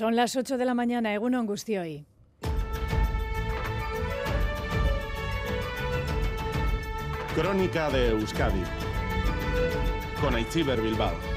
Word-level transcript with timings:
Son 0.00 0.16
las 0.16 0.34
8 0.34 0.56
de 0.56 0.64
la 0.64 0.72
mañana, 0.72 1.12
Eguno 1.12 1.38
hoy. 1.78 2.06
Crónica 7.34 7.90
de 7.90 8.08
Euskadi 8.08 8.62
con 10.22 10.34
Aichiber 10.34 10.80
Bilbao. 10.80 11.29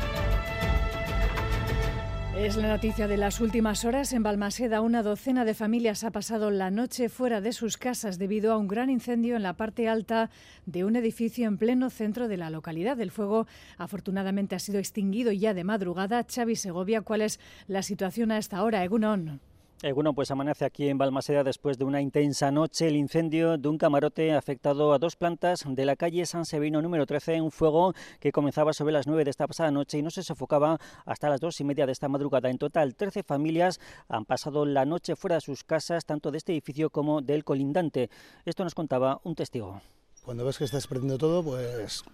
Es 2.44 2.58
la 2.58 2.68
noticia 2.68 3.08
de 3.08 3.16
las 3.16 3.40
últimas 3.40 3.86
horas. 3.86 4.12
En 4.12 4.22
Balmaseda, 4.22 4.82
una 4.82 5.02
docena 5.02 5.46
de 5.46 5.54
familias 5.54 6.04
ha 6.04 6.12
pasado 6.12 6.52
la 6.52 6.72
noche 6.72 7.08
fuera 7.08 7.40
de 7.40 7.54
sus 7.54 7.78
casas 7.78 8.20
debido 8.20 8.52
a 8.52 8.58
un 8.58 8.68
gran 8.68 8.90
incendio 8.90 9.38
en 9.38 9.44
la 9.44 9.54
parte 9.54 9.88
alta 9.88 10.30
de 10.66 10.84
un 10.84 10.98
edificio 10.98 11.48
en 11.48 11.58
pleno 11.58 11.90
centro 11.90 12.28
de 12.28 12.36
la 12.36 12.50
localidad. 12.50 13.00
El 13.00 13.12
fuego, 13.12 13.48
afortunadamente, 13.78 14.56
ha 14.56 14.60
sido 14.60 14.80
extinguido 14.80 15.32
ya 15.32 15.54
de 15.54 15.64
madrugada. 15.64 16.26
Xavi 16.26 16.58
Segovia, 16.58 17.00
¿cuál 17.00 17.22
es 17.22 17.40
la 17.68 17.82
situación 17.82 18.30
a 18.30 18.38
esta 18.38 18.62
hora? 18.62 18.84
Egunon. 18.84 19.40
Eh, 19.86 19.92
bueno, 19.92 20.14
pues 20.14 20.32
amanece 20.32 20.64
aquí 20.64 20.88
en 20.88 20.98
Balmaseda 20.98 21.44
después 21.44 21.78
de 21.78 21.84
una 21.84 22.00
intensa 22.00 22.50
noche 22.52 22.88
el 22.88 22.96
incendio 22.96 23.58
de 23.58 23.68
un 23.68 23.78
camarote 23.78 24.34
afectado 24.34 24.94
a 24.94 24.98
dos 24.98 25.18
plantas 25.18 25.66
de 25.68 25.84
la 25.84 25.98
calle 25.98 26.26
San 26.26 26.46
Severino 26.46 26.82
número 26.82 27.06
13, 27.06 27.42
un 27.42 27.52
fuego 27.52 27.94
que 28.22 28.32
comenzaba 28.32 28.72
sobre 28.72 28.94
las 28.94 29.08
9 29.08 29.26
de 29.26 29.32
esta 29.32 29.46
pasada 29.46 29.72
noche 29.72 29.98
y 29.98 30.02
no 30.02 30.10
se 30.10 30.24
sofocaba 30.24 30.80
hasta 31.06 31.28
las 31.28 31.42
dos 31.42 31.60
y 31.60 31.66
media 31.66 31.86
de 31.86 31.92
esta 31.92 32.08
madrugada. 32.08 32.50
En 32.50 32.58
total, 32.58 32.96
13 32.96 33.24
familias 33.24 33.82
han 34.08 34.24
pasado 34.24 34.66
la 34.66 34.86
noche 34.86 35.18
fuera 35.18 35.36
de 35.36 35.42
sus 35.42 35.66
casas, 35.66 36.06
tanto 36.06 36.32
de 36.32 36.38
este 36.38 36.54
edificio 36.54 36.90
como 36.90 37.22
del 37.22 37.44
colindante. 37.44 38.10
Esto 38.46 38.64
nos 38.64 38.76
contaba 38.76 39.20
un 39.26 39.36
testigo. 39.36 39.82
Cuando 40.24 40.46
ves 40.46 40.60
que 40.60 40.64
estás 40.64 40.88
perdiendo 40.88 41.18
todo, 41.18 41.44
pues, 41.44 42.06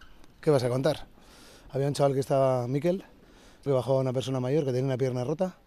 ¿qué 0.41 0.49
vas 0.49 0.63
a 0.63 0.69
contar? 0.69 1.05
Había 1.69 1.85
un 1.85 1.93
chaval 1.93 2.15
que 2.15 2.21
estaba, 2.21 2.67
Miquel, 2.67 3.05
que 3.63 3.69
bajó 3.69 3.99
una 3.99 4.11
persona 4.11 4.39
mayor 4.39 4.65
que 4.65 4.71
tenía 4.71 4.85
una 4.85 4.97
pierna 4.97 5.23
rota 5.23 5.59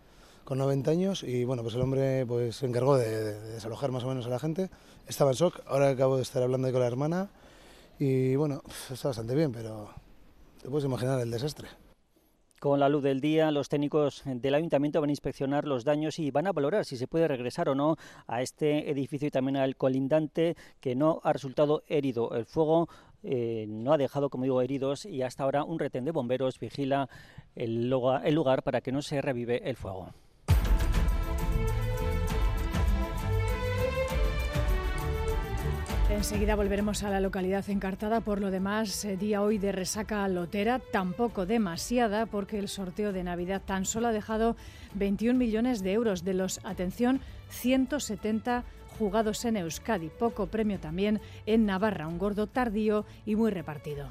con 0.44 0.58
90 0.58 0.90
años 0.90 1.22
y 1.22 1.44
bueno, 1.44 1.62
pues 1.62 1.74
el 1.74 1.80
hombre 1.80 2.26
pues 2.26 2.56
se 2.56 2.66
encargó 2.66 2.96
de, 2.96 3.40
desalojar 3.52 3.90
más 3.90 4.04
o 4.04 4.08
menos 4.08 4.26
a 4.26 4.30
la 4.30 4.38
gente. 4.38 4.70
Estaba 5.06 5.30
en 5.30 5.36
shock, 5.36 5.60
ahora 5.66 5.90
acabo 5.90 6.16
de 6.16 6.22
estar 6.22 6.42
hablando 6.42 6.70
con 6.70 6.80
la 6.80 6.86
hermana 6.86 7.30
y 7.98 8.36
bueno, 8.36 8.62
está 8.90 9.08
bastante 9.08 9.34
bien, 9.34 9.52
pero 9.52 9.90
te 10.60 10.68
puedes 10.68 10.84
imaginar 10.84 11.20
el 11.20 11.30
desastre. 11.30 11.68
Con 12.62 12.78
la 12.78 12.88
luz 12.88 13.02
del 13.02 13.20
día, 13.20 13.50
los 13.50 13.68
técnicos 13.68 14.22
del 14.24 14.54
ayuntamiento 14.54 15.00
van 15.00 15.10
a 15.10 15.12
inspeccionar 15.12 15.66
los 15.66 15.82
daños 15.82 16.20
y 16.20 16.30
van 16.30 16.46
a 16.46 16.52
valorar 16.52 16.84
si 16.84 16.96
se 16.96 17.08
puede 17.08 17.26
regresar 17.26 17.68
o 17.68 17.74
no 17.74 17.96
a 18.28 18.40
este 18.40 18.88
edificio 18.88 19.26
y 19.26 19.32
también 19.32 19.56
al 19.56 19.74
colindante 19.74 20.56
que 20.80 20.94
no 20.94 21.20
ha 21.24 21.32
resultado 21.32 21.82
herido. 21.88 22.36
El 22.36 22.46
fuego 22.46 22.88
eh, 23.24 23.66
no 23.68 23.92
ha 23.92 23.98
dejado, 23.98 24.30
como 24.30 24.44
digo, 24.44 24.62
heridos 24.62 25.06
y 25.06 25.22
hasta 25.22 25.42
ahora 25.42 25.64
un 25.64 25.80
retén 25.80 26.04
de 26.04 26.12
bomberos 26.12 26.60
vigila 26.60 27.08
el 27.56 27.90
lugar 27.90 28.62
para 28.62 28.80
que 28.80 28.92
no 28.92 29.02
se 29.02 29.20
revive 29.20 29.68
el 29.68 29.76
fuego. 29.76 30.10
Enseguida 36.22 36.54
volveremos 36.54 37.02
a 37.02 37.10
la 37.10 37.18
localidad 37.18 37.68
encartada. 37.68 38.20
Por 38.20 38.40
lo 38.40 38.52
demás, 38.52 39.04
eh, 39.04 39.16
día 39.16 39.42
hoy 39.42 39.58
de 39.58 39.72
resaca 39.72 40.28
lotera, 40.28 40.78
tampoco 40.78 41.46
demasiada, 41.46 42.26
porque 42.26 42.60
el 42.60 42.68
sorteo 42.68 43.12
de 43.12 43.24
Navidad 43.24 43.60
tan 43.66 43.84
solo 43.84 44.06
ha 44.06 44.12
dejado 44.12 44.56
21 44.94 45.36
millones 45.36 45.82
de 45.82 45.94
euros, 45.94 46.22
de 46.22 46.34
los, 46.34 46.60
atención, 46.62 47.20
170 47.50 48.62
jugados 49.00 49.44
en 49.44 49.56
Euskadi. 49.56 50.10
Poco 50.10 50.46
premio 50.46 50.78
también 50.78 51.20
en 51.44 51.66
Navarra, 51.66 52.06
un 52.06 52.18
gordo 52.18 52.46
tardío 52.46 53.04
y 53.26 53.34
muy 53.34 53.50
repartido. 53.50 54.06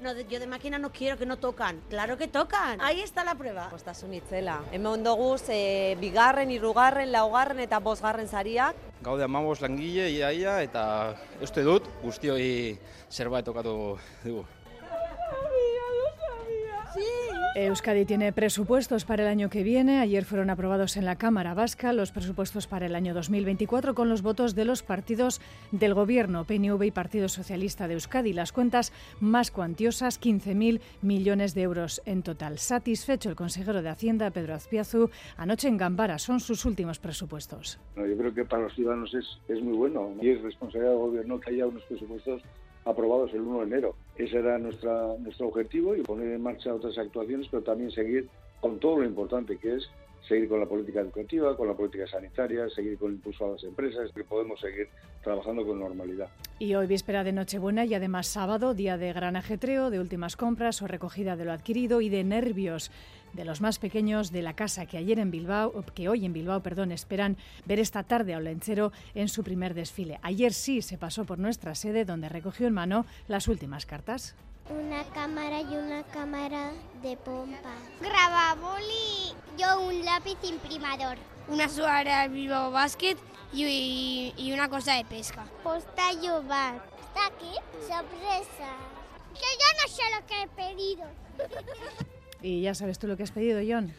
No, 0.00 0.18
yo 0.18 0.40
de 0.40 0.46
máquina 0.46 0.78
no 0.78 0.90
quiero, 0.90 1.18
que 1.18 1.26
no 1.26 1.36
tocan. 1.36 1.82
Claro 1.90 2.16
que 2.16 2.26
tocan. 2.26 2.80
Ahí 2.80 3.02
está 3.02 3.22
la 3.22 3.34
prueba. 3.34 3.68
Ostasun 3.70 4.14
itzela. 4.14 4.62
Hemen 4.72 5.04
doguz, 5.04 5.42
e, 5.50 5.94
bigarren, 6.00 6.50
irugarren, 6.50 7.12
laugarren 7.12 7.60
eta 7.60 7.80
bosgarren 7.80 8.26
sariak. 8.26 8.74
Gaude 9.02 9.24
amabos 9.24 9.60
langile, 9.60 10.08
ia, 10.10 10.32
ia, 10.32 10.62
eta 10.62 11.18
uste 11.44 11.60
dut, 11.62 11.84
guztioi 12.00 12.78
zerbait 13.10 13.44
tokatu 13.44 13.98
dugu. 14.24 14.46
Euskadi 17.56 18.04
tiene 18.04 18.32
presupuestos 18.32 19.04
para 19.04 19.24
el 19.24 19.28
año 19.28 19.50
que 19.50 19.64
viene. 19.64 19.98
Ayer 19.98 20.24
fueron 20.24 20.50
aprobados 20.50 20.96
en 20.96 21.04
la 21.04 21.16
Cámara 21.16 21.52
Vasca 21.52 21.92
los 21.92 22.12
presupuestos 22.12 22.68
para 22.68 22.86
el 22.86 22.94
año 22.94 23.12
2024 23.12 23.96
con 23.96 24.08
los 24.08 24.22
votos 24.22 24.54
de 24.54 24.64
los 24.64 24.84
partidos 24.84 25.40
del 25.72 25.94
Gobierno, 25.94 26.44
PNV 26.44 26.80
y 26.84 26.90
Partido 26.92 27.28
Socialista 27.28 27.88
de 27.88 27.94
Euskadi. 27.94 28.32
Las 28.32 28.52
cuentas 28.52 28.92
más 29.18 29.50
cuantiosas, 29.50 30.20
15.000 30.20 30.80
millones 31.02 31.54
de 31.54 31.62
euros 31.62 32.00
en 32.06 32.22
total. 32.22 32.58
Satisfecho 32.58 33.28
el 33.28 33.36
consejero 33.36 33.82
de 33.82 33.88
Hacienda, 33.88 34.30
Pedro 34.30 34.54
Azpiazu, 34.54 35.10
anoche 35.36 35.66
en 35.66 35.76
Gambara. 35.76 36.20
Son 36.20 36.38
sus 36.38 36.64
últimos 36.64 37.00
presupuestos. 37.00 37.80
yo 37.96 38.16
creo 38.16 38.32
que 38.32 38.44
para 38.44 38.62
los 38.62 38.74
ciudadanos 38.76 39.12
es, 39.12 39.26
es 39.48 39.60
muy 39.60 39.76
bueno 39.76 40.14
y 40.22 40.30
es 40.30 40.40
responsabilidad 40.40 40.92
del 40.92 41.00
Gobierno 41.00 41.40
que 41.40 41.50
haya 41.50 41.66
unos 41.66 41.82
presupuestos 41.82 42.42
aprobados 42.84 43.32
el 43.34 43.40
1 43.40 43.58
de 43.58 43.64
enero. 43.64 43.96
Ese 44.16 44.38
era 44.38 44.58
nuestra, 44.58 45.14
nuestro 45.18 45.48
objetivo 45.48 45.94
y 45.94 46.02
poner 46.02 46.32
en 46.32 46.42
marcha 46.42 46.74
otras 46.74 46.96
actuaciones, 46.98 47.48
pero 47.50 47.62
también 47.62 47.90
seguir 47.90 48.28
con 48.60 48.78
todo 48.78 48.98
lo 48.98 49.04
importante 49.04 49.56
que 49.56 49.76
es 49.76 49.88
seguir 50.30 50.48
con 50.48 50.60
la 50.60 50.66
política 50.66 51.00
educativa, 51.00 51.56
con 51.56 51.66
la 51.66 51.74
política 51.74 52.06
sanitaria, 52.06 52.68
seguir 52.70 52.96
con 52.98 53.08
el 53.08 53.16
impulso 53.16 53.46
a 53.46 53.50
las 53.52 53.64
empresas, 53.64 54.12
que 54.14 54.22
podemos 54.22 54.60
seguir 54.60 54.88
trabajando 55.24 55.66
con 55.66 55.80
normalidad. 55.80 56.28
Y 56.58 56.74
hoy 56.74 56.86
víspera 56.86 57.24
de 57.24 57.32
Nochebuena 57.32 57.84
y 57.84 57.94
además 57.94 58.28
sábado, 58.28 58.74
día 58.74 58.96
de 58.96 59.12
gran 59.12 59.34
ajetreo, 59.34 59.90
de 59.90 59.98
últimas 59.98 60.36
compras 60.36 60.82
o 60.82 60.86
recogida 60.86 61.36
de 61.36 61.44
lo 61.44 61.52
adquirido 61.52 62.00
y 62.00 62.10
de 62.10 62.22
nervios 62.22 62.92
de 63.32 63.44
los 63.44 63.60
más 63.60 63.78
pequeños 63.78 64.30
de 64.32 64.42
la 64.42 64.54
casa 64.54 64.86
que 64.86 64.98
ayer 64.98 65.18
en 65.18 65.30
Bilbao, 65.30 65.84
que 65.94 66.08
hoy 66.08 66.24
en 66.24 66.32
Bilbao, 66.32 66.62
perdón, 66.62 66.92
esperan 66.92 67.36
ver 67.64 67.78
esta 67.78 68.02
tarde 68.02 68.34
a 68.34 68.38
Olenchero 68.38 68.92
en 69.14 69.28
su 69.28 69.44
primer 69.44 69.74
desfile. 69.74 70.18
Ayer 70.22 70.52
sí 70.52 70.82
se 70.82 70.98
pasó 70.98 71.24
por 71.24 71.38
nuestra 71.38 71.74
sede 71.74 72.04
donde 72.04 72.28
recogió 72.28 72.66
en 72.66 72.74
mano 72.74 73.06
las 73.28 73.48
últimas 73.48 73.86
cartas. 73.86 74.34
Una 74.68 75.02
cámara 75.04 75.60
y 75.60 75.76
una 75.76 76.04
cámara 76.04 76.72
de 77.02 77.16
pompa. 77.16 77.74
Grababoli. 78.00 79.34
Yo 79.58 79.80
un 79.80 80.04
lápiz 80.04 80.38
imprimador. 80.44 81.18
Una 81.48 81.68
suara 81.68 82.22
de 82.22 82.28
Bilbao 82.28 82.70
Basket 82.70 83.16
y, 83.52 84.32
y, 84.36 84.52
una 84.52 84.68
cosa 84.68 84.94
de 84.94 85.04
pesca. 85.04 85.44
Postallo 85.64 86.42
bar. 86.44 86.80
¿Está 87.00 87.26
aquí? 87.26 87.52
Sorpresa. 87.80 88.70
Que 89.34 89.40
yo 89.58 89.68
no 89.82 89.88
sé 89.88 90.02
lo 90.14 90.26
que 90.26 90.42
he 90.42 90.48
pedido. 90.48 91.04
Y 92.42 92.62
ya 92.62 92.74
sabes 92.74 92.98
tú 92.98 93.06
lo 93.06 93.16
que 93.16 93.22
has 93.22 93.30
pedido, 93.30 93.60
John. 93.66 93.92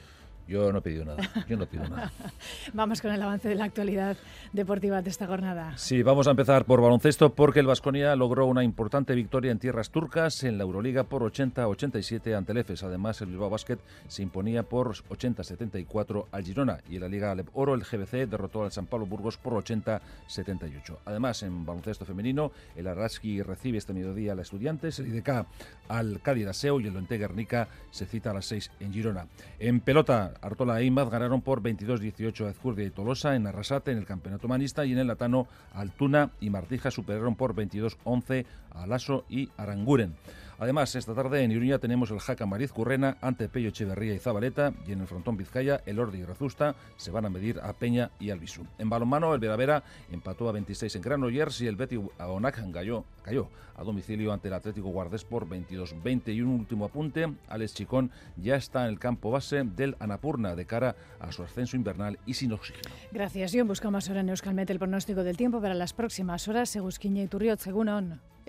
Yo 0.47 0.71
no 0.71 0.79
he 0.79 0.81
pedido 0.81 1.05
nada, 1.05 1.29
yo 1.47 1.55
no 1.55 1.65
pido 1.65 1.87
nada. 1.87 2.11
vamos 2.73 3.01
con 3.01 3.11
el 3.11 3.21
avance 3.21 3.47
de 3.47 3.55
la 3.55 3.65
actualidad 3.65 4.17
deportiva 4.53 5.01
de 5.01 5.09
esta 5.09 5.27
jornada. 5.27 5.77
Sí, 5.77 6.03
vamos 6.03 6.27
a 6.27 6.31
empezar 6.31 6.65
por 6.65 6.81
baloncesto 6.81 7.33
porque 7.33 7.61
el 7.61 7.67
Vasconia 7.67 8.15
logró 8.15 8.45
una 8.45 8.63
importante 8.63 9.15
victoria 9.15 9.51
en 9.51 9.59
tierras 9.59 9.91
turcas 9.91 10.43
en 10.43 10.57
la 10.57 10.63
Euroliga 10.63 11.03
por 11.03 11.21
80-87 11.23 12.35
ante 12.35 12.51
el 12.51 12.57
EFES. 12.59 12.83
Además, 12.83 13.21
el 13.21 13.29
Bilbao 13.29 13.49
Basket 13.49 13.77
se 14.07 14.23
imponía 14.23 14.63
por 14.63 14.93
80-74 14.93 16.25
al 16.31 16.43
Girona 16.43 16.79
y 16.89 16.95
en 16.95 17.01
la 17.01 17.07
Liga 17.07 17.31
Alep 17.31 17.49
Oro 17.53 17.73
el 17.73 17.83
GBC 17.83 18.29
derrotó 18.29 18.63
al 18.63 18.71
San 18.71 18.87
Pablo 18.87 19.05
Burgos 19.05 19.37
por 19.37 19.53
80-78. 19.53 20.97
Además, 21.05 21.43
en 21.43 21.65
baloncesto 21.65 22.05
femenino, 22.05 22.51
el 22.75 22.87
Araski 22.87 23.41
recibe 23.41 23.77
este 23.77 23.93
mediodía 23.93 24.33
a 24.33 24.35
la 24.35 24.41
Estudiantes, 24.41 24.99
el 24.99 25.07
IDK 25.07 25.45
al 25.87 26.21
Cádiz 26.21 26.47
Aseo 26.47 26.79
y 26.79 26.87
el 26.87 26.93
Lente 26.93 27.17
Guernica 27.17 27.67
se 27.91 28.05
cita 28.05 28.31
a 28.31 28.33
las 28.33 28.45
6 28.45 28.71
en 28.79 28.93
Girona. 28.93 29.27
En 29.59 29.79
pelota, 29.81 30.33
Artola 30.41 30.81
e 30.81 30.85
Imaz 30.85 31.09
ganaron 31.09 31.41
por 31.41 31.61
22-18 31.61 32.47
a 32.47 32.49
Ezcurdia 32.49 32.85
y 32.85 32.89
Tolosa 32.89 33.35
en 33.35 33.47
Arrasate 33.47 33.91
en 33.91 33.97
el 33.97 34.05
campeonato 34.05 34.40
manista 34.47 34.85
y 34.85 34.93
en 34.93 34.99
el 34.99 35.07
Latano 35.07 35.47
Altuna 35.73 36.31
y 36.39 36.49
Martija 36.49 36.91
superaron 36.91 37.35
por 37.35 37.55
22-11 37.55 38.45
a 38.71 38.87
Lasso 38.87 39.25
y 39.29 39.49
Aranguren. 39.57 40.15
Además, 40.61 40.95
esta 40.95 41.15
tarde 41.15 41.43
en 41.43 41.51
Iruña 41.51 41.79
tenemos 41.79 42.11
el 42.11 42.19
Jaca 42.19 42.45
Mariz 42.45 42.71
Currena 42.71 43.17
ante 43.19 43.49
Pello 43.49 43.69
Echeverría 43.69 44.13
y 44.13 44.19
Zabaleta 44.19 44.73
y 44.85 44.91
en 44.91 45.01
el 45.01 45.07
frontón 45.07 45.35
Vizcaya 45.35 45.81
el 45.87 45.97
Ordi 45.97 46.19
y 46.19 46.23
Rezusta 46.23 46.75
se 46.97 47.09
van 47.09 47.25
a 47.25 47.31
medir 47.31 47.59
a 47.63 47.73
Peña 47.73 48.11
y 48.19 48.29
Albisu. 48.29 48.67
En 48.77 48.87
balonmano 48.87 49.33
el 49.33 49.39
Veravera 49.39 49.83
empató 50.11 50.47
a 50.47 50.51
26 50.51 50.97
en 50.97 51.01
Granollers 51.01 51.61
y 51.61 51.65
el 51.65 51.77
Betty 51.77 51.99
Aonac 52.19 52.61
cayó, 52.71 53.05
cayó 53.23 53.49
a 53.75 53.83
domicilio 53.83 54.33
ante 54.33 54.49
el 54.49 54.53
Atlético 54.53 54.89
Guardés 54.89 55.23
por 55.23 55.49
22-20 55.49 56.35
y 56.35 56.43
un 56.43 56.49
último 56.49 56.85
apunte, 56.85 57.33
Alex 57.47 57.73
Chicón 57.73 58.11
ya 58.37 58.55
está 58.55 58.83
en 58.83 58.89
el 58.89 58.99
campo 58.99 59.31
base 59.31 59.63
del 59.63 59.95
Anapurna 59.97 60.55
de 60.55 60.67
cara 60.67 60.95
a 61.19 61.31
su 61.31 61.41
ascenso 61.41 61.75
invernal 61.75 62.19
y 62.27 62.35
sin 62.35 62.51
oxígeno. 62.51 62.93
Gracias, 63.11 63.51
John. 63.55 63.67
Buscamos 63.67 64.07
ahora 64.09 64.21
en 64.21 64.29
Euskalmet 64.29 64.69
el 64.69 64.77
pronóstico 64.77 65.23
del 65.23 65.37
tiempo 65.37 65.59
para 65.59 65.73
las 65.73 65.93
próximas 65.93 66.47
horas. 66.47 66.75
Y 66.75 67.27
Turriot, 67.27 67.59
según 67.59 67.89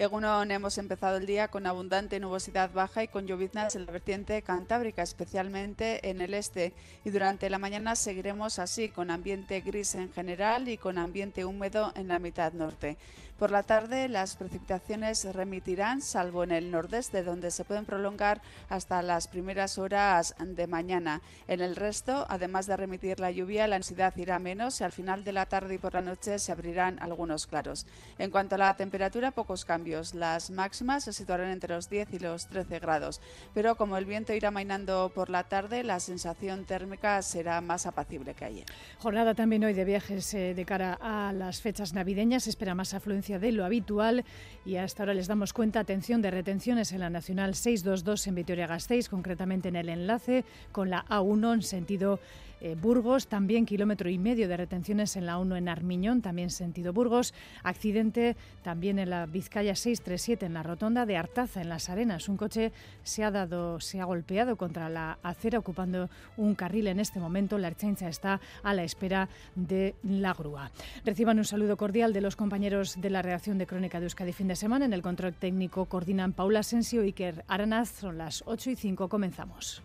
Egunon 0.02 0.50
hemos 0.50 0.78
empezado 0.78 1.19
el 1.19 1.26
día 1.26 1.46
con 1.46 1.64
abundante 1.64 2.19
nubosidad 2.19 2.72
baja 2.72 3.04
y 3.04 3.08
con 3.08 3.28
lloviznas 3.28 3.76
en 3.76 3.87
la 3.87 3.93
vertiente 3.93 4.43
cantábrica, 4.43 5.00
especialmente 5.00 6.10
en 6.10 6.20
el 6.20 6.34
este. 6.34 6.72
Y 7.04 7.10
durante 7.10 7.49
la 7.49 7.60
mañana 7.60 7.94
seguiremos 7.94 8.58
así, 8.58 8.88
con 8.88 9.12
ambiente 9.12 9.60
gris 9.60 9.94
en 9.94 10.12
general 10.12 10.69
y 10.69 10.76
con 10.76 10.99
ambiente 10.99 11.44
húmedo 11.44 11.93
en 11.94 12.08
la 12.08 12.19
mitad 12.19 12.52
norte. 12.52 12.96
Por 13.42 13.50
la 13.50 13.64
tarde 13.64 14.08
las 14.08 14.36
precipitaciones 14.36 15.24
remitirán, 15.34 16.00
salvo 16.00 16.44
en 16.44 16.52
el 16.52 16.70
nordeste, 16.70 17.24
donde 17.24 17.50
se 17.50 17.64
pueden 17.64 17.84
prolongar 17.84 18.40
hasta 18.68 19.02
las 19.02 19.26
primeras 19.26 19.78
horas 19.78 20.36
de 20.38 20.68
mañana. 20.68 21.20
En 21.48 21.60
el 21.60 21.74
resto, 21.74 22.24
además 22.28 22.68
de 22.68 22.76
remitir 22.76 23.18
la 23.18 23.32
lluvia, 23.32 23.66
la 23.66 23.74
ansiedad 23.74 24.16
irá 24.16 24.38
menos 24.38 24.80
y 24.80 24.84
al 24.84 24.92
final 24.92 25.24
de 25.24 25.32
la 25.32 25.46
tarde 25.46 25.74
y 25.74 25.78
por 25.78 25.94
la 25.94 26.02
noche 26.02 26.38
se 26.38 26.52
abrirán 26.52 27.00
algunos 27.00 27.48
claros. 27.48 27.84
En 28.16 28.30
cuanto 28.30 28.54
a 28.54 28.58
la 28.58 28.76
temperatura, 28.76 29.32
pocos 29.32 29.64
cambios. 29.64 30.14
Las 30.14 30.52
máximas 30.52 31.02
se 31.02 31.12
situarán 31.12 31.50
entre 31.50 31.74
los 31.74 31.90
10 31.90 32.14
y 32.14 32.18
los 32.20 32.46
13 32.46 32.78
grados. 32.78 33.20
Pero 33.54 33.74
como 33.74 33.96
el 33.96 34.04
viento 34.04 34.32
irá 34.32 34.52
mainando 34.52 35.10
por 35.12 35.30
la 35.30 35.42
tarde, 35.42 35.82
la 35.82 35.98
sensación 35.98 36.64
térmica 36.64 37.20
será 37.22 37.60
más 37.60 37.86
apacible 37.86 38.34
que 38.34 38.44
ayer. 38.44 38.66
Jornada 38.98 39.34
también 39.34 39.64
hoy 39.64 39.72
de 39.72 39.84
viajes 39.84 40.32
eh, 40.32 40.54
de 40.54 40.64
cara 40.64 40.96
a 41.00 41.32
las 41.32 41.60
fechas 41.60 41.92
navideñas. 41.92 42.44
Se 42.44 42.50
espera 42.50 42.76
más 42.76 42.94
afluencia 42.94 43.31
de 43.38 43.52
lo 43.52 43.64
habitual 43.64 44.25
y 44.64 44.76
hasta 44.76 45.02
ahora 45.02 45.14
les 45.14 45.29
damos 45.29 45.52
cuenta, 45.52 45.81
atención, 45.81 46.23
de 46.23 46.31
retenciones 46.31 46.93
en 46.93 47.00
la 47.00 47.11
Nacional 47.11 47.55
622 47.55 48.26
en 48.26 48.34
Vitoria-Gasteiz, 48.34 49.08
concretamente 49.08 49.69
en 49.69 49.76
el 49.76 49.88
enlace 49.88 50.44
con 50.70 50.90
la 50.90 51.05
A1 51.06 51.55
en 51.55 51.62
sentido 51.62 52.20
eh, 52.64 52.76
Burgos, 52.80 53.26
también 53.26 53.66
kilómetro 53.66 54.08
y 54.08 54.18
medio 54.18 54.46
de 54.46 54.56
retenciones 54.56 55.16
en 55.16 55.26
la 55.26 55.38
1 55.38 55.56
en 55.56 55.68
Armiñón, 55.68 56.22
también 56.22 56.48
sentido 56.48 56.92
Burgos, 56.92 57.34
accidente 57.64 58.36
también 58.62 59.00
en 59.00 59.10
la 59.10 59.26
Vizcaya 59.26 59.74
637 59.74 60.46
en 60.46 60.54
la 60.54 60.62
rotonda 60.62 61.04
de 61.04 61.16
Artaza 61.16 61.60
en 61.60 61.68
Las 61.68 61.90
Arenas. 61.90 62.28
Un 62.28 62.36
coche 62.36 62.70
se 63.02 63.24
ha 63.24 63.32
dado, 63.32 63.80
se 63.80 64.00
ha 64.00 64.04
golpeado 64.04 64.54
contra 64.54 64.88
la 64.88 65.18
acera 65.24 65.58
ocupando 65.58 66.08
un 66.36 66.54
carril 66.54 66.86
en 66.86 67.00
este 67.00 67.18
momento. 67.18 67.58
La 67.58 67.66
Erchancha 67.66 68.08
está 68.08 68.40
a 68.62 68.74
la 68.74 68.84
espera 68.84 69.28
de 69.56 69.96
la 70.04 70.32
grúa. 70.32 70.70
Reciban 71.04 71.38
un 71.38 71.44
saludo 71.44 71.76
cordial 71.76 72.12
de 72.12 72.20
los 72.20 72.36
compañeros 72.36 73.00
de 73.00 73.10
la 73.10 73.22
redacción 73.22 73.58
de 73.58 73.66
Crónica 73.66 73.98
de 73.98 74.06
Euskadi 74.06 74.32
fin 74.32 74.46
de 74.46 74.54
semana. 74.54 74.84
En 74.84 74.92
el 74.92 75.02
control 75.02 75.34
técnico 75.34 75.86
coordinan 75.86 76.32
Paula 76.32 76.60
Asensio 76.60 77.02
y 77.02 77.08
Iker 77.08 77.44
Aranaz. 77.48 77.90
Son 78.00 78.18
las 78.18 78.44
8 78.46 78.70
y 78.70 78.76
5. 78.76 79.08
Comenzamos. 79.08 79.82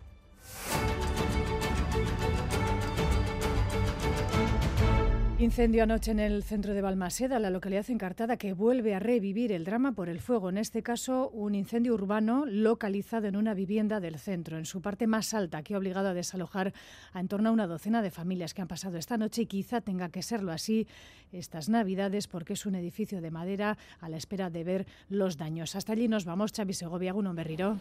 Incendio 5.40 5.84
anoche 5.84 6.10
en 6.10 6.18
el 6.18 6.42
centro 6.42 6.74
de 6.74 6.82
Balmaseda, 6.82 7.38
la 7.38 7.50
localidad 7.50 7.88
encartada 7.90 8.36
que 8.36 8.54
vuelve 8.54 8.96
a 8.96 8.98
revivir 8.98 9.52
el 9.52 9.64
drama 9.64 9.92
por 9.92 10.08
el 10.08 10.18
fuego. 10.18 10.48
En 10.48 10.58
este 10.58 10.82
caso, 10.82 11.28
un 11.28 11.54
incendio 11.54 11.94
urbano 11.94 12.44
localizado 12.44 13.28
en 13.28 13.36
una 13.36 13.54
vivienda 13.54 14.00
del 14.00 14.18
centro, 14.18 14.58
en 14.58 14.66
su 14.66 14.82
parte 14.82 15.06
más 15.06 15.34
alta, 15.34 15.62
que 15.62 15.74
ha 15.74 15.78
obligado 15.78 16.08
a 16.08 16.14
desalojar 16.14 16.72
a 17.12 17.20
en 17.20 17.28
torno 17.28 17.50
a 17.50 17.52
una 17.52 17.68
docena 17.68 18.02
de 18.02 18.10
familias 18.10 18.52
que 18.52 18.62
han 18.62 18.68
pasado 18.68 18.96
esta 18.96 19.16
noche 19.16 19.42
y 19.42 19.46
quizá 19.46 19.80
tenga 19.80 20.08
que 20.08 20.22
serlo 20.22 20.50
así 20.50 20.88
estas 21.30 21.68
Navidades 21.68 22.26
porque 22.26 22.54
es 22.54 22.66
un 22.66 22.74
edificio 22.74 23.20
de 23.20 23.30
madera 23.30 23.78
a 24.00 24.08
la 24.08 24.16
espera 24.16 24.50
de 24.50 24.64
ver 24.64 24.86
los 25.08 25.36
daños. 25.36 25.76
Hasta 25.76 25.92
allí 25.92 26.08
nos 26.08 26.24
vamos, 26.24 26.50
Xavi 26.50 26.74
Segovia, 26.74 27.14
un 27.14 27.32
Berriro. 27.36 27.76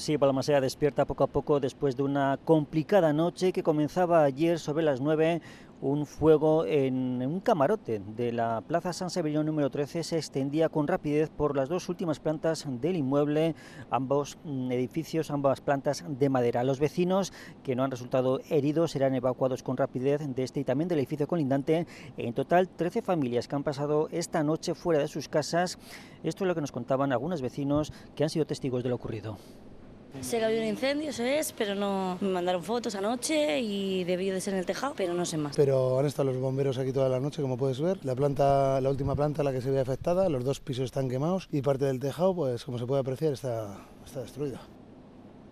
sí, 0.00 0.16
Balmaseda 0.16 0.60
despierta 0.60 1.04
poco 1.04 1.24
a 1.24 1.26
poco 1.28 1.60
después 1.60 1.96
de 1.96 2.02
una 2.02 2.38
complicada 2.42 3.12
noche 3.12 3.52
que 3.52 3.62
comenzaba 3.62 4.24
ayer 4.24 4.58
sobre 4.58 4.82
las 4.82 5.00
9 5.00 5.42
un 5.80 6.06
fuego 6.06 6.64
en 6.66 7.22
un 7.22 7.40
camarote 7.40 8.00
de 8.16 8.32
la 8.32 8.62
Plaza 8.66 8.92
San 8.92 9.10
Severino 9.10 9.44
número 9.44 9.70
13 9.70 10.02
se 10.02 10.16
extendía 10.16 10.68
con 10.68 10.88
rapidez 10.88 11.30
por 11.30 11.56
las 11.56 11.68
dos 11.68 11.88
últimas 11.88 12.18
plantas 12.18 12.66
del 12.68 12.96
inmueble, 12.96 13.54
ambos 13.90 14.38
mm, 14.44 14.72
edificios, 14.72 15.30
ambas 15.30 15.60
plantas 15.60 16.04
de 16.08 16.28
madera. 16.28 16.64
Los 16.64 16.80
vecinos 16.80 17.32
que 17.62 17.76
no 17.76 17.84
han 17.84 17.90
resultado 17.90 18.40
heridos 18.50 18.92
serán 18.92 19.14
evacuados 19.14 19.62
con 19.62 19.76
rapidez 19.76 20.20
de 20.34 20.42
este 20.42 20.60
y 20.60 20.64
también 20.64 20.88
del 20.88 20.98
edificio 20.98 21.28
colindante. 21.28 21.86
En 22.16 22.34
total, 22.34 22.68
13 22.68 23.02
familias 23.02 23.46
que 23.46 23.56
han 23.56 23.62
pasado 23.64 24.08
esta 24.10 24.42
noche 24.42 24.74
fuera 24.74 25.00
de 25.00 25.08
sus 25.08 25.28
casas. 25.28 25.78
Esto 26.24 26.44
es 26.44 26.48
lo 26.48 26.54
que 26.54 26.60
nos 26.60 26.72
contaban 26.72 27.12
algunos 27.12 27.40
vecinos 27.40 27.92
que 28.16 28.24
han 28.24 28.30
sido 28.30 28.46
testigos 28.46 28.82
de 28.82 28.88
lo 28.88 28.96
ocurrido. 28.96 29.38
Sé 30.20 30.38
que 30.38 30.44
había 30.44 30.60
un 30.60 30.66
incendio, 30.66 31.10
eso 31.10 31.22
es, 31.22 31.52
pero 31.52 31.74
no 31.74 32.18
me 32.20 32.28
mandaron 32.28 32.62
fotos 32.62 32.94
anoche 32.94 33.60
y 33.60 34.04
debió 34.04 34.34
de 34.34 34.40
ser 34.40 34.54
en 34.54 34.60
el 34.60 34.66
tejado, 34.66 34.94
pero 34.96 35.14
no 35.14 35.24
sé 35.24 35.36
más. 35.36 35.54
Pero 35.54 35.98
han 35.98 36.06
estado 36.06 36.32
los 36.32 36.40
bomberos 36.40 36.76
aquí 36.78 36.92
toda 36.92 37.08
la 37.08 37.20
noche, 37.20 37.40
como 37.40 37.56
puedes 37.56 37.80
ver. 37.80 38.04
La 38.04 38.16
planta, 38.16 38.80
la 38.80 38.90
última 38.90 39.14
planta, 39.14 39.42
la 39.42 39.52
que 39.52 39.60
se 39.60 39.70
ve 39.70 39.80
afectada, 39.80 40.28
los 40.28 40.44
dos 40.44 40.60
pisos 40.60 40.86
están 40.86 41.08
quemados 41.08 41.48
y 41.52 41.62
parte 41.62 41.84
del 41.84 42.00
tejado, 42.00 42.34
pues 42.34 42.64
como 42.64 42.78
se 42.78 42.86
puede 42.86 43.00
apreciar, 43.00 43.32
está, 43.32 43.86
está 44.04 44.20
destruida. 44.20 44.60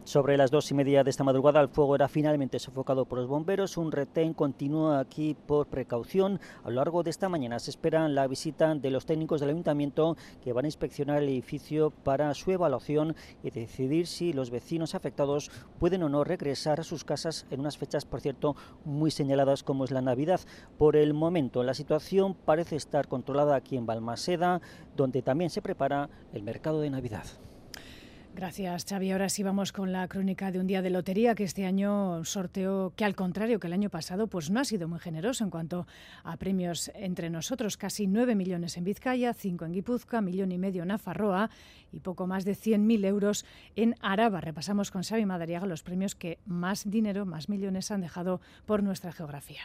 Sobre 0.06 0.36
las 0.36 0.52
dos 0.52 0.70
y 0.70 0.74
media 0.74 1.02
de 1.02 1.10
esta 1.10 1.24
madrugada, 1.24 1.60
el 1.60 1.68
fuego 1.68 1.96
era 1.96 2.06
finalmente 2.06 2.60
sofocado 2.60 3.06
por 3.06 3.18
los 3.18 3.26
bomberos. 3.26 3.76
Un 3.76 3.90
retén 3.90 4.34
continúa 4.34 5.00
aquí 5.00 5.34
por 5.34 5.66
precaución. 5.66 6.38
A 6.62 6.70
lo 6.70 6.76
largo 6.76 7.02
de 7.02 7.10
esta 7.10 7.28
mañana 7.28 7.58
se 7.58 7.72
espera 7.72 8.08
la 8.08 8.28
visita 8.28 8.72
de 8.76 8.90
los 8.92 9.04
técnicos 9.04 9.40
del 9.40 9.50
ayuntamiento 9.50 10.16
que 10.44 10.52
van 10.52 10.64
a 10.64 10.68
inspeccionar 10.68 11.24
el 11.24 11.28
edificio 11.28 11.90
para 11.90 12.32
su 12.34 12.52
evaluación 12.52 13.16
y 13.42 13.50
decidir 13.50 14.06
si 14.06 14.32
los 14.32 14.50
vecinos 14.50 14.94
afectados 14.94 15.50
pueden 15.80 16.04
o 16.04 16.08
no 16.08 16.22
regresar 16.22 16.78
a 16.78 16.84
sus 16.84 17.02
casas 17.02 17.44
en 17.50 17.58
unas 17.58 17.76
fechas, 17.76 18.04
por 18.04 18.20
cierto, 18.20 18.54
muy 18.84 19.10
señaladas 19.10 19.64
como 19.64 19.82
es 19.82 19.90
la 19.90 20.02
Navidad. 20.02 20.38
Por 20.78 20.94
el 20.94 21.14
momento, 21.14 21.64
la 21.64 21.74
situación 21.74 22.34
parece 22.34 22.76
estar 22.76 23.08
controlada 23.08 23.56
aquí 23.56 23.76
en 23.76 23.86
Balmaseda, 23.86 24.60
donde 24.96 25.22
también 25.22 25.50
se 25.50 25.62
prepara 25.62 26.08
el 26.32 26.44
mercado 26.44 26.80
de 26.80 26.90
Navidad. 26.90 27.26
Gracias, 28.36 28.84
Xavi. 28.84 29.12
Ahora 29.12 29.30
sí 29.30 29.42
vamos 29.42 29.72
con 29.72 29.92
la 29.92 30.06
crónica 30.08 30.52
de 30.52 30.60
un 30.60 30.66
día 30.66 30.82
de 30.82 30.90
lotería 30.90 31.34
que 31.34 31.44
este 31.44 31.64
año 31.64 32.22
sorteó, 32.26 32.92
que 32.94 33.06
al 33.06 33.14
contrario 33.14 33.58
que 33.58 33.66
el 33.66 33.72
año 33.72 33.88
pasado, 33.88 34.26
pues 34.26 34.50
no 34.50 34.60
ha 34.60 34.64
sido 34.66 34.88
muy 34.88 34.98
generoso 34.98 35.42
en 35.42 35.48
cuanto 35.48 35.86
a 36.22 36.36
premios 36.36 36.90
entre 36.94 37.30
nosotros. 37.30 37.78
Casi 37.78 38.06
9 38.06 38.34
millones 38.34 38.76
en 38.76 38.84
Vizcaya, 38.84 39.32
5 39.32 39.64
en 39.64 39.72
Guipúzcoa, 39.72 40.20
millón 40.20 40.52
y 40.52 40.58
medio 40.58 40.82
en 40.82 40.90
Afarroa 40.90 41.48
y 41.90 42.00
poco 42.00 42.26
más 42.26 42.44
de 42.44 42.52
100.000 42.52 43.06
euros 43.06 43.46
en 43.74 43.94
Araba. 44.02 44.42
Repasamos 44.42 44.90
con 44.90 45.02
Xavi 45.02 45.24
Madariaga 45.24 45.64
los 45.64 45.82
premios 45.82 46.14
que 46.14 46.38
más 46.44 46.84
dinero, 46.90 47.24
más 47.24 47.48
millones 47.48 47.90
han 47.90 48.02
dejado 48.02 48.42
por 48.66 48.82
nuestra 48.82 49.12
geografía. 49.12 49.62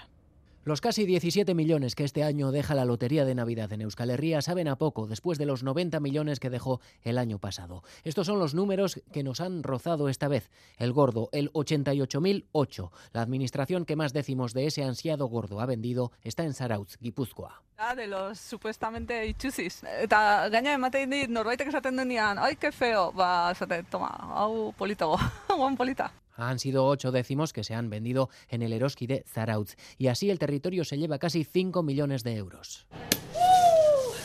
Los 0.63 0.80
casi 0.80 1.08
17 1.08 1.56
millones 1.56 1.96
que 1.96 2.04
este 2.04 2.24
año 2.24 2.52
deja 2.52 2.75
la 2.75 2.86
Lotería 2.86 3.25
de 3.25 3.34
Navidad 3.34 3.74
en 3.74 3.81
Euskal 3.81 4.12
Herria 4.12 4.44
saben 4.44 4.68
a 4.68 4.78
poco 4.78 5.08
después 5.08 5.40
de 5.40 5.48
los 5.48 5.63
90 5.63 6.00
millones 6.00 6.40
que 6.40 6.52
dejó 6.52 6.81
el 7.02 7.18
año 7.18 7.40
pasado. 7.40 7.84
Estos 8.04 8.28
son 8.28 8.38
los 8.38 8.54
números 8.54 9.02
que 9.12 9.24
nos 9.24 9.42
han 9.42 9.63
rozado 9.63 10.08
esta 10.08 10.28
vez. 10.28 10.52
El 10.78 10.94
gordo, 10.94 11.30
el 11.31 11.52
88.008. 11.54 12.92
La 13.12 13.24
administración 13.24 13.86
que 13.86 13.96
más 13.96 14.13
décimos 14.13 14.54
de 14.54 14.68
ese 14.68 14.84
ansiado 14.84 15.25
gordo 15.25 15.62
ha 15.62 15.66
vendido 15.66 16.12
está 16.22 16.44
en 16.44 16.54
Zarautz, 16.54 16.98
Guipúzcoa. 17.00 17.63
De 17.96 18.06
los 18.06 18.38
supuestamente 18.40 19.25
itxuziz. 19.25 19.81
Eta 20.04 20.48
gaina 20.54 20.75
ematen 20.78 21.10
dit 21.10 21.34
norbaitek 21.34 21.74
esaten 21.74 21.98
denean, 21.98 22.38
ai, 22.38 22.54
que 22.56 22.69
feo, 22.72 23.10
ba, 23.12 23.50
esate, 23.50 23.81
toma, 23.90 24.13
hau 24.38 24.69
politago, 24.78 25.18
guan 25.50 25.75
polita. 25.75 26.12
Han 26.49 26.59
sido 26.59 26.85
ocho 26.85 27.11
décimos 27.11 27.53
que 27.53 27.63
se 27.63 27.75
han 27.75 27.89
vendido 27.89 28.29
en 28.49 28.61
el 28.61 28.73
Eroski 28.73 29.07
de 29.07 29.23
Zarautz 29.27 29.75
y 29.98 30.07
así 30.07 30.29
el 30.29 30.39
territorio 30.39 30.83
se 30.83 30.98
lleva 30.98 31.19
casi 31.19 31.43
5 31.43 31.83
millones 31.83 32.24
de 32.24 32.36
euros. 32.36 32.88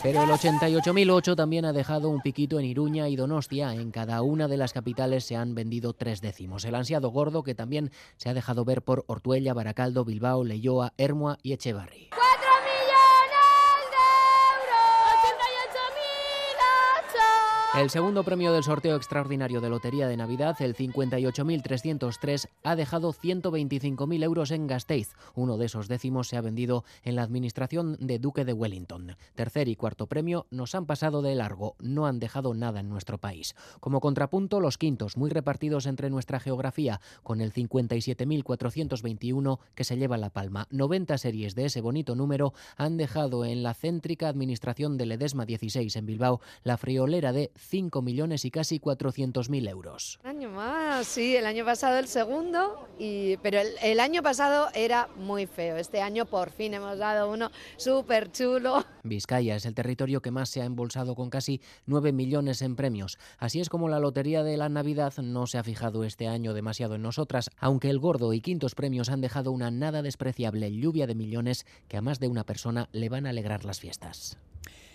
Pero 0.02 0.23
el 0.23 0.30
88.008 0.30 1.35
también 1.35 1.64
ha 1.64 1.73
dejado 1.73 2.08
un 2.08 2.20
piquito 2.20 2.58
en 2.58 2.64
Iruña 2.66 3.08
y 3.08 3.16
Donostia. 3.16 3.75
En 3.75 3.90
cada 3.90 4.23
una 4.23 4.46
de 4.46 4.56
las 4.56 4.73
capitales 4.73 5.25
se 5.25 5.37
han 5.37 5.54
vendido 5.54 5.94
tres 5.94 6.20
décimos. 6.20 6.64
El 6.64 6.76
ansiado 6.76 7.11
gordo 7.11 7.42
que 7.42 7.54
también 7.54 7.90
se 8.16 8.28
ha 8.28 8.35
dejado 8.35 8.64
ver 8.64 8.82
por 8.82 9.04
Ortuella, 9.08 9.52
Baracaldo, 9.52 10.04
Bilbao, 10.04 10.44
Leyoa, 10.44 10.92
Hermua 10.96 11.38
y 11.42 11.52
Echevarri. 11.54 12.11
El 17.76 17.90
segundo 17.90 18.25
premio 18.25 18.54
del 18.54 18.64
sorteo 18.64 18.97
extraordinario 18.97 19.61
de 19.61 19.68
Lotería 19.68 20.09
de 20.09 20.16
Navidad, 20.16 20.56
el 20.61 20.75
58.303, 20.75 22.49
ha 22.64 22.75
dejado 22.75 23.12
125.000 23.12 24.25
euros 24.25 24.50
en 24.50 24.66
Gasteiz. 24.66 25.12
Uno 25.35 25.59
de 25.59 25.66
esos 25.66 25.87
décimos 25.87 26.28
se 26.28 26.38
ha 26.38 26.40
vendido 26.40 26.85
en 27.04 27.16
la 27.16 27.23
administración 27.23 27.99
de 28.00 28.18
Duque 28.18 28.47
de 28.47 28.54
Wellington. 28.54 29.18
Tercer 29.35 29.68
y 29.68 29.76
cuarto 29.76 30.06
premio 30.06 30.47
nos 30.50 30.75
han 30.75 30.87
pasado 30.87 31.21
de 31.21 31.35
largo, 31.35 31.76
no 31.78 32.06
han 32.06 32.18
dejado 32.18 32.54
nada 32.54 32.80
en 32.80 32.88
nuestro 32.88 33.18
país. 33.18 33.54
Como 33.78 34.00
contrapunto, 34.00 34.61
los 34.61 34.78
quintos, 34.78 35.18
muy 35.18 35.28
repartidos 35.28 35.85
entre 35.85 36.09
nuestra 36.09 36.40
geografía, 36.40 37.02
con 37.23 37.42
el 37.42 37.52
57.421 37.52 39.59
que 39.75 39.85
se 39.85 39.99
lleva 39.99 40.16
la 40.16 40.30
palma. 40.30 40.66
90 40.71 41.18
series 41.18 41.54
de 41.54 41.66
ese 41.66 41.83
bonito 41.83 42.14
número 42.14 42.54
han 42.78 42.97
dejado 42.97 43.45
en 43.45 43.62
la 43.62 43.75
céntrica 43.75 44.28
administración 44.28 44.97
de 44.97 45.04
Ledesma 45.04 45.45
16 45.45 45.95
en 45.95 46.06
Bilbao 46.06 46.40
la 46.64 46.78
friolera 46.78 47.35
de 47.35 47.52
5 47.66 48.02
millones 48.02 48.44
y 48.44 48.50
casi 48.50 48.78
400.000 48.78 49.68
euros. 49.68 50.18
Un 50.25 50.30
año 50.30 50.50
más, 50.50 51.06
sí, 51.06 51.37
el 51.37 51.46
año 51.46 51.64
pasado 51.64 51.99
el 51.99 52.06
segundo, 52.08 52.88
y, 52.99 53.37
pero 53.38 53.61
el, 53.61 53.68
el 53.82 54.00
año 54.00 54.23
pasado 54.23 54.68
era 54.75 55.08
muy 55.16 55.46
feo. 55.46 55.76
Este 55.76 56.00
año 56.00 56.26
por 56.26 56.50
fin 56.50 56.75
hemos 56.75 56.99
dado 56.99 57.30
uno 57.30 57.50
súper 57.76 58.30
chulo. 58.30 58.85
Vizcaya 59.02 59.56
es 59.56 59.66
el 59.66 59.75
territorio 59.75 60.23
que 60.23 60.30
más 60.30 60.49
se 60.49 60.62
ha 60.62 60.64
embolsado 60.64 61.14
con 61.14 61.30
casi 61.30 61.61
9 61.87 62.12
millones 62.12 62.62
en 62.62 62.76
premios. 62.76 63.18
Así 63.38 63.61
es 63.61 63.68
como 63.68 63.88
la 63.88 64.00
Lotería 64.00 64.42
de 64.42 64.56
la 64.56 64.68
Navidad 64.68 65.14
no 65.18 65.46
se 65.46 65.58
ha 65.58 65.64
fijado 65.64 66.04
este 66.04 66.28
año 66.28 66.54
demasiado 66.54 66.94
en 66.94 67.02
nosotras, 67.02 67.50
aunque 67.58 67.90
el 67.90 67.99
gordo 67.99 68.32
y 68.32 68.40
quintos 68.40 68.75
premios 68.75 69.08
han 69.08 69.20
dejado 69.20 69.52
una 69.52 69.70
nada 69.70 70.02
despreciable 70.02 70.73
lluvia 70.73 71.06
de 71.06 71.14
millones 71.14 71.66
que 71.88 71.96
a 71.96 72.02
más 72.02 72.20
de 72.20 72.28
una 72.28 72.44
persona 72.44 72.88
le 72.92 73.08
van 73.08 73.26
a 73.26 73.30
alegrar 73.30 73.64
las 73.64 73.80
fiestas. 73.80 74.38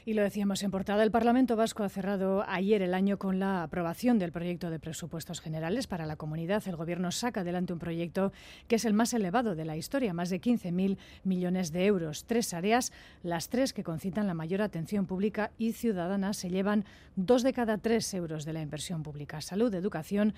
Y 0.04 0.16
lo 0.16 0.24
decíamos 0.24 0.64
en 0.64 0.72
portada, 0.72 1.04
el 1.04 1.12
Parlamento 1.12 1.56
Vasco 1.56 1.84
ha 1.84 1.90
cerrado 1.90 2.44
ayer 2.48 2.82
el 2.82 2.96
año 2.96 3.20
con 3.20 3.40
la 3.40 3.62
aprobación 3.62 4.18
del 4.18 4.32
proyecto 4.32 4.72
de 4.72 4.80
presupuestos 4.80 5.42
generales 5.42 5.86
para 5.86 6.08
la 6.08 6.16
comunidad. 6.16 6.64
El 6.68 6.76
Gobierno 6.76 7.12
saca 7.12 7.42
adelante 7.42 7.72
un 7.72 7.78
proyecto 7.78 8.32
que 8.68 8.78
es 8.78 8.86
el 8.86 8.96
más 8.96 9.14
elevado 9.14 9.54
de 9.54 9.64
la 9.64 9.78
historia, 9.78 10.12
más 10.16 10.32
de 10.32 10.42
15.000 10.42 10.98
millones 11.24 11.72
de 11.72 11.86
euros. 11.86 12.26
Tres 12.26 12.56
áreas, 12.56 12.92
las 13.22 13.50
tres 13.50 13.74
que 13.74 13.84
concitan 13.84 14.26
la 14.26 14.34
mayor 14.34 14.64
atención 14.64 15.06
pública 15.06 15.52
y 15.60 15.74
ciudadana, 15.74 16.34
se 16.34 16.50
llevan 16.50 16.84
dos 17.16 17.44
de 17.44 17.54
cada 17.54 17.78
tres 17.78 18.12
euros 18.16 18.44
de 18.44 18.54
la 18.54 18.64
inversión 18.64 19.04
pública. 19.04 19.40
Salud, 19.40 19.72
educación 19.76 20.34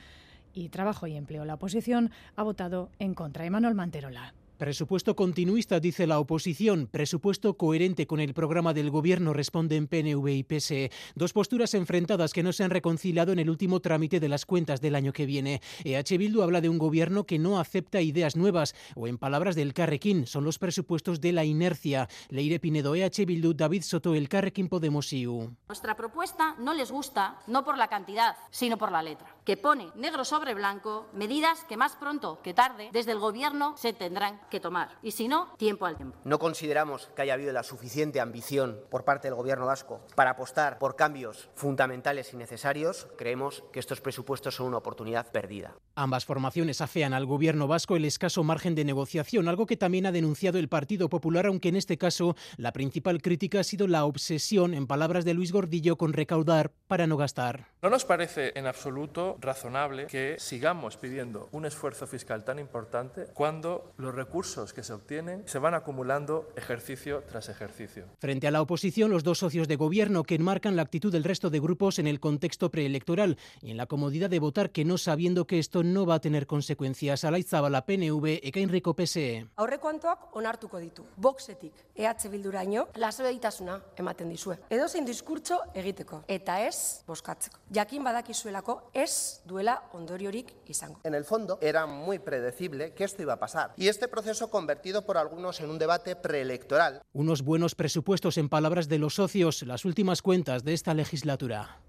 y 0.53 0.67
trabajo 0.69 1.07
y 1.07 1.15
empleo. 1.15 1.45
La 1.45 1.53
oposición 1.53 2.11
ha 2.35 2.43
votado 2.43 2.89
en 2.99 3.13
contra. 3.13 3.45
Emanuel 3.45 3.75
Manterola. 3.75 4.33
Presupuesto 4.57 5.15
continuista, 5.15 5.79
dice 5.79 6.05
la 6.05 6.19
oposición. 6.19 6.87
Presupuesto 6.87 7.57
coherente 7.57 8.05
con 8.05 8.19
el 8.19 8.35
programa 8.35 8.73
del 8.73 8.91
gobierno, 8.91 9.33
responden 9.33 9.87
PNV 9.87 10.27
y 10.27 10.43
PSE. 10.43 10.91
Dos 11.15 11.33
posturas 11.33 11.73
enfrentadas 11.73 12.33
que 12.33 12.43
no 12.43 12.53
se 12.53 12.63
han 12.63 12.69
reconciliado 12.69 13.31
en 13.31 13.39
el 13.39 13.49
último 13.49 13.79
trámite 13.79 14.19
de 14.19 14.29
las 14.29 14.45
cuentas 14.45 14.79
del 14.79 14.93
año 14.93 15.11
que 15.11 15.25
viene. 15.25 15.61
EH 15.83 16.17
Bildu 16.19 16.43
habla 16.43 16.61
de 16.61 16.69
un 16.69 16.77
gobierno 16.77 17.25
que 17.25 17.39
no 17.39 17.59
acepta 17.59 18.01
ideas 18.01 18.35
nuevas, 18.35 18.75
o 18.95 19.07
en 19.07 19.17
palabras 19.17 19.55
del 19.55 19.73
Carrequín, 19.73 20.27
son 20.27 20.43
los 20.43 20.59
presupuestos 20.59 21.19
de 21.19 21.33
la 21.33 21.45
inercia. 21.45 22.07
Leire 22.29 22.59
Pinedo, 22.59 22.93
EH 22.93 23.25
Bildu, 23.25 23.55
David 23.55 23.81
Soto, 23.81 24.13
el 24.13 24.29
Carrequín 24.29 24.69
Podemos 24.69 25.11
IU. 25.11 25.55
Nuestra 25.67 25.97
propuesta 25.97 26.55
no 26.59 26.75
les 26.75 26.91
gusta, 26.91 27.39
no 27.47 27.65
por 27.65 27.77
la 27.77 27.87
cantidad, 27.87 28.37
sino 28.51 28.77
por 28.77 28.91
la 28.91 29.01
letra, 29.01 29.35
que 29.45 29.57
pone 29.57 29.89
negro 29.95 30.23
sobre 30.23 30.53
blanco 30.53 31.07
medidas 31.13 31.63
que 31.67 31.75
más 31.75 31.95
pronto 31.95 32.39
que 32.43 32.53
tarde 32.53 32.91
desde 32.93 33.13
el 33.13 33.19
gobierno 33.19 33.75
se 33.77 33.93
tendrán 33.93 34.39
tomar. 34.59 34.97
Y 35.01 35.11
si 35.11 35.27
no, 35.27 35.53
tiempo 35.57 35.85
al 35.85 35.95
tiempo. 35.95 36.17
No 36.23 36.39
consideramos 36.39 37.09
que 37.15 37.21
haya 37.21 37.33
habido 37.33 37.53
la 37.53 37.63
suficiente 37.63 38.19
ambición 38.19 38.79
por 38.89 39.03
parte 39.03 39.27
del 39.27 39.35
Gobierno 39.35 39.65
vasco 39.65 40.01
para 40.15 40.31
apostar 40.31 40.79
por 40.79 40.95
cambios 40.95 41.49
fundamentales 41.55 42.33
y 42.33 42.37
necesarios. 42.37 43.07
Creemos 43.17 43.63
que 43.71 43.79
estos 43.79 44.01
presupuestos 44.01 44.55
son 44.55 44.67
una 44.67 44.77
oportunidad 44.77 45.31
perdida. 45.31 45.75
Ambas 45.95 46.25
formaciones 46.25 46.81
afean 46.81 47.13
al 47.13 47.25
Gobierno 47.25 47.67
vasco 47.67 47.95
el 47.95 48.05
escaso 48.05 48.43
margen 48.43 48.75
de 48.75 48.85
negociación, 48.85 49.47
algo 49.47 49.65
que 49.65 49.77
también 49.77 50.05
ha 50.05 50.11
denunciado 50.11 50.59
el 50.59 50.69
Partido 50.69 51.09
Popular, 51.09 51.45
aunque 51.45 51.69
en 51.69 51.75
este 51.75 51.97
caso 51.97 52.35
la 52.57 52.71
principal 52.73 53.21
crítica 53.21 53.59
ha 53.59 53.63
sido 53.63 53.87
la 53.87 54.05
obsesión, 54.05 54.73
en 54.73 54.87
palabras 54.87 55.25
de 55.25 55.33
Luis 55.33 55.51
Gordillo, 55.51 55.97
con 55.97 56.13
recaudar 56.13 56.71
para 56.87 57.07
no 57.07 57.17
gastar. 57.17 57.67
No 57.81 57.89
nos 57.89 58.05
parece 58.05 58.53
en 58.55 58.67
absoluto 58.67 59.37
razonable 59.39 60.07
que 60.07 60.37
sigamos 60.39 60.97
pidiendo 60.97 61.49
un 61.51 61.65
esfuerzo 61.65 62.07
fiscal 62.07 62.43
tan 62.43 62.59
importante 62.59 63.27
cuando 63.33 63.93
los 63.97 64.13
recursos 64.13 64.42
que 64.73 64.83
se 64.83 64.93
obtienen 64.93 65.43
se 65.45 65.57
van 65.57 65.73
acumulando 65.73 66.51
ejercicio 66.57 67.23
tras 67.25 67.47
ejercicio. 67.47 68.05
Frente 68.19 68.45
a 68.45 68.51
la 68.51 68.61
oposición, 68.61 69.09
los 69.09 69.23
dos 69.23 69.39
socios 69.39 69.69
de 69.69 69.77
gobierno 69.77 70.23
que 70.23 70.35
enmarcan 70.35 70.75
la 70.75 70.81
actitud 70.81 71.13
del 71.13 71.23
resto 71.23 71.49
de 71.49 71.61
grupos 71.61 71.97
en 71.97 72.07
el 72.07 72.19
contexto 72.19 72.69
preelectoral 72.69 73.37
y 73.61 73.71
en 73.71 73.77
la 73.77 73.85
comodidad 73.85 74.29
de 74.29 74.39
votar 74.39 74.71
que 74.71 74.83
no 74.83 74.97
sabiendo 74.97 75.47
que 75.47 75.59
esto 75.59 75.81
no 75.81 76.05
va 76.05 76.15
a 76.15 76.19
tener 76.19 76.45
consecuencias. 76.45 77.23
la 77.23 77.85
PNV, 77.85 78.39
Ekain 78.43 78.67
Rico 78.67 78.93
PSE. 78.93 79.47
Aurrekontuak 79.55 80.35
onartuko 80.35 80.77
ditu. 80.79 81.05
Boxetik 81.15 81.73
EH 81.95 82.29
Bilduraino 82.29 82.89
lasebeitasuna 82.95 83.79
ematen 83.95 84.29
dizue. 84.29 84.57
Edozein 84.69 85.05
diskurtso 85.05 85.61
egiteko 85.73 86.23
eta 86.27 86.59
ez 86.67 87.03
boskatzeko. 87.07 87.59
Jakin 87.71 88.03
badakizuelako 88.03 88.89
ez 88.93 89.39
duela 89.45 89.79
ondoriorik 89.93 90.51
izango. 90.67 90.99
En 91.03 91.15
el 91.15 91.23
fondo 91.23 91.57
era 91.61 91.85
muy 91.85 92.19
predecible 92.19 92.93
que 92.93 93.05
esto 93.05 93.21
iba 93.21 93.33
a 93.33 93.39
pasar 93.39 93.73
y 93.77 93.87
este 93.87 94.07
proceso 94.07 94.32
convertido 94.41 95.05
por 95.05 95.17
algunos 95.17 95.61
en 95.61 95.69
un 95.69 95.79
debate 95.79 96.15
preelectoral. 96.15 97.01
Unos 97.13 97.41
buenos 97.41 97.75
presupuestos 97.75 98.37
en 98.37 98.49
palabras 98.49 98.89
de 98.89 98.99
los 98.99 99.15
socios, 99.15 99.61
las 99.63 99.85
últimas 99.85 100.21
cuentas 100.21 100.63
de 100.63 100.73
esta 100.73 100.93
legislatura. 100.93 101.79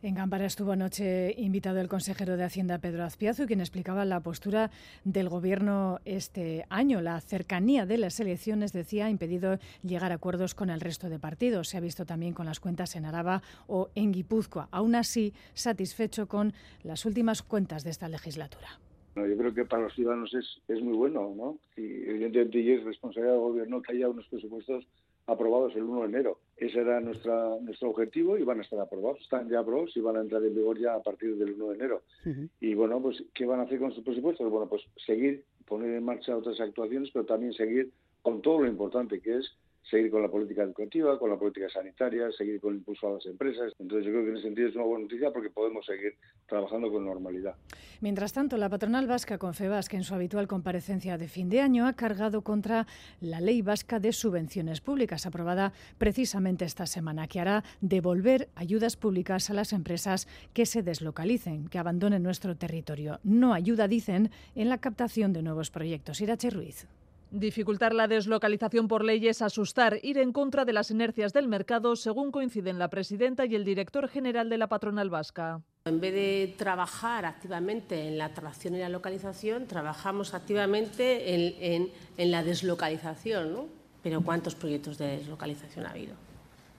En 0.00 0.14
Cámpara 0.14 0.46
estuvo 0.46 0.72
anoche 0.72 1.34
invitado 1.36 1.80
el 1.80 1.88
consejero 1.88 2.36
de 2.36 2.44
Hacienda 2.44 2.78
Pedro 2.78 3.04
Azpiazu, 3.04 3.46
quien 3.46 3.60
explicaba 3.60 4.04
la 4.04 4.20
postura 4.20 4.70
del 5.02 5.28
Gobierno 5.28 5.98
este 6.04 6.66
año. 6.68 7.00
La 7.00 7.20
cercanía 7.20 7.84
de 7.84 7.98
las 7.98 8.20
elecciones, 8.20 8.72
decía, 8.72 9.06
ha 9.06 9.10
impedido 9.10 9.58
llegar 9.82 10.12
a 10.12 10.16
acuerdos 10.16 10.54
con 10.54 10.70
el 10.70 10.80
resto 10.80 11.08
de 11.08 11.18
partidos. 11.18 11.68
Se 11.68 11.78
ha 11.78 11.80
visto 11.80 12.06
también 12.06 12.32
con 12.32 12.46
las 12.46 12.60
cuentas 12.60 12.94
en 12.94 13.06
Araba 13.06 13.42
o 13.66 13.90
en 13.96 14.12
Guipúzcoa. 14.12 14.68
Aún 14.70 14.94
así, 14.94 15.34
satisfecho 15.54 16.28
con 16.28 16.54
las 16.84 17.04
últimas 17.04 17.42
cuentas 17.42 17.82
de 17.82 17.90
esta 17.90 18.08
legislatura. 18.08 18.78
Yo 19.26 19.36
creo 19.36 19.54
que 19.54 19.64
para 19.64 19.84
los 19.84 19.94
ciudadanos 19.94 20.32
es, 20.34 20.60
es 20.68 20.82
muy 20.82 20.96
bueno, 20.96 21.34
¿no? 21.36 21.58
Y 21.76 22.08
evidentemente 22.08 22.74
es 22.74 22.84
responsabilidad 22.84 23.34
del 23.34 23.42
gobierno 23.42 23.82
que 23.82 23.92
haya 23.92 24.08
unos 24.08 24.26
presupuestos 24.28 24.86
aprobados 25.26 25.76
el 25.76 25.82
1 25.82 26.00
de 26.02 26.08
enero. 26.08 26.38
Ese 26.56 26.80
era 26.80 27.00
nuestra, 27.00 27.56
nuestro 27.60 27.90
objetivo 27.90 28.38
y 28.38 28.44
van 28.44 28.60
a 28.60 28.62
estar 28.62 28.80
aprobados. 28.80 29.20
Están 29.20 29.48
ya 29.48 29.60
aprobados 29.60 29.94
y 29.96 30.00
van 30.00 30.16
a 30.16 30.20
entrar 30.20 30.42
en 30.42 30.54
vigor 30.54 30.78
ya 30.78 30.94
a 30.94 31.02
partir 31.02 31.36
del 31.36 31.52
1 31.52 31.68
de 31.68 31.74
enero. 31.74 32.02
Uh 32.24 32.28
-huh. 32.28 32.48
Y 32.60 32.74
bueno, 32.74 33.00
pues 33.00 33.22
¿qué 33.34 33.44
van 33.44 33.60
a 33.60 33.64
hacer 33.64 33.78
con 33.78 33.90
estos 33.90 34.04
presupuestos? 34.04 34.50
Bueno, 34.50 34.68
pues 34.68 34.82
seguir, 35.06 35.44
poner 35.66 35.94
en 35.94 36.04
marcha 36.04 36.36
otras 36.36 36.58
actuaciones, 36.60 37.10
pero 37.12 37.26
también 37.26 37.52
seguir 37.52 37.90
con 38.22 38.40
todo 38.40 38.60
lo 38.60 38.66
importante 38.66 39.20
que 39.20 39.36
es 39.36 39.54
seguir 39.90 40.10
con 40.10 40.22
la 40.22 40.28
política 40.28 40.62
educativa, 40.62 41.18
con 41.18 41.30
la 41.30 41.38
política 41.38 41.68
sanitaria, 41.68 42.30
seguir 42.32 42.60
con 42.60 42.72
el 42.72 42.78
impulso 42.78 43.08
a 43.08 43.14
las 43.14 43.26
empresas. 43.26 43.72
Entonces 43.78 44.06
yo 44.06 44.12
creo 44.12 44.24
que 44.24 44.30
en 44.30 44.36
ese 44.36 44.46
sentido 44.46 44.68
es 44.68 44.74
una 44.74 44.84
buena 44.84 45.04
noticia 45.04 45.30
porque 45.32 45.50
podemos 45.50 45.86
seguir 45.86 46.14
trabajando 46.46 46.90
con 46.90 47.04
normalidad. 47.04 47.54
Mientras 48.00 48.32
tanto, 48.32 48.56
la 48.56 48.68
patronal 48.68 49.06
vasca 49.06 49.38
Confebas, 49.38 49.88
que 49.88 49.96
en 49.96 50.04
su 50.04 50.14
habitual 50.14 50.46
comparecencia 50.46 51.16
de 51.18 51.28
fin 51.28 51.48
de 51.48 51.60
año 51.60 51.86
ha 51.86 51.94
cargado 51.94 52.42
contra 52.42 52.86
la 53.20 53.40
ley 53.40 53.62
vasca 53.62 53.98
de 53.98 54.12
subvenciones 54.12 54.80
públicas, 54.80 55.26
aprobada 55.26 55.72
precisamente 55.96 56.64
esta 56.64 56.86
semana, 56.86 57.26
que 57.26 57.40
hará 57.40 57.64
devolver 57.80 58.48
ayudas 58.54 58.96
públicas 58.96 59.50
a 59.50 59.54
las 59.54 59.72
empresas 59.72 60.28
que 60.52 60.66
se 60.66 60.82
deslocalicen, 60.82 61.68
que 61.68 61.78
abandonen 61.78 62.22
nuestro 62.22 62.56
territorio. 62.56 63.20
No 63.24 63.54
ayuda, 63.54 63.88
dicen, 63.88 64.30
en 64.54 64.68
la 64.68 64.78
captación 64.78 65.32
de 65.32 65.42
nuevos 65.42 65.70
proyectos. 65.70 66.20
Irache 66.20 66.50
Ruiz. 66.50 66.86
Dificultar 67.30 67.94
la 67.94 68.08
deslocalización 68.08 68.88
por 68.88 69.04
ley 69.04 69.28
es 69.28 69.42
asustar, 69.42 69.98
ir 70.02 70.16
en 70.16 70.32
contra 70.32 70.64
de 70.64 70.72
las 70.72 70.90
inercias 70.90 71.34
del 71.34 71.46
mercado, 71.46 71.94
según 71.94 72.32
coinciden 72.32 72.78
la 72.78 72.88
presidenta 72.88 73.44
y 73.44 73.54
el 73.54 73.64
director 73.64 74.08
general 74.08 74.48
de 74.48 74.56
la 74.56 74.68
patronal 74.68 75.10
vasca. 75.10 75.60
En 75.84 76.00
vez 76.00 76.14
de 76.14 76.54
trabajar 76.56 77.26
activamente 77.26 78.08
en 78.08 78.16
la 78.16 78.26
atracción 78.26 78.76
y 78.76 78.78
la 78.78 78.88
localización, 78.88 79.66
trabajamos 79.66 80.32
activamente 80.32 81.34
en, 81.34 81.54
en, 81.60 81.88
en 82.16 82.30
la 82.30 82.42
deslocalización. 82.42 83.52
¿no? 83.52 83.66
Pero 84.02 84.22
¿cuántos 84.22 84.54
proyectos 84.54 84.96
de 84.96 85.18
deslocalización 85.18 85.84
ha 85.84 85.90
habido? 85.90 86.14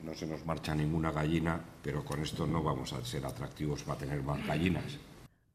No 0.03 0.15
se 0.15 0.25
nos 0.25 0.43
marcha 0.45 0.73
ninguna 0.73 1.11
gallina, 1.11 1.61
pero 1.83 2.03
con 2.03 2.21
esto 2.21 2.47
no 2.47 2.63
vamos 2.63 2.91
a 2.93 3.05
ser 3.05 3.23
atractivos 3.25 3.83
para 3.83 3.99
tener 3.99 4.23
más 4.23 4.45
gallinas. 4.47 4.97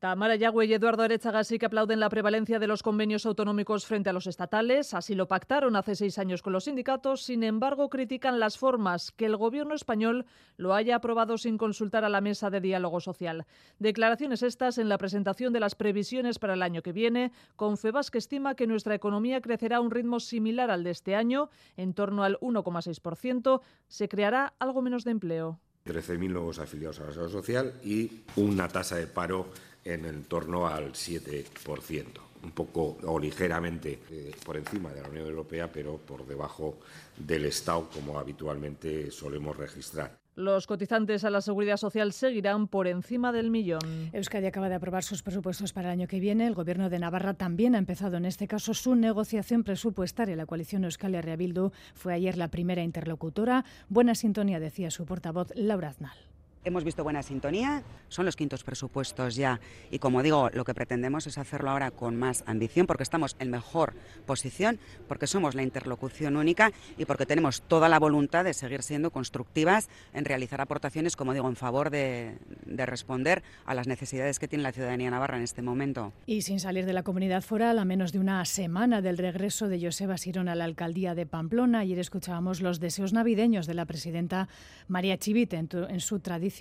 Tamara 0.04 0.36
Yagüe 0.36 0.66
y 0.66 0.74
Eduardo 0.74 1.02
Arechaga 1.02 1.44
sí 1.44 1.58
que 1.58 1.64
aplauden 1.64 1.98
la 1.98 2.10
prevalencia 2.10 2.58
de 2.58 2.66
los 2.66 2.82
convenios 2.82 3.24
autonómicos 3.24 3.86
frente 3.86 4.10
a 4.10 4.12
los 4.12 4.26
estatales. 4.26 4.92
Así 4.92 5.14
lo 5.14 5.28
pactaron 5.28 5.76
hace 5.76 5.94
seis 5.94 6.18
años 6.18 6.42
con 6.42 6.52
los 6.52 6.64
sindicatos. 6.64 7.22
Sin 7.22 7.42
embargo, 7.42 7.88
critican 7.88 8.38
las 8.38 8.58
formas 8.58 9.12
que 9.12 9.24
el 9.24 9.38
gobierno 9.38 9.74
español 9.74 10.26
lo 10.58 10.74
haya 10.74 10.96
aprobado 10.96 11.38
sin 11.38 11.56
consultar 11.56 12.04
a 12.04 12.10
la 12.10 12.20
mesa 12.20 12.50
de 12.50 12.60
diálogo 12.60 13.00
social. 13.00 13.46
Declaraciones 13.78 14.42
estas 14.42 14.76
en 14.76 14.90
la 14.90 14.98
presentación 14.98 15.54
de 15.54 15.60
las 15.60 15.74
previsiones 15.74 16.38
para 16.38 16.52
el 16.52 16.62
año 16.62 16.82
que 16.82 16.92
viene. 16.92 17.32
Confebas 17.56 18.10
que 18.10 18.18
estima 18.18 18.56
que 18.56 18.66
nuestra 18.66 18.94
economía 18.94 19.40
crecerá 19.40 19.78
a 19.78 19.80
un 19.80 19.90
ritmo 19.90 20.20
similar 20.20 20.70
al 20.70 20.84
de 20.84 20.90
este 20.90 21.16
año, 21.16 21.48
en 21.78 21.94
torno 21.94 22.24
al 22.24 22.38
1,6%. 22.40 23.62
Se 23.88 24.10
creará 24.10 24.52
algo 24.58 24.82
menos 24.82 25.04
de 25.04 25.12
empleo. 25.12 25.60
13.000 25.86 26.30
nuevos 26.30 26.58
afiliados 26.58 27.00
a 27.00 27.04
la 27.04 27.12
seguridad 27.12 27.32
social 27.32 27.74
y 27.82 28.22
una 28.36 28.68
tasa 28.68 28.96
de 28.96 29.06
paro 29.06 29.48
en 29.84 30.04
el 30.04 30.24
torno 30.24 30.66
al 30.66 30.92
7%, 30.92 32.04
un 32.42 32.50
poco 32.52 32.98
o 33.04 33.18
ligeramente 33.18 34.00
eh, 34.10 34.32
por 34.44 34.56
encima 34.56 34.92
de 34.92 35.02
la 35.02 35.08
Unión 35.08 35.26
Europea, 35.26 35.70
pero 35.70 35.98
por 35.98 36.26
debajo 36.26 36.78
del 37.16 37.46
Estado, 37.46 37.88
como 37.92 38.18
habitualmente 38.18 39.10
solemos 39.10 39.56
registrar. 39.56 40.24
Los 40.36 40.66
cotizantes 40.66 41.24
a 41.24 41.30
la 41.30 41.40
seguridad 41.40 41.76
social 41.76 42.12
seguirán 42.12 42.66
por 42.66 42.88
encima 42.88 43.30
del 43.30 43.52
millón. 43.52 44.10
Euskadi 44.12 44.46
acaba 44.46 44.68
de 44.68 44.74
aprobar 44.74 45.04
sus 45.04 45.22
presupuestos 45.22 45.72
para 45.72 45.88
el 45.88 46.00
año 46.00 46.08
que 46.08 46.18
viene. 46.18 46.48
El 46.48 46.54
Gobierno 46.54 46.90
de 46.90 46.98
Navarra 46.98 47.34
también 47.34 47.76
ha 47.76 47.78
empezado 47.78 48.16
en 48.16 48.24
este 48.24 48.48
caso 48.48 48.74
su 48.74 48.96
negociación 48.96 49.62
presupuestaria. 49.62 50.34
La 50.34 50.46
coalición 50.46 50.82
Euskal 50.84 51.14
Herria 51.14 51.36
Bildu 51.36 51.70
fue 51.94 52.14
ayer 52.14 52.36
la 52.36 52.48
primera 52.48 52.82
interlocutora. 52.82 53.64
Buena 53.88 54.16
sintonía, 54.16 54.58
decía 54.58 54.90
su 54.90 55.06
portavoz 55.06 55.52
Laura 55.54 55.90
Aznal. 55.90 56.33
Hemos 56.66 56.82
visto 56.82 57.04
buena 57.04 57.22
sintonía, 57.22 57.82
son 58.08 58.24
los 58.24 58.36
quintos 58.36 58.64
presupuestos 58.64 59.36
ya 59.36 59.60
y 59.90 59.98
como 59.98 60.22
digo, 60.22 60.48
lo 60.54 60.64
que 60.64 60.72
pretendemos 60.72 61.26
es 61.26 61.36
hacerlo 61.36 61.68
ahora 61.68 61.90
con 61.90 62.16
más 62.16 62.42
ambición 62.46 62.86
porque 62.86 63.02
estamos 63.02 63.36
en 63.38 63.50
mejor 63.50 63.92
posición, 64.24 64.78
porque 65.06 65.26
somos 65.26 65.54
la 65.54 65.62
interlocución 65.62 66.38
única 66.38 66.72
y 66.96 67.04
porque 67.04 67.26
tenemos 67.26 67.60
toda 67.60 67.90
la 67.90 67.98
voluntad 67.98 68.44
de 68.44 68.54
seguir 68.54 68.82
siendo 68.82 69.10
constructivas 69.10 69.90
en 70.14 70.24
realizar 70.24 70.62
aportaciones, 70.62 71.16
como 71.16 71.34
digo, 71.34 71.50
en 71.50 71.56
favor 71.56 71.90
de, 71.90 72.38
de 72.64 72.86
responder 72.86 73.42
a 73.66 73.74
las 73.74 73.86
necesidades 73.86 74.38
que 74.38 74.48
tiene 74.48 74.62
la 74.62 74.72
ciudadanía 74.72 75.10
navarra 75.10 75.36
en 75.36 75.42
este 75.42 75.60
momento. 75.60 76.14
Y 76.24 76.42
sin 76.42 76.60
salir 76.60 76.86
de 76.86 76.94
la 76.94 77.02
comunidad 77.02 77.42
foral, 77.42 77.78
a 77.78 77.84
menos 77.84 78.10
de 78.12 78.20
una 78.20 78.42
semana 78.46 79.02
del 79.02 79.18
regreso 79.18 79.68
de 79.68 79.84
Joseba 79.84 80.16
Sirón 80.16 80.48
a 80.48 80.54
la 80.54 80.64
alcaldía 80.64 81.14
de 81.14 81.26
Pamplona, 81.26 81.80
ayer 81.80 81.98
escuchábamos 81.98 82.62
los 82.62 82.80
deseos 82.80 83.12
navideños 83.12 83.66
de 83.66 83.74
la 83.74 83.84
presidenta 83.84 84.48
María 84.88 85.18
Chivite 85.18 85.56
en, 85.56 85.68
en 85.90 86.00
su 86.00 86.20
tradición 86.20 86.53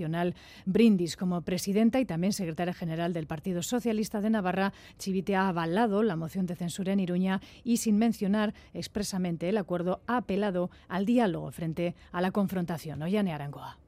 brindis. 0.66 1.18
Como 1.18 1.42
presidenta 1.42 2.00
y 2.00 2.06
también 2.06 2.34
secretaria 2.34 2.74
general 2.74 3.14
del 3.14 3.28
Partido 3.28 3.62
Socialista 3.62 4.22
de 4.22 4.30
Navarra, 4.30 4.74
Chivite 4.98 5.36
ha 5.36 5.50
avalado 5.50 6.04
la 6.04 6.16
moción 6.16 6.46
de 6.46 6.56
censura 6.56 6.94
en 6.94 7.00
Iruña 7.00 7.42
y, 7.64 7.78
sin 7.78 7.98
mencionar 7.98 8.54
expresamente 8.74 9.50
el 9.50 9.58
acuerdo, 9.58 10.02
ha 10.08 10.18
apelado 10.18 10.70
al 10.88 11.06
diálogo 11.06 11.52
frente 11.52 11.96
a 12.12 12.22
la 12.22 12.32
confrontación. 12.32 13.02
Ollane 13.02 13.34
Arangoa. 13.34 13.83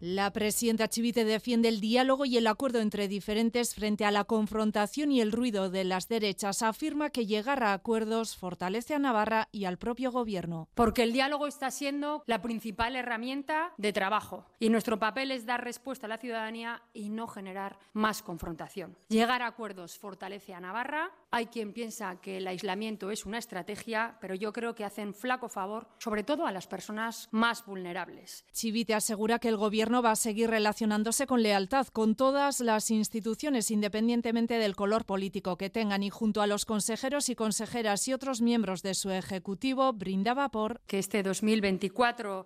La 0.00 0.32
presidenta 0.32 0.88
Chivite 0.88 1.26
defiende 1.26 1.68
el 1.68 1.78
diálogo 1.78 2.24
y 2.24 2.38
el 2.38 2.46
acuerdo 2.46 2.80
entre 2.80 3.06
diferentes 3.06 3.74
frente 3.74 4.06
a 4.06 4.10
la 4.10 4.24
confrontación 4.24 5.12
y 5.12 5.20
el 5.20 5.30
ruido 5.30 5.68
de 5.68 5.84
las 5.84 6.08
derechas. 6.08 6.62
Afirma 6.62 7.10
que 7.10 7.26
llegar 7.26 7.62
a 7.62 7.74
acuerdos 7.74 8.34
fortalece 8.34 8.94
a 8.94 8.98
Navarra 8.98 9.50
y 9.52 9.66
al 9.66 9.76
propio 9.76 10.10
gobierno. 10.10 10.68
Porque 10.74 11.02
el 11.02 11.12
diálogo 11.12 11.46
está 11.46 11.70
siendo 11.70 12.22
la 12.26 12.40
principal 12.40 12.96
herramienta 12.96 13.74
de 13.76 13.92
trabajo 13.92 14.46
y 14.58 14.70
nuestro 14.70 14.98
papel 14.98 15.32
es 15.32 15.44
dar 15.44 15.62
respuesta 15.62 16.06
a 16.06 16.08
la 16.08 16.16
ciudadanía 16.16 16.80
y 16.94 17.10
no 17.10 17.26
generar 17.26 17.78
más 17.92 18.22
confrontación. 18.22 18.96
Llegar 19.10 19.42
a 19.42 19.48
acuerdos 19.48 19.98
fortalece 19.98 20.54
a 20.54 20.60
Navarra. 20.60 21.10
Hay 21.32 21.46
quien 21.46 21.72
piensa 21.72 22.20
que 22.20 22.38
el 22.38 22.48
aislamiento 22.48 23.12
es 23.12 23.24
una 23.24 23.38
estrategia, 23.38 24.18
pero 24.20 24.34
yo 24.34 24.52
creo 24.52 24.74
que 24.74 24.84
hacen 24.84 25.14
flaco 25.14 25.48
favor, 25.48 25.86
sobre 25.98 26.24
todo 26.24 26.44
a 26.44 26.50
las 26.50 26.66
personas 26.66 27.28
más 27.30 27.64
vulnerables. 27.64 28.44
Chivite 28.52 28.94
asegura 28.94 29.38
que 29.38 29.48
el 29.48 29.56
gobierno 29.56 30.02
va 30.02 30.10
a 30.10 30.16
seguir 30.16 30.50
relacionándose 30.50 31.28
con 31.28 31.42
lealtad 31.42 31.86
con 31.86 32.16
todas 32.16 32.58
las 32.58 32.90
instituciones, 32.90 33.70
independientemente 33.70 34.54
del 34.54 34.74
color 34.74 35.06
político 35.06 35.56
que 35.56 35.70
tengan, 35.70 36.02
y 36.02 36.10
junto 36.10 36.42
a 36.42 36.48
los 36.48 36.64
consejeros 36.64 37.28
y 37.28 37.36
consejeras 37.36 38.08
y 38.08 38.12
otros 38.12 38.40
miembros 38.40 38.82
de 38.82 38.94
su 38.94 39.10
ejecutivo, 39.10 39.92
brindaba 39.92 40.50
por 40.50 40.80
que 40.80 40.98
este 40.98 41.22
2024 41.22 42.44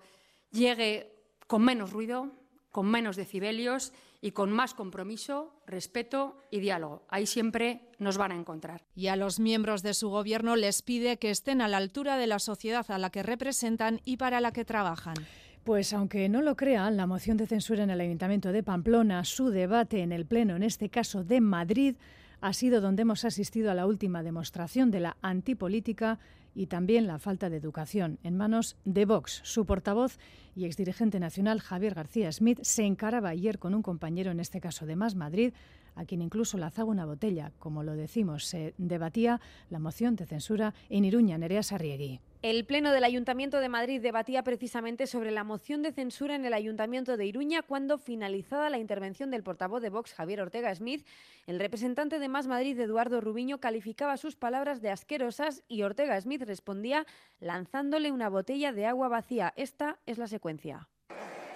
llegue 0.51 1.11
con 1.47 1.63
menos 1.63 1.91
ruido, 1.91 2.33
con 2.71 2.87
menos 2.87 3.17
decibelios 3.17 3.93
y 4.25 4.31
con 4.31 4.51
más 4.51 4.73
compromiso, 4.73 5.53
respeto 5.67 6.39
y 6.51 6.61
diálogo. 6.61 7.05
Ahí 7.11 7.27
siempre 7.27 7.83
nos 7.99 8.17
van 8.17 8.33
a 8.33 8.37
encontrar. 8.37 8.83
Y 8.97 9.09
a 9.09 9.17
los 9.17 9.39
miembros 9.39 9.83
de 9.83 9.93
su 9.93 10.09
gobierno 10.09 10.57
les 10.57 10.81
pide 10.81 11.19
que 11.19 11.29
estén 11.29 11.61
a 11.61 11.69
la 11.69 11.77
altura 11.77 12.17
de 12.17 12.27
la 12.27 12.39
sociedad 12.39 12.87
a 12.89 12.97
la 12.97 13.11
que 13.11 13.23
representan 13.23 14.01
y 14.07 14.17
para 14.17 14.41
la 14.41 14.51
que 14.51 14.65
trabajan. 14.65 15.17
Pues 15.63 15.93
aunque 15.93 16.31
no 16.31 16.41
lo 16.41 16.57
crean, 16.57 16.97
la 16.97 17.07
moción 17.07 17.37
de 17.37 17.47
censura 17.47 17.83
en 17.83 17.91
el 17.91 18.01
Ayuntamiento 18.01 18.51
de 18.51 18.63
Pamplona, 18.63 19.27
su 19.27 19.51
debate 19.51 20.01
en 20.01 20.11
el 20.11 20.25
Pleno, 20.25 20.57
en 20.57 20.63
este 20.63 20.89
caso 20.89 21.23
de 21.23 21.43
Madrid, 21.43 21.97
ha 22.41 22.55
sido 22.55 22.81
donde 22.81 23.03
hemos 23.03 23.27
asistido 23.27 23.71
a 23.71 23.75
la 23.75 23.87
última 23.87 24.23
demostración 24.23 24.91
de 24.91 25.01
la 25.01 25.19
antipolítica 25.21 26.19
y 26.55 26.67
también 26.67 27.07
la 27.07 27.19
falta 27.19 27.51
de 27.51 27.57
educación 27.57 28.19
en 28.23 28.37
manos 28.37 28.77
de 28.85 29.05
Vox. 29.05 29.41
Su 29.45 29.67
portavoz 29.67 30.19
y 30.55 30.65
exdirigente 30.65 31.21
nacional, 31.21 31.61
Javier 31.61 31.95
García 31.95 32.31
Smith, 32.33 32.61
se 32.63 32.85
encaraba 32.85 33.31
ayer 33.31 33.59
con 33.59 33.75
un 33.75 33.83
compañero, 33.83 34.31
en 34.31 34.41
este 34.41 34.61
caso 34.61 34.87
de 34.87 34.97
Más 34.97 35.15
Madrid, 35.15 35.53
a 35.95 36.05
quien 36.05 36.23
incluso 36.23 36.59
lanzaba 36.59 36.91
una 36.91 37.07
botella. 37.07 37.53
Como 37.59 37.83
lo 37.83 37.95
decimos, 37.95 38.45
se 38.45 38.75
debatía 38.79 39.41
la 39.71 39.79
moción 39.79 40.17
de 40.17 40.27
censura 40.27 40.75
en 40.89 41.05
Iruña, 41.05 41.39
Nerea 41.39 41.63
Sarriegui. 41.63 42.21
El 42.45 42.67
Pleno 42.67 42.93
del 42.93 43.05
Ayuntamiento 43.05 43.59
de 43.59 43.71
Madrid 43.71 44.03
debatía 44.03 44.45
precisamente 44.45 45.07
sobre 45.07 45.31
la 45.31 45.45
moción 45.45 45.81
de 45.81 45.93
censura 45.93 46.35
en 46.35 46.45
el 46.45 46.53
Ayuntamiento 46.53 47.17
de 47.17 47.25
Iruña 47.25 47.63
cuando, 47.63 47.97
finalizada 47.97 48.69
la 48.69 48.77
intervención 48.77 49.31
del 49.31 49.43
portavoz 49.43 49.81
de 49.81 49.89
Vox, 49.89 50.13
Javier 50.13 50.43
Ortega 50.43 50.75
Smith, 50.75 51.07
el 51.47 51.59
representante 51.59 52.19
de 52.19 52.29
Más 52.29 52.47
Madrid, 52.47 52.79
Eduardo 52.79 53.23
Rubiño, 53.23 53.61
calificaba 53.61 54.19
sus 54.19 54.37
palabras 54.37 54.83
de 54.83 54.91
asquerosas 54.91 55.63
y 55.69 55.85
Ortega 55.85 56.21
Smith 56.21 56.43
respondía 56.43 57.07
lanzándole 57.41 58.13
una 58.13 58.29
botella 58.29 58.73
de 58.73 58.85
agua 58.85 59.09
vacía. 59.09 59.55
Esta 59.57 59.99
es 60.05 60.19
la 60.19 60.27
secuencia. 60.27 60.91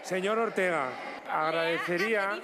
Señor 0.02 0.38
Ortega, 0.38 0.88
agradecería 1.29 2.41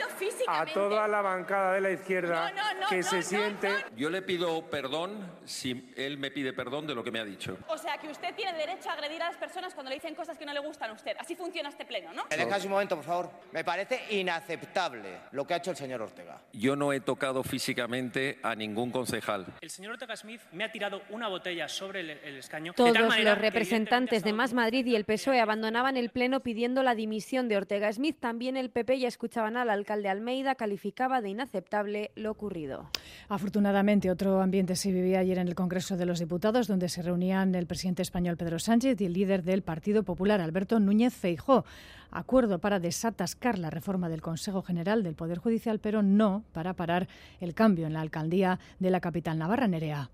a 0.47 0.67
toda 0.67 1.09
la 1.09 1.23
bancada 1.23 1.75
de 1.75 1.81
la 1.81 1.91
izquierda 1.91 2.53
que 2.88 3.03
se 3.03 3.23
siente. 3.23 3.69
Yo 3.97 4.11
le 4.11 4.23
pido 4.23 4.69
perdón 4.71 5.31
si 5.45 5.93
él 5.97 6.19
me 6.19 6.31
pide 6.31 6.53
perdón 6.53 6.87
de 6.87 6.95
lo 6.95 7.03
que 7.03 7.11
me 7.11 7.21
ha 7.21 7.25
dicho. 7.25 7.57
O 7.69 7.79
sea, 7.79 7.99
que 7.99 8.09
usted 8.09 8.35
tiene 8.35 8.53
derecho 8.55 8.91
a 8.91 8.95
agredir 8.95 9.23
a 9.23 9.29
las 9.29 9.37
personas 9.37 9.75
cuando 9.75 9.90
le 9.90 9.97
dicen 9.97 10.14
cosas 10.14 10.38
que 10.38 10.47
no 10.47 10.53
le 10.53 10.61
gustan 10.61 10.90
a 10.90 10.92
usted. 10.92 11.16
Así 11.18 11.35
funciona 11.35 11.68
este 11.68 11.85
pleno, 11.85 12.12
¿no? 12.12 12.25
¿Me 12.31 12.37
dejas 12.37 12.64
un 12.64 12.70
momento, 12.70 12.97
por 12.97 13.05
favor? 13.05 13.31
Me 13.53 13.64
parece 13.64 14.03
inaceptable 14.11 15.20
lo 15.33 15.47
que 15.47 15.55
ha 15.55 15.57
hecho 15.59 15.70
el 15.70 15.77
señor 15.77 16.03
Ortega. 16.03 16.40
Yo 16.53 16.77
no 16.77 16.92
he 16.92 17.01
tocado 17.01 17.42
físicamente 17.42 18.38
a 18.42 18.55
ningún 18.55 18.90
concejal. 18.90 19.47
El 19.61 19.70
señor 19.70 19.92
Ortega 19.92 20.16
Smith 20.16 20.40
me 20.53 20.64
ha 20.64 20.73
tirado 20.73 21.03
una 21.11 21.29
botella 21.29 21.68
sobre 21.68 22.01
el, 22.01 22.11
el 22.11 22.38
escaño. 22.38 22.73
Todos 22.75 22.99
los 22.99 23.38
representantes 23.38 24.25
de 24.25 24.33
Más 24.33 24.53
Madrid 24.53 24.87
y 24.87 24.97
el 24.97 25.05
PSOE 25.05 25.40
abandonaban 25.40 25.97
el 25.97 26.11
pleno 26.11 26.40
pidiendo 26.40 26.83
la 26.83 26.94
dimisión 26.94 27.49
de 27.49 27.57
Ortega 27.57 27.92
Smith. 27.92 28.18
También 28.20 28.57
el 28.57 28.70
PP 28.74 28.98
ya 28.98 29.06
escuchaban 29.06 29.56
al 29.56 29.70
alcalde 29.70 30.08
Almeida, 30.08 30.56
calificaba 30.56 31.20
de 31.20 31.28
inaceptable 31.28 32.10
lo 32.16 32.32
ocurrido. 32.32 32.90
Afortunadamente, 33.28 34.10
otro 34.10 34.40
ambiente 34.40 34.74
se 34.74 34.90
vivía 34.90 35.20
ayer 35.20 35.38
en 35.38 35.46
el 35.46 35.54
Congreso 35.54 35.96
de 35.96 36.06
los 36.06 36.18
Diputados, 36.18 36.66
donde 36.66 36.88
se 36.88 37.00
reunían 37.00 37.54
el 37.54 37.68
presidente 37.68 38.02
español 38.02 38.37
Pedro 38.37 38.58
Sánchez 38.58 39.00
y 39.00 39.06
el 39.06 39.12
líder 39.12 39.44
del 39.44 39.62
Partido 39.62 40.02
Popular, 40.02 40.40
Alberto 40.40 40.80
Núñez 40.80 41.14
Feijó. 41.14 41.64
Acuerdo 42.10 42.58
para 42.58 42.80
desatascar 42.80 43.60
la 43.60 43.70
reforma 43.70 44.08
del 44.08 44.22
Consejo 44.22 44.60
General 44.60 45.04
del 45.04 45.14
Poder 45.14 45.38
Judicial, 45.38 45.78
pero 45.78 46.02
no 46.02 46.42
para 46.52 46.74
parar 46.74 47.06
el 47.40 47.54
cambio 47.54 47.87
en 47.87 47.92
la 47.92 48.00
alcaldía 48.00 48.58
de 48.80 48.90
la 48.90 48.98
capital 48.98 49.38
navarra, 49.38 49.68
Nerea. 49.68 50.10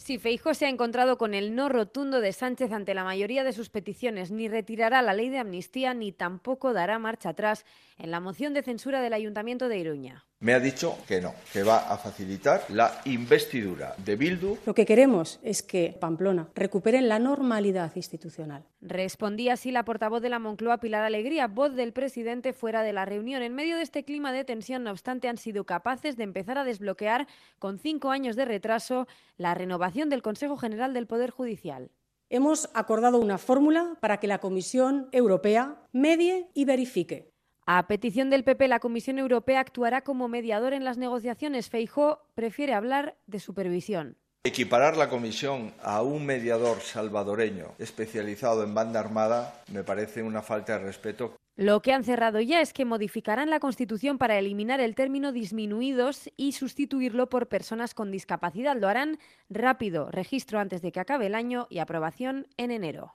Si 0.00 0.16
Feijóo 0.16 0.54
se 0.54 0.64
ha 0.64 0.70
encontrado 0.70 1.18
con 1.18 1.34
el 1.34 1.54
no 1.54 1.68
rotundo 1.68 2.22
de 2.22 2.32
Sánchez 2.32 2.72
ante 2.72 2.94
la 2.94 3.04
mayoría 3.04 3.44
de 3.44 3.52
sus 3.52 3.68
peticiones, 3.68 4.30
ni 4.30 4.48
retirará 4.48 5.02
la 5.02 5.12
ley 5.12 5.28
de 5.28 5.38
amnistía 5.38 5.92
ni 5.92 6.10
tampoco 6.10 6.72
dará 6.72 6.98
marcha 6.98 7.28
atrás 7.28 7.66
en 7.98 8.10
la 8.10 8.18
moción 8.18 8.54
de 8.54 8.62
censura 8.62 9.02
del 9.02 9.12
Ayuntamiento 9.12 9.68
de 9.68 9.76
Iruña. 9.76 10.24
Me 10.42 10.54
ha 10.54 10.58
dicho 10.58 10.96
que 11.06 11.20
no, 11.20 11.34
que 11.52 11.62
va 11.62 11.92
a 11.92 11.98
facilitar 11.98 12.64
la 12.70 13.02
investidura 13.04 13.94
de 13.98 14.16
Bildu. 14.16 14.56
Lo 14.64 14.74
que 14.74 14.86
queremos 14.86 15.38
es 15.42 15.62
que 15.62 15.94
Pamplona 16.00 16.48
recupere 16.54 17.02
la 17.02 17.18
normalidad 17.18 17.94
institucional. 17.94 18.64
Respondía 18.80 19.52
así 19.52 19.70
la 19.70 19.84
portavoz 19.84 20.22
de 20.22 20.30
la 20.30 20.38
Moncloa, 20.38 20.80
Pilar 20.80 21.04
Alegría, 21.04 21.46
voz 21.46 21.74
del 21.74 21.92
presidente 21.92 22.54
fuera 22.54 22.82
de 22.82 22.94
la 22.94 23.04
reunión. 23.04 23.42
En 23.42 23.54
medio 23.54 23.76
de 23.76 23.82
este 23.82 24.02
clima 24.02 24.32
de 24.32 24.44
tensión, 24.44 24.82
no 24.82 24.92
obstante, 24.92 25.28
han 25.28 25.36
sido 25.36 25.64
capaces 25.64 26.16
de 26.16 26.24
empezar 26.24 26.56
a 26.56 26.64
desbloquear, 26.64 27.28
con 27.58 27.78
cinco 27.78 28.08
años 28.08 28.34
de 28.34 28.46
retraso, 28.46 29.06
la 29.36 29.52
renovación 29.52 30.08
del 30.08 30.22
Consejo 30.22 30.56
General 30.56 30.94
del 30.94 31.06
Poder 31.06 31.28
Judicial. 31.28 31.90
Hemos 32.30 32.70
acordado 32.72 33.18
una 33.18 33.36
fórmula 33.36 33.98
para 34.00 34.20
que 34.20 34.26
la 34.26 34.38
Comisión 34.38 35.10
Europea 35.12 35.82
medie 35.92 36.48
y 36.54 36.64
verifique 36.64 37.30
a 37.72 37.86
petición 37.86 38.30
del 38.30 38.42
PP, 38.42 38.66
la 38.66 38.80
Comisión 38.80 39.20
Europea 39.20 39.60
actuará 39.60 40.02
como 40.02 40.26
mediador 40.26 40.72
en 40.72 40.84
las 40.84 40.98
negociaciones. 40.98 41.70
Feijó 41.70 42.18
prefiere 42.34 42.74
hablar 42.74 43.16
de 43.28 43.38
supervisión. 43.38 44.16
Equiparar 44.42 44.96
la 44.96 45.08
comisión 45.08 45.72
a 45.80 46.02
un 46.02 46.26
mediador 46.26 46.80
salvadoreño 46.80 47.74
especializado 47.78 48.64
en 48.64 48.74
banda 48.74 48.98
armada 48.98 49.62
me 49.72 49.84
parece 49.84 50.24
una 50.24 50.42
falta 50.42 50.78
de 50.78 50.84
respeto. 50.84 51.36
Lo 51.54 51.80
que 51.80 51.92
han 51.92 52.02
cerrado 52.02 52.40
ya 52.40 52.60
es 52.60 52.72
que 52.72 52.84
modificarán 52.84 53.50
la 53.50 53.60
Constitución 53.60 54.18
para 54.18 54.36
eliminar 54.36 54.80
el 54.80 54.96
término 54.96 55.30
disminuidos 55.30 56.28
y 56.36 56.52
sustituirlo 56.52 57.28
por 57.28 57.46
personas 57.46 57.94
con 57.94 58.10
discapacidad. 58.10 58.76
Lo 58.76 58.88
harán 58.88 59.20
rápido, 59.48 60.10
registro 60.10 60.58
antes 60.58 60.82
de 60.82 60.90
que 60.90 60.98
acabe 60.98 61.26
el 61.26 61.36
año 61.36 61.68
y 61.70 61.78
aprobación 61.78 62.48
en 62.56 62.72
enero. 62.72 63.14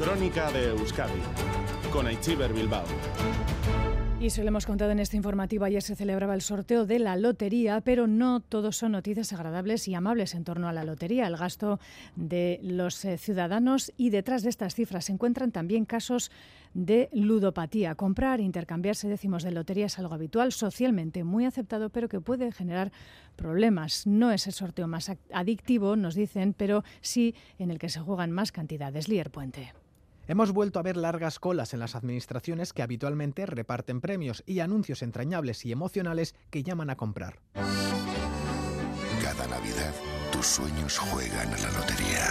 Crónica 0.00 0.50
de 0.50 0.70
Euskadi 0.70 1.79
con 1.90 2.06
Aichiber 2.06 2.52
Bilbao. 2.52 2.84
Y 4.20 4.28
se 4.28 4.42
lo 4.42 4.48
hemos 4.48 4.66
contado 4.66 4.90
en 4.90 4.98
este 4.98 5.16
informativo, 5.16 5.64
ayer 5.64 5.82
se 5.82 5.96
celebraba 5.96 6.34
el 6.34 6.42
sorteo 6.42 6.84
de 6.84 6.98
la 6.98 7.16
lotería, 7.16 7.80
pero 7.80 8.06
no 8.06 8.40
todos 8.40 8.76
son 8.76 8.92
noticias 8.92 9.32
agradables 9.32 9.88
y 9.88 9.94
amables 9.94 10.34
en 10.34 10.44
torno 10.44 10.68
a 10.68 10.74
la 10.74 10.84
lotería, 10.84 11.26
el 11.26 11.38
gasto 11.38 11.80
de 12.16 12.60
los 12.62 13.02
eh, 13.06 13.16
ciudadanos 13.16 13.92
y 13.96 14.10
detrás 14.10 14.42
de 14.42 14.50
estas 14.50 14.74
cifras 14.74 15.06
se 15.06 15.12
encuentran 15.12 15.52
también 15.52 15.86
casos 15.86 16.30
de 16.74 17.08
ludopatía. 17.14 17.94
Comprar, 17.94 18.40
intercambiarse 18.40 19.08
décimos 19.08 19.42
de 19.42 19.52
lotería 19.52 19.86
es 19.86 19.98
algo 19.98 20.14
habitual, 20.14 20.52
socialmente 20.52 21.24
muy 21.24 21.46
aceptado, 21.46 21.88
pero 21.88 22.10
que 22.10 22.20
puede 22.20 22.52
generar 22.52 22.92
problemas. 23.36 24.06
No 24.06 24.32
es 24.32 24.46
el 24.46 24.52
sorteo 24.52 24.86
más 24.86 25.10
adictivo, 25.32 25.96
nos 25.96 26.14
dicen, 26.14 26.52
pero 26.52 26.84
sí 27.00 27.34
en 27.58 27.70
el 27.70 27.78
que 27.78 27.88
se 27.88 28.00
juegan 28.00 28.32
más 28.32 28.52
cantidades. 28.52 29.08
Lier 29.08 29.30
Puente. 29.30 29.72
Hemos 30.30 30.52
vuelto 30.52 30.78
a 30.78 30.82
ver 30.82 30.96
largas 30.96 31.40
colas 31.40 31.74
en 31.74 31.80
las 31.80 31.96
administraciones 31.96 32.72
que 32.72 32.82
habitualmente 32.82 33.46
reparten 33.46 34.00
premios 34.00 34.44
y 34.46 34.60
anuncios 34.60 35.02
entrañables 35.02 35.66
y 35.66 35.72
emocionales 35.72 36.36
que 36.50 36.62
llaman 36.62 36.88
a 36.88 36.96
comprar. 36.96 37.40
Cada 39.20 39.48
Navidad 39.48 39.92
tus 40.30 40.46
sueños 40.46 40.96
juegan 40.98 41.52
a 41.52 41.58
la 41.58 41.72
lotería. 41.72 42.28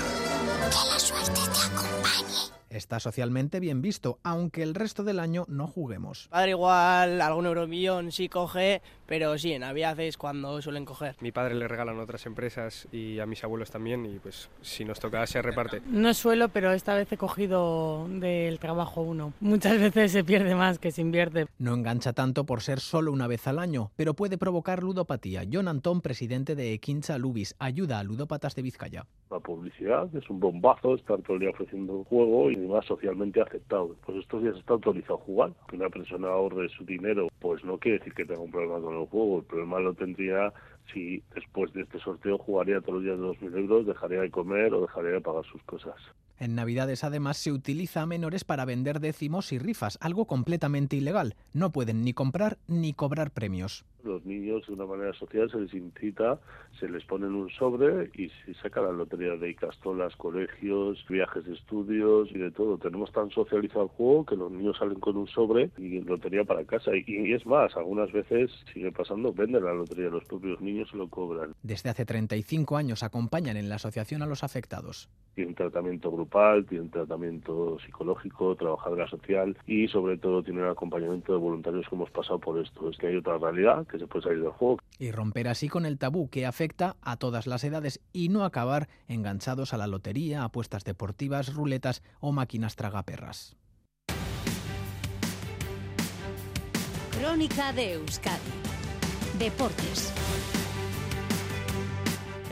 Que 0.69 0.89
la 0.93 0.97
suerte 0.97 1.41
te 1.41 1.75
acompañe. 1.75 2.58
Está 2.69 2.99
socialmente 2.99 3.59
bien 3.59 3.81
visto, 3.81 4.19
aunque 4.23 4.61
el 4.61 4.75
resto 4.75 5.03
del 5.03 5.19
año 5.19 5.45
no 5.47 5.67
juguemos. 5.67 6.27
Padre 6.29 6.51
igual 6.51 7.19
algún 7.19 7.47
euromillón 7.47 8.11
sí 8.11 8.29
coge, 8.29 8.81
pero 9.07 9.37
sí, 9.39 9.53
en 9.53 9.61
Navidad 9.61 9.99
es 9.99 10.17
cuando 10.17 10.61
suelen 10.61 10.85
coger. 10.85 11.15
Mi 11.19 11.31
padre 11.31 11.55
le 11.55 11.67
regalan 11.67 11.99
a 11.99 12.03
otras 12.03 12.27
empresas 12.27 12.87
y 12.91 13.19
a 13.19 13.25
mis 13.25 13.43
abuelos 13.43 13.71
también 13.71 14.05
y 14.05 14.19
pues 14.19 14.51
si 14.61 14.85
nos 14.85 14.99
toca 14.99 15.25
se 15.25 15.41
reparte. 15.41 15.81
No 15.87 16.13
suelo, 16.13 16.49
pero 16.49 16.71
esta 16.71 16.93
vez 16.93 17.11
he 17.11 17.17
cogido 17.17 18.07
del 18.07 18.59
trabajo 18.59 19.01
uno. 19.01 19.33
Muchas 19.39 19.79
veces 19.79 20.11
se 20.11 20.23
pierde 20.23 20.53
más 20.53 20.77
que 20.77 20.91
se 20.91 21.01
invierte. 21.01 21.47
No 21.57 21.73
engancha 21.73 22.13
tanto 22.13 22.45
por 22.45 22.61
ser 22.61 22.79
solo 22.79 23.11
una 23.11 23.27
vez 23.27 23.47
al 23.47 23.57
año, 23.57 23.91
pero 23.95 24.13
puede 24.13 24.37
provocar 24.37 24.83
ludopatía. 24.83 25.43
John 25.51 25.67
Antón, 25.67 26.01
presidente 26.01 26.55
de 26.55 26.73
Equincha 26.73 27.17
Lubis, 27.17 27.55
ayuda 27.57 27.99
a 27.99 28.03
ludópatas 28.03 28.53
de 28.55 28.61
Vizcaya. 28.61 29.05
La 29.31 29.39
publicidad 29.39 30.07
es 30.15 30.29
un 30.29 30.39
bombazo, 30.39 30.95
estar 30.95 31.19
todo 31.21 31.35
el 31.35 31.39
día 31.41 31.49
ofreciendo 31.49 32.03
juego 32.03 32.51
y 32.51 32.58
más 32.67 32.85
socialmente 32.85 33.41
aceptado. 33.41 33.95
Pues 34.05 34.17
estos 34.17 34.41
días 34.41 34.55
está 34.57 34.73
autorizado 34.73 35.15
a 35.15 35.23
jugar. 35.23 35.51
Que 35.69 35.75
una 35.75 35.89
persona 35.89 36.27
ahorre 36.27 36.69
su 36.69 36.85
dinero, 36.85 37.27
pues 37.39 37.63
no 37.63 37.77
quiere 37.77 37.99
decir 37.99 38.13
que 38.13 38.25
tenga 38.25 38.41
un 38.41 38.51
problema 38.51 38.79
con 38.79 38.99
el 38.99 39.07
juego. 39.07 39.39
El 39.39 39.45
problema 39.45 39.79
lo 39.79 39.93
tendría 39.93 40.53
si 40.93 41.23
después 41.33 41.71
de 41.73 41.81
este 41.81 41.99
sorteo 41.99 42.37
jugaría 42.37 42.81
todos 42.81 42.95
los 42.95 43.03
días 43.03 43.41
de 43.41 43.49
2.000 43.49 43.57
euros, 43.59 43.85
dejaría 43.85 44.21
de 44.21 44.31
comer 44.31 44.73
o 44.73 44.81
dejaría 44.81 45.11
de 45.11 45.21
pagar 45.21 45.45
sus 45.45 45.61
cosas. 45.63 45.95
En 46.39 46.55
Navidades 46.55 47.03
además 47.03 47.37
se 47.37 47.51
utiliza 47.51 48.01
a 48.01 48.05
menores 48.05 48.45
para 48.45 48.63
vender 48.63 49.01
décimos 49.01 49.51
y 49.51 49.59
rifas, 49.59 49.97
algo 50.01 50.25
completamente 50.25 50.95
ilegal. 50.95 51.35
No 51.53 51.71
pueden 51.71 52.05
ni 52.05 52.13
comprar 52.13 52.57
ni 52.65 52.93
cobrar 52.93 53.31
premios. 53.31 53.83
Los 54.05 54.25
niños 54.25 54.65
de 54.65 54.73
una 54.73 54.85
manera 54.85 55.11
social 55.11 55.51
se 55.51 55.59
les 55.59 55.73
incita, 55.73 56.39
se 56.79 56.87
les 56.87 57.03
pone 57.03 57.27
en 57.27 57.35
un 57.35 57.49
sobre 57.49 58.09
y 58.13 58.29
se 58.45 58.53
saca 58.61 58.81
la 58.81 58.93
lotería 58.93 59.35
de 59.35 59.49
Icastolas, 59.49 60.15
colegios, 60.15 61.05
viajes 61.09 61.43
de 61.43 61.55
estudios 61.55 62.31
y 62.31 62.37
de 62.37 62.51
todo. 62.51 62.77
Tenemos 62.77 63.11
tan 63.11 63.29
socializado 63.31 63.83
el 63.83 63.89
juego 63.89 64.25
que 64.25 64.37
los 64.37 64.49
niños 64.49 64.77
salen 64.77 65.01
con 65.01 65.17
un 65.17 65.27
sobre 65.27 65.71
y 65.77 65.99
lotería 65.99 66.45
para 66.45 66.63
casa. 66.63 66.91
Y, 66.95 67.03
y 67.05 67.33
es 67.33 67.45
más, 67.45 67.75
algunas 67.75 68.13
veces 68.13 68.49
sigue 68.73 68.93
pasando, 68.93 69.33
venden 69.33 69.65
la 69.65 69.73
lotería 69.73 70.07
los 70.07 70.23
propios 70.23 70.61
niños 70.61 70.78
se 70.85 70.97
lo 70.97 71.09
cobran. 71.09 71.53
Desde 71.63 71.89
hace 71.89 72.05
35 72.05 72.77
años 72.77 73.03
acompañan 73.03 73.57
en 73.57 73.69
la 73.69 73.75
asociación 73.75 74.21
a 74.21 74.25
los 74.25 74.43
afectados. 74.43 75.09
Tienen 75.35 75.55
tratamiento 75.55 76.11
grupal, 76.11 76.65
tienen 76.65 76.89
tratamiento 76.89 77.77
psicológico, 77.85 78.55
trabajadora 78.55 79.07
social 79.07 79.57
y 79.65 79.87
sobre 79.87 80.17
todo 80.17 80.43
tienen 80.43 80.65
acompañamiento 80.65 81.33
de 81.33 81.39
voluntarios 81.39 81.87
que 81.87 81.95
hemos 81.95 82.11
pasado 82.11 82.39
por 82.39 82.59
esto. 82.59 82.89
Es 82.89 82.97
que 82.97 83.07
hay 83.07 83.15
otra 83.15 83.37
realidad 83.37 83.87
que 83.87 83.99
se 83.99 84.07
puede 84.07 84.23
salir 84.23 84.41
del 84.41 84.51
juego. 84.51 84.79
Y 84.97 85.11
romper 85.11 85.47
así 85.47 85.69
con 85.69 85.85
el 85.85 85.97
tabú 85.97 86.29
que 86.29 86.45
afecta 86.45 86.97
a 87.01 87.17
todas 87.17 87.47
las 87.47 87.63
edades 87.63 88.01
y 88.11 88.29
no 88.29 88.43
acabar 88.43 88.89
enganchados 89.07 89.73
a 89.73 89.77
la 89.77 89.87
lotería, 89.87 90.43
apuestas 90.43 90.83
deportivas, 90.83 91.53
ruletas 91.53 92.03
o 92.19 92.31
máquinas 92.31 92.75
tragaperras. 92.75 93.55
Crónica 97.19 97.73
de 97.73 97.93
Euskadi. 97.93 98.39
Deportes. 99.37 100.13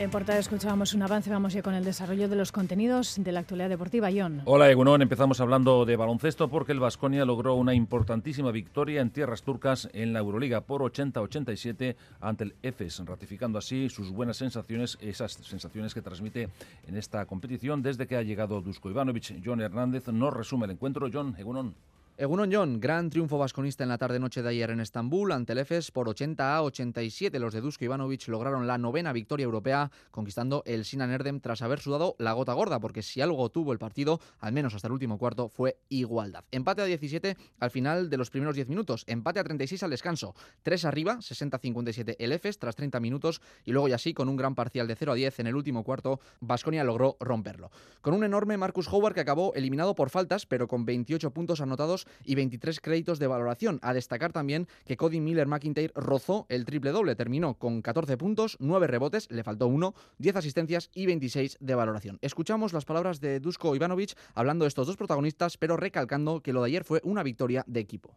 En 0.00 0.10
portada 0.10 0.38
escuchábamos 0.38 0.94
un 0.94 1.02
avance, 1.02 1.28
vamos 1.28 1.52
ya 1.52 1.60
con 1.60 1.74
el 1.74 1.84
desarrollo 1.84 2.28
de 2.28 2.36
los 2.36 2.52
contenidos 2.52 3.16
de 3.18 3.32
la 3.32 3.40
actualidad 3.40 3.68
deportiva. 3.68 4.10
John. 4.14 4.42
Hola 4.44 4.70
Egunon, 4.70 5.02
empezamos 5.02 5.40
hablando 5.40 5.84
de 5.84 5.96
baloncesto 5.96 6.48
porque 6.48 6.70
el 6.70 6.78
Vasconia 6.78 7.24
logró 7.24 7.56
una 7.56 7.74
importantísima 7.74 8.52
victoria 8.52 9.00
en 9.00 9.10
tierras 9.10 9.42
turcas 9.42 9.88
en 9.92 10.12
la 10.12 10.20
Euroliga 10.20 10.60
por 10.60 10.82
80-87 10.82 11.96
ante 12.20 12.44
el 12.44 12.54
EFES, 12.62 13.06
ratificando 13.06 13.58
así 13.58 13.88
sus 13.88 14.12
buenas 14.12 14.36
sensaciones, 14.36 14.98
esas 15.00 15.32
sensaciones 15.32 15.94
que 15.94 16.02
transmite 16.02 16.48
en 16.86 16.96
esta 16.96 17.26
competición 17.26 17.82
desde 17.82 18.06
que 18.06 18.16
ha 18.16 18.22
llegado 18.22 18.60
Dusko 18.60 18.90
Ivanovic. 18.90 19.42
John 19.44 19.60
Hernández 19.60 20.06
nos 20.06 20.32
resume 20.32 20.66
el 20.66 20.72
encuentro. 20.72 21.08
John, 21.12 21.34
Egunon. 21.36 21.74
Egunon 22.20 22.50
John, 22.52 22.80
gran 22.80 23.10
triunfo 23.10 23.38
vasconista 23.38 23.84
en 23.84 23.90
la 23.90 23.96
tarde-noche 23.96 24.42
de 24.42 24.48
ayer 24.48 24.70
en 24.70 24.80
Estambul 24.80 25.30
ante 25.30 25.52
el 25.52 25.60
EFES 25.60 25.92
por 25.92 26.08
80 26.08 26.56
a 26.56 26.62
87. 26.64 27.38
Los 27.38 27.54
de 27.54 27.60
Dusko 27.60 27.84
Ivanovic 27.84 28.26
lograron 28.26 28.66
la 28.66 28.76
novena 28.76 29.12
victoria 29.12 29.44
europea, 29.44 29.92
conquistando 30.10 30.64
el 30.66 30.84
Sinan 30.84 31.12
Erdem 31.12 31.38
tras 31.38 31.62
haber 31.62 31.78
sudado 31.78 32.16
la 32.18 32.32
gota 32.32 32.54
gorda, 32.54 32.80
porque 32.80 33.02
si 33.02 33.20
algo 33.20 33.48
tuvo 33.50 33.72
el 33.72 33.78
partido, 33.78 34.18
al 34.40 34.52
menos 34.52 34.74
hasta 34.74 34.88
el 34.88 34.94
último 34.94 35.16
cuarto, 35.16 35.48
fue 35.48 35.78
igualdad. 35.90 36.42
Empate 36.50 36.82
a 36.82 36.86
17 36.86 37.36
al 37.60 37.70
final 37.70 38.10
de 38.10 38.16
los 38.16 38.30
primeros 38.30 38.56
10 38.56 38.66
minutos, 38.68 39.04
empate 39.06 39.38
a 39.38 39.44
36 39.44 39.84
al 39.84 39.90
descanso, 39.90 40.34
3 40.64 40.86
arriba, 40.86 41.18
60-57 41.18 42.16
el 42.18 42.32
EFES 42.32 42.58
tras 42.58 42.74
30 42.74 42.98
minutos 42.98 43.40
y 43.64 43.70
luego 43.70 43.86
y 43.86 43.92
así 43.92 44.12
con 44.12 44.28
un 44.28 44.34
gran 44.34 44.56
parcial 44.56 44.88
de 44.88 44.96
0 44.96 45.12
a 45.12 45.14
10 45.14 45.38
en 45.38 45.46
el 45.46 45.54
último 45.54 45.84
cuarto, 45.84 46.18
Vasconia 46.40 46.82
logró 46.82 47.16
romperlo. 47.20 47.70
Con 48.00 48.12
un 48.12 48.24
enorme 48.24 48.56
Marcus 48.56 48.88
Howard 48.88 49.14
que 49.14 49.20
acabó 49.20 49.54
eliminado 49.54 49.94
por 49.94 50.10
faltas, 50.10 50.46
pero 50.46 50.66
con 50.66 50.84
28 50.84 51.30
puntos 51.30 51.60
anotados 51.60 52.07
y 52.24 52.34
23 52.34 52.80
créditos 52.80 53.18
de 53.18 53.26
valoración. 53.26 53.78
A 53.82 53.94
destacar 53.94 54.32
también 54.32 54.68
que 54.86 54.96
Cody 54.96 55.20
Miller 55.20 55.46
McIntyre 55.46 55.92
rozó 55.94 56.46
el 56.48 56.64
triple 56.64 56.90
doble, 56.90 57.16
terminó 57.16 57.54
con 57.54 57.82
14 57.82 58.16
puntos, 58.16 58.56
9 58.60 58.86
rebotes, 58.86 59.30
le 59.30 59.42
faltó 59.42 59.66
1, 59.66 59.94
10 60.18 60.36
asistencias 60.36 60.90
y 60.94 61.06
26 61.06 61.58
de 61.60 61.74
valoración. 61.74 62.18
Escuchamos 62.22 62.72
las 62.72 62.84
palabras 62.84 63.20
de 63.20 63.40
Dusko 63.40 63.74
Ivanovic 63.74 64.16
hablando 64.34 64.64
de 64.64 64.68
estos 64.68 64.86
dos 64.86 64.96
protagonistas, 64.96 65.56
pero 65.56 65.76
recalcando 65.76 66.40
que 66.40 66.52
lo 66.52 66.62
de 66.62 66.68
ayer 66.68 66.84
fue 66.84 67.00
una 67.04 67.22
victoria 67.22 67.64
de 67.66 67.80
equipo. 67.80 68.16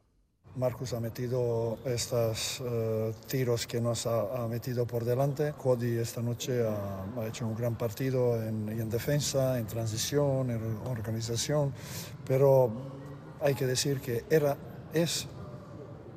Marcus 0.55 0.93
ha 0.93 0.99
metido 0.99 1.77
estos 1.85 2.59
uh, 2.59 3.13
tiros 3.27 3.65
que 3.67 3.79
nos 3.79 4.05
ha, 4.05 4.43
ha, 4.43 4.47
metido 4.47 4.85
por 4.85 5.05
delante. 5.05 5.53
Cody 5.53 5.97
esta 5.97 6.21
noche 6.21 6.61
ha, 6.61 7.05
ha 7.21 7.27
hecho 7.27 7.47
un 7.47 7.55
gran 7.55 7.77
partido 7.77 8.35
en, 8.35 8.67
en, 8.67 8.89
defensa, 8.89 9.57
en 9.57 9.65
transición, 9.65 10.51
en 10.51 10.61
organización, 10.87 11.73
pero 12.25 13.00
hay 13.41 13.55
que 13.55 13.65
decir 13.65 13.99
que 13.99 14.23
era, 14.29 14.57
es 14.93 15.27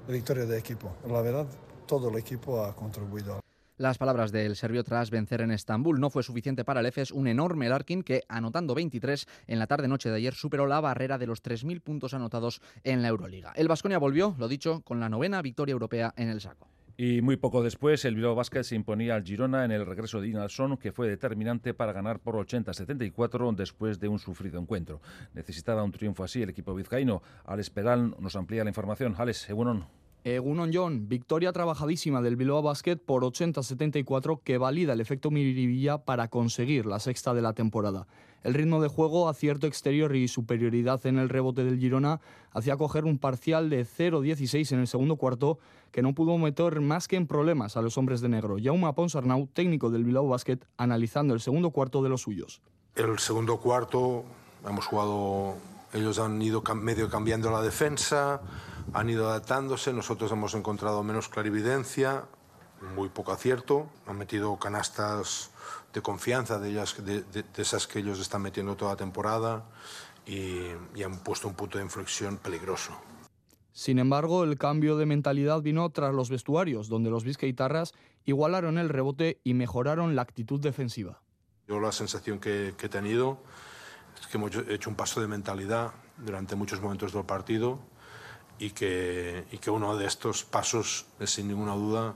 victoria 0.08 0.46
de 0.46 0.58
equipo. 0.58 0.94
La 1.08 1.22
verdad, 1.22 1.46
todo 1.87 2.10
el 2.10 2.16
equipo 2.16 2.62
ha 2.62 2.74
contribuido. 2.74 3.40
Las 3.76 3.98
palabras 3.98 4.30
del 4.30 4.54
serbio 4.54 4.84
tras 4.84 5.10
vencer 5.10 5.40
en 5.40 5.50
Estambul 5.50 5.98
no 5.98 6.08
fue 6.08 6.22
suficiente 6.22 6.64
para 6.64 6.78
el 6.78 6.87
EFES, 6.87 7.10
un 7.10 7.26
enorme 7.26 7.68
Larkin 7.68 8.04
que, 8.04 8.22
anotando 8.28 8.72
23 8.72 9.26
en 9.48 9.58
la 9.58 9.66
tarde-noche 9.66 10.10
de 10.10 10.16
ayer, 10.16 10.34
superó 10.34 10.68
la 10.68 10.80
barrera 10.80 11.18
de 11.18 11.26
los 11.26 11.42
3.000 11.42 11.80
puntos 11.80 12.14
anotados 12.14 12.62
en 12.84 13.02
la 13.02 13.08
Euroliga. 13.08 13.52
El 13.56 13.66
Vasconia 13.66 13.98
volvió, 13.98 14.37
lo 14.38 14.46
dicho, 14.46 14.82
con 14.82 15.00
la 15.00 15.08
novena 15.08 15.42
victoria 15.42 15.72
europea 15.72 16.14
en 16.16 16.28
el 16.28 16.40
saco. 16.40 16.68
Y 16.96 17.22
muy 17.22 17.37
poco 17.37 17.62
después, 17.64 18.04
el 18.04 18.14
Bilbao 18.14 18.37
Basket 18.37 18.62
se 18.62 18.76
imponía 18.76 19.16
al 19.16 19.24
Girona 19.24 19.64
en 19.64 19.72
el 19.72 19.85
regreso 19.85 20.20
de 20.20 20.28
Inalson, 20.28 20.76
que 20.76 20.92
fue 20.92 21.09
determinante 21.09 21.74
para 21.74 21.92
ganar 21.92 22.20
por 22.20 22.37
80-74 22.37 23.54
después 23.57 23.98
de 23.98 24.07
un 24.07 24.20
sufrido 24.20 24.61
encuentro. 24.61 25.00
Necesitaba 25.33 25.83
un 25.83 25.90
triunfo 25.90 26.22
así 26.22 26.42
el 26.42 26.50
equipo 26.50 26.74
vizcaíno. 26.74 27.20
Alex 27.44 27.70
Pedal 27.70 28.14
nos 28.20 28.37
amplía 28.37 28.62
la 28.62 28.70
información. 28.70 29.16
Alex, 29.18 29.50
Egunon. 29.50 30.03
Egunon 30.24 30.70
John, 30.72 31.06
victoria 31.06 31.52
trabajadísima 31.52 32.22
del 32.22 32.37
Bilbao 32.37 32.62
Basket 32.62 32.96
por 32.96 33.24
80-74 33.24 34.40
que 34.42 34.56
valida 34.56 34.94
el 34.94 35.02
efecto 35.02 35.30
Miribilla 35.30 35.98
para 35.98 36.28
conseguir 36.28 36.87
la 36.87 36.98
sexta 36.98 37.34
de 37.34 37.42
la 37.42 37.52
temporada. 37.52 38.06
El 38.42 38.54
ritmo 38.54 38.80
de 38.80 38.88
juego, 38.88 39.28
acierto 39.28 39.66
exterior 39.66 40.16
y 40.16 40.28
superioridad 40.28 41.04
en 41.06 41.18
el 41.18 41.28
rebote 41.28 41.62
del 41.62 41.78
Girona 41.78 42.22
hacía 42.52 42.78
coger 42.78 43.04
un 43.04 43.18
parcial 43.18 43.68
de 43.68 43.84
0-16 43.84 44.72
en 44.72 44.80
el 44.80 44.87
segundo 44.87 45.16
cuarto 45.16 45.58
que 45.92 46.00
no 46.00 46.14
pudo 46.14 46.38
meter 46.38 46.80
más 46.80 47.06
que 47.06 47.16
en 47.16 47.26
problemas 47.26 47.76
a 47.76 47.82
los 47.82 47.98
hombres 47.98 48.22
de 48.22 48.30
negro. 48.30 48.56
Jaume 48.62 48.90
Ponsarnau, 48.94 49.46
técnico 49.52 49.90
del 49.90 50.04
Bilbao 50.04 50.26
Basket, 50.26 50.58
analizando 50.78 51.34
el 51.34 51.40
segundo 51.40 51.70
cuarto 51.70 52.02
de 52.02 52.08
los 52.08 52.22
suyos. 52.22 52.62
El 52.94 53.18
segundo 53.18 53.58
cuarto 53.58 54.24
hemos 54.66 54.87
jugado, 54.87 55.56
ellos 55.94 56.18
han 56.18 56.42
ido 56.42 56.62
medio 56.74 57.09
cambiando 57.09 57.50
la 57.50 57.62
defensa, 57.62 58.42
han 58.92 59.09
ido 59.09 59.28
adaptándose, 59.28 59.92
nosotros 59.92 60.30
hemos 60.33 60.54
encontrado 60.54 61.02
menos 61.02 61.28
clarividencia, 61.28 62.24
muy 62.94 63.09
poco 63.09 63.33
acierto, 63.33 63.87
han 64.07 64.18
metido 64.18 64.59
canastas 64.59 65.50
de 65.92 66.02
confianza 66.02 66.59
de, 66.59 66.70
ellas, 66.70 66.96
de, 67.04 67.22
de, 67.22 67.44
de 67.44 67.62
esas 67.62 67.87
que 67.87 68.00
ellos 68.00 68.18
están 68.18 68.42
metiendo 68.42 68.76
toda 68.76 68.90
la 68.90 68.96
temporada 68.96 69.64
y, 70.26 70.72
y 70.94 71.02
han 71.04 71.18
puesto 71.20 71.46
un 71.46 71.54
punto 71.54 71.78
de 71.78 71.85
inflexión 71.85 72.37
peligroso. 72.38 72.92
Sin 73.72 73.98
embargo, 73.98 74.44
el 74.44 74.59
cambio 74.59 74.96
de 74.96 75.07
mentalidad 75.07 75.62
vino 75.62 75.88
tras 75.90 76.12
los 76.12 76.28
vestuarios, 76.28 76.88
donde 76.88 77.11
los 77.11 77.24
Vizcaitarras 77.24 77.92
igualaron 78.24 78.78
el 78.78 78.88
rebote 78.88 79.40
y 79.44 79.54
mejoraron 79.54 80.16
la 80.16 80.22
actitud 80.22 80.61
defensiva. 80.61 81.20
Yo 81.68 81.80
la 81.80 81.92
sensación 81.92 82.40
que, 82.40 82.74
que 82.76 82.87
he 82.87 82.88
tenido 82.88 83.38
que 84.31 84.37
hemos 84.38 84.55
hecho 84.68 84.90
un 84.90 84.96
paso 84.96 85.20
de 85.20 85.29
mentalidad 85.29 85.92
durante 86.18 86.57
muchos 86.57 86.81
momentos 86.81 87.12
del 87.12 87.24
partido 87.24 87.79
y 88.59 88.70
que, 88.70 89.44
y 89.50 89.59
que 89.59 89.70
uno 89.70 89.96
de 89.96 90.07
estos 90.07 90.44
pasos 90.44 91.07
es 91.20 91.31
sin 91.31 91.48
ninguna 91.48 91.74
duda 91.74 92.14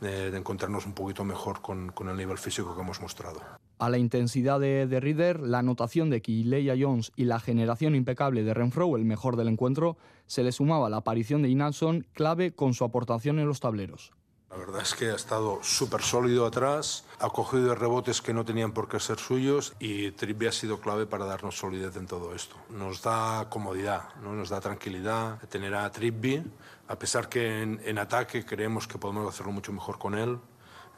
de, 0.00 0.30
de 0.30 0.38
encontrarnos 0.38 0.86
un 0.86 0.92
poquito 0.92 1.24
mejor 1.24 1.62
con, 1.62 1.90
con, 1.92 2.08
el 2.08 2.16
nivel 2.16 2.38
físico 2.38 2.74
que 2.74 2.82
hemos 2.82 3.00
mostrado. 3.00 3.40
A 3.78 3.90
la 3.90 3.98
intensidad 3.98 4.58
de, 4.58 4.86
de 4.86 5.00
Reader, 5.00 5.40
la 5.40 5.58
anotación 5.58 6.10
de 6.10 6.22
Kileya 6.22 6.74
Jones 6.78 7.12
y 7.16 7.24
la 7.24 7.40
generación 7.40 7.94
impecable 7.94 8.42
de 8.42 8.54
Renfro, 8.54 8.96
el 8.96 9.04
mejor 9.04 9.36
del 9.36 9.48
encuentro, 9.48 9.96
se 10.26 10.42
le 10.42 10.52
sumaba 10.52 10.90
la 10.90 10.98
aparición 10.98 11.42
de 11.42 11.50
Inalson, 11.50 12.06
clave 12.12 12.52
con 12.52 12.74
su 12.74 12.84
aportación 12.84 13.38
en 13.38 13.46
los 13.46 13.60
tableros. 13.60 14.12
La 14.50 14.56
verdad 14.56 14.82
es 14.82 14.94
que 14.94 15.10
ha 15.10 15.16
estado 15.16 15.58
súper 15.62 16.02
sólido 16.02 16.46
atrás, 16.46 17.04
ha 17.18 17.28
cogido 17.30 17.74
rebotes 17.74 18.22
que 18.22 18.32
no 18.32 18.44
tenían 18.44 18.72
por 18.72 18.88
qué 18.88 19.00
ser 19.00 19.18
suyos 19.18 19.74
y 19.80 20.12
Trippi 20.12 20.46
ha 20.46 20.52
sido 20.52 20.80
clave 20.80 21.04
para 21.04 21.24
darnos 21.24 21.58
solidez 21.58 21.96
en 21.96 22.06
todo 22.06 22.34
esto. 22.34 22.56
Nos 22.70 23.02
da 23.02 23.48
comodidad, 23.50 24.14
¿no? 24.22 24.32
nos 24.34 24.48
da 24.48 24.60
tranquilidad 24.60 25.40
tener 25.48 25.74
a 25.74 25.90
Trippi, 25.90 26.42
a 26.88 26.96
pesar 26.96 27.28
que 27.28 27.62
en, 27.62 27.80
en 27.84 27.98
ataque 27.98 28.46
creemos 28.46 28.86
que 28.86 28.98
podemos 28.98 29.28
hacerlo 29.28 29.52
mucho 29.52 29.72
mejor 29.72 29.98
con 29.98 30.14
él. 30.14 30.38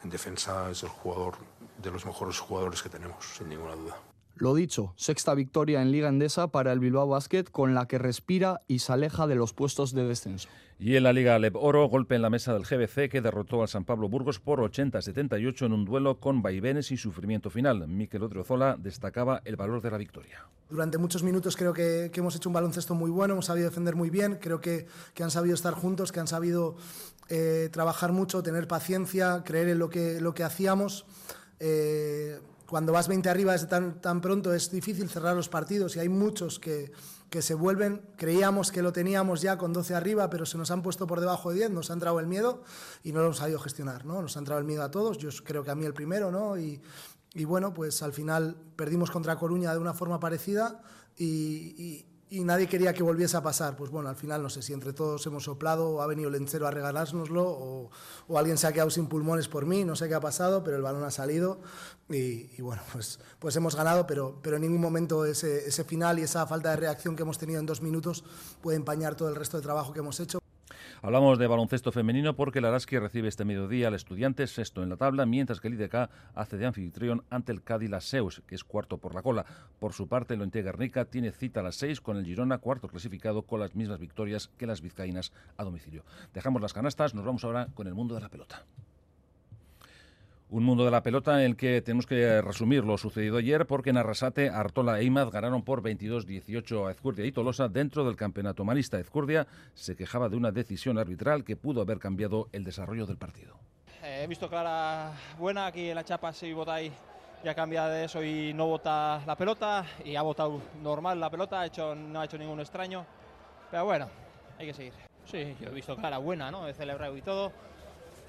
En 0.03 0.09
defensa 0.09 0.69
es 0.69 0.83
el 0.83 0.89
jugador 0.89 1.35
de 1.81 1.91
los 1.91 2.05
mejores 2.05 2.39
jugadores 2.39 2.83
que 2.83 2.89
tenemos, 2.89 3.25
sin 3.35 3.49
ninguna 3.49 3.75
duda. 3.75 4.08
Lo 4.39 4.55
dicho, 4.55 4.93
sexta 4.95 5.35
victoria 5.35 5.81
en 5.81 5.91
Liga 5.91 6.07
Endesa 6.07 6.47
para 6.47 6.71
el 6.71 6.79
Bilbao 6.79 7.09
Basket 7.09 7.43
con 7.51 7.75
la 7.75 7.89
que 7.89 7.97
respira 7.97 8.61
y 8.69 8.79
se 8.79 8.93
aleja 8.93 9.27
de 9.27 9.35
los 9.35 9.51
puestos 9.51 9.93
de 9.93 10.05
descenso. 10.05 10.47
Y 10.79 10.95
en 10.95 11.03
la 11.03 11.11
Liga 11.11 11.35
Alep 11.35 11.57
Oro, 11.57 11.85
golpe 11.89 12.15
en 12.15 12.21
la 12.21 12.29
mesa 12.29 12.53
del 12.53 12.63
GBC 12.63 13.09
que 13.09 13.19
derrotó 13.19 13.63
al 13.63 13.67
San 13.67 13.83
Pablo 13.83 14.07
Burgos 14.07 14.39
por 14.39 14.59
80-78 14.59 15.65
en 15.65 15.73
un 15.73 15.83
duelo 15.83 16.21
con 16.21 16.41
vaivenes 16.41 16.89
y 16.91 16.95
sufrimiento 16.95 17.49
final. 17.49 17.85
Miquel 17.89 18.23
Odriozola 18.23 18.77
destacaba 18.79 19.41
el 19.43 19.57
valor 19.57 19.81
de 19.81 19.91
la 19.91 19.97
victoria. 19.97 20.47
Durante 20.69 20.97
muchos 20.97 21.21
minutos 21.21 21.57
creo 21.57 21.73
que, 21.73 22.09
que, 22.13 22.21
hemos 22.21 22.33
hecho 22.37 22.47
un 22.47 22.53
baloncesto 22.53 22.95
muy 22.95 23.11
bueno, 23.11 23.33
hemos 23.33 23.47
sabido 23.47 23.67
defender 23.67 23.97
muy 23.97 24.09
bien, 24.09 24.37
creo 24.39 24.61
que, 24.61 24.85
que 25.13 25.23
han 25.23 25.31
sabido 25.31 25.53
estar 25.53 25.73
juntos, 25.73 26.13
que 26.13 26.21
han 26.21 26.27
sabido 26.27 26.77
eh, 27.27 27.67
trabajar 27.73 28.13
mucho, 28.13 28.41
tener 28.41 28.69
paciencia, 28.69 29.43
creer 29.43 29.67
en 29.67 29.79
lo 29.79 29.89
que, 29.89 30.21
lo 30.21 30.33
que 30.33 30.45
hacíamos. 30.45 31.05
Eh, 31.59 32.39
cuando 32.69 32.93
vas 32.93 33.07
20 33.07 33.29
arriba 33.29 33.53
desde 33.53 33.67
tan, 33.67 33.99
tan 33.99 34.21
pronto 34.21 34.53
es 34.53 34.69
difícil 34.69 35.09
cerrar 35.09 35.35
los 35.35 35.49
partidos 35.49 35.95
y 35.95 35.99
hay 35.99 36.09
muchos 36.09 36.59
que, 36.59 36.91
que 37.29 37.41
se 37.41 37.55
vuelven, 37.55 38.01
creíamos 38.15 38.71
que 38.71 38.81
lo 38.81 38.93
teníamos 38.93 39.41
ya 39.41 39.57
con 39.57 39.73
12 39.73 39.95
arriba, 39.95 40.29
pero 40.29 40.45
se 40.45 40.57
nos 40.57 40.69
han 40.69 40.81
puesto 40.83 41.07
por 41.07 41.19
debajo 41.19 41.49
de 41.49 41.57
10, 41.57 41.71
nos 41.71 41.89
ha 41.89 41.93
entrado 41.93 42.19
el 42.19 42.27
miedo 42.27 42.63
y 43.03 43.11
no 43.11 43.19
lo 43.19 43.25
hemos 43.25 43.37
sabido 43.37 43.59
gestionar, 43.59 44.05
¿no? 44.05 44.21
Nos 44.21 44.35
ha 44.35 44.39
entrado 44.39 44.59
el 44.59 44.65
miedo 44.65 44.83
a 44.83 44.91
todos, 44.91 45.17
yo 45.17 45.29
creo 45.43 45.63
que 45.63 45.71
a 45.71 45.75
mí 45.75 45.85
el 45.85 45.93
primero, 45.93 46.31
¿no? 46.31 46.57
Y, 46.57 46.79
y 47.33 47.45
bueno, 47.45 47.73
pues 47.73 48.01
al 48.01 48.13
final 48.13 48.55
perdimos 48.75 49.11
contra 49.11 49.35
Coruña 49.37 49.73
de 49.73 49.79
una 49.79 49.93
forma 49.93 50.19
parecida 50.19 50.81
y, 51.17 52.05
y, 52.29 52.43
nadie 52.43 52.67
quería 52.67 52.93
que 52.93 53.03
volviese 53.03 53.37
a 53.37 53.43
pasar. 53.43 53.75
Pues 53.75 53.91
bueno, 53.91 54.09
al 54.09 54.15
final 54.15 54.41
no 54.41 54.49
sé 54.49 54.61
si 54.61 54.73
entre 54.73 54.93
todos 54.93 55.25
hemos 55.25 55.43
soplado 55.43 55.89
o 55.89 56.01
ha 56.01 56.07
venido 56.07 56.29
Lencero 56.29 56.67
a 56.67 56.71
regalárnoslo 56.71 57.43
o, 57.47 57.89
o 58.27 58.37
alguien 58.37 58.57
se 58.57 58.67
ha 58.67 58.73
quedado 58.73 58.89
sin 58.89 59.07
pulmones 59.07 59.47
por 59.47 59.65
mí, 59.65 59.83
no 59.83 59.95
sé 59.95 60.07
qué 60.07 60.15
ha 60.15 60.19
pasado, 60.19 60.63
pero 60.63 60.77
el 60.77 60.83
balón 60.83 61.03
ha 61.03 61.11
salido 61.11 61.59
y, 62.09 62.49
y 62.57 62.61
bueno, 62.61 62.81
pues, 62.93 63.19
pues 63.39 63.55
hemos 63.55 63.75
ganado, 63.75 64.07
pero, 64.07 64.39
pero 64.41 64.55
en 64.55 64.63
ningún 64.63 64.81
momento 64.81 65.25
ese, 65.25 65.67
ese 65.67 65.83
final 65.83 66.19
y 66.19 66.23
esa 66.23 66.45
falta 66.47 66.71
de 66.71 66.77
reacción 66.77 67.15
que 67.15 67.23
hemos 67.23 67.37
tenido 67.37 67.59
en 67.59 67.65
dos 67.65 67.81
minutos 67.81 68.23
puede 68.61 68.77
empañar 68.77 69.15
todo 69.15 69.29
el 69.29 69.35
resto 69.35 69.57
de 69.57 69.63
trabajo 69.63 69.93
que 69.93 69.99
hemos 69.99 70.19
hecho. 70.19 70.38
Hablamos 71.01 71.39
de 71.39 71.47
baloncesto 71.47 71.93
femenino 71.93 72.35
porque 72.35 72.59
el 72.59 72.65
Araski 72.65 72.99
recibe 72.99 73.29
este 73.29 73.45
mediodía 73.45 73.87
al 73.87 73.93
estudiante 73.93 74.45
sexto 74.47 74.83
en 74.83 74.89
la 74.89 74.97
tabla, 74.97 75.25
mientras 75.25 75.61
que 75.61 75.69
el 75.69 75.75
IDK 75.75 76.09
hace 76.35 76.57
de 76.57 76.65
anfitrión 76.65 77.23
ante 77.29 77.53
el 77.53 77.63
Cádiz 77.63 77.89
Seus, 78.01 78.41
que 78.45 78.55
es 78.55 78.65
cuarto 78.65 78.97
por 78.97 79.15
la 79.15 79.21
cola. 79.21 79.45
Por 79.79 79.93
su 79.93 80.09
parte, 80.09 80.33
el 80.33 80.41
Ointe 80.41 80.61
tiene 81.09 81.31
cita 81.31 81.61
a 81.61 81.63
las 81.63 81.77
seis 81.77 82.01
con 82.01 82.17
el 82.17 82.25
Girona, 82.25 82.57
cuarto 82.57 82.89
clasificado, 82.89 83.43
con 83.43 83.61
las 83.61 83.75
mismas 83.75 83.97
victorias 83.99 84.49
que 84.57 84.67
las 84.67 84.81
vizcaínas 84.81 85.31
a 85.55 85.63
domicilio. 85.63 86.03
Dejamos 86.33 86.61
las 86.61 86.73
canastas, 86.73 87.15
nos 87.15 87.23
vamos 87.23 87.45
ahora 87.45 87.69
con 87.73 87.87
el 87.87 87.93
mundo 87.93 88.15
de 88.15 88.21
la 88.21 88.29
pelota. 88.29 88.65
Un 90.51 90.63
mundo 90.63 90.83
de 90.83 90.89
la 90.89 91.03
pelota 91.03 91.39
en 91.39 91.45
el 91.45 91.55
que 91.55 91.79
tenemos 91.83 92.07
que 92.07 92.41
resumir 92.41 92.83
lo 92.83 92.97
sucedido 92.97 93.37
ayer 93.37 93.67
porque 93.67 93.91
en 93.91 93.97
Arrasate, 93.97 94.49
Artola 94.49 94.99
e 94.99 95.03
Imaz 95.03 95.29
ganaron 95.29 95.61
por 95.61 95.83
22-18 95.83 96.87
a 96.87 96.91
Ezcurdia 96.91 97.23
y 97.23 97.31
Tolosa 97.31 97.67
dentro 97.67 98.03
del 98.03 98.15
campeonato 98.15 98.65
malista. 98.65 98.99
Ezcurdia 98.99 99.45
se 99.75 99.95
quejaba 99.95 100.27
de 100.27 100.37
una 100.37 100.51
decisión 100.51 100.97
arbitral 100.97 101.43
que 101.43 101.55
pudo 101.55 101.81
haber 101.81 101.99
cambiado 101.99 102.49
el 102.51 102.63
desarrollo 102.63 103.05
del 103.05 103.17
partido. 103.17 103.59
Eh, 104.01 104.21
he 104.23 104.27
visto 104.27 104.49
clara 104.49 105.11
buena, 105.37 105.67
aquí 105.67 105.89
en 105.89 105.93
la 105.93 106.03
chapa 106.03 106.33
si 106.33 106.51
votáis 106.51 106.91
ya 107.43 107.53
cambia 107.53 107.85
de 107.85 108.05
eso 108.05 108.23
y 108.23 108.51
no 108.51 108.65
vota 108.65 109.21
la 109.27 109.35
pelota 109.35 109.85
y 110.03 110.15
ha 110.15 110.23
votado 110.23 110.59
normal 110.81 111.19
la 111.19 111.29
pelota, 111.29 111.61
ha 111.61 111.67
hecho, 111.67 111.93
no 111.93 112.21
ha 112.21 112.25
hecho 112.25 112.39
ningún 112.39 112.59
extraño. 112.59 113.05
Pero 113.69 113.85
bueno, 113.85 114.09
hay 114.57 114.65
que 114.65 114.73
seguir. 114.73 114.93
Sí, 115.25 115.55
yo 115.61 115.69
he 115.69 115.73
visto 115.75 115.95
clara 115.95 116.17
buena, 116.17 116.49
¿no? 116.49 116.67
He 116.67 116.73
celebrado 116.73 117.15
y 117.15 117.21
todo 117.21 117.51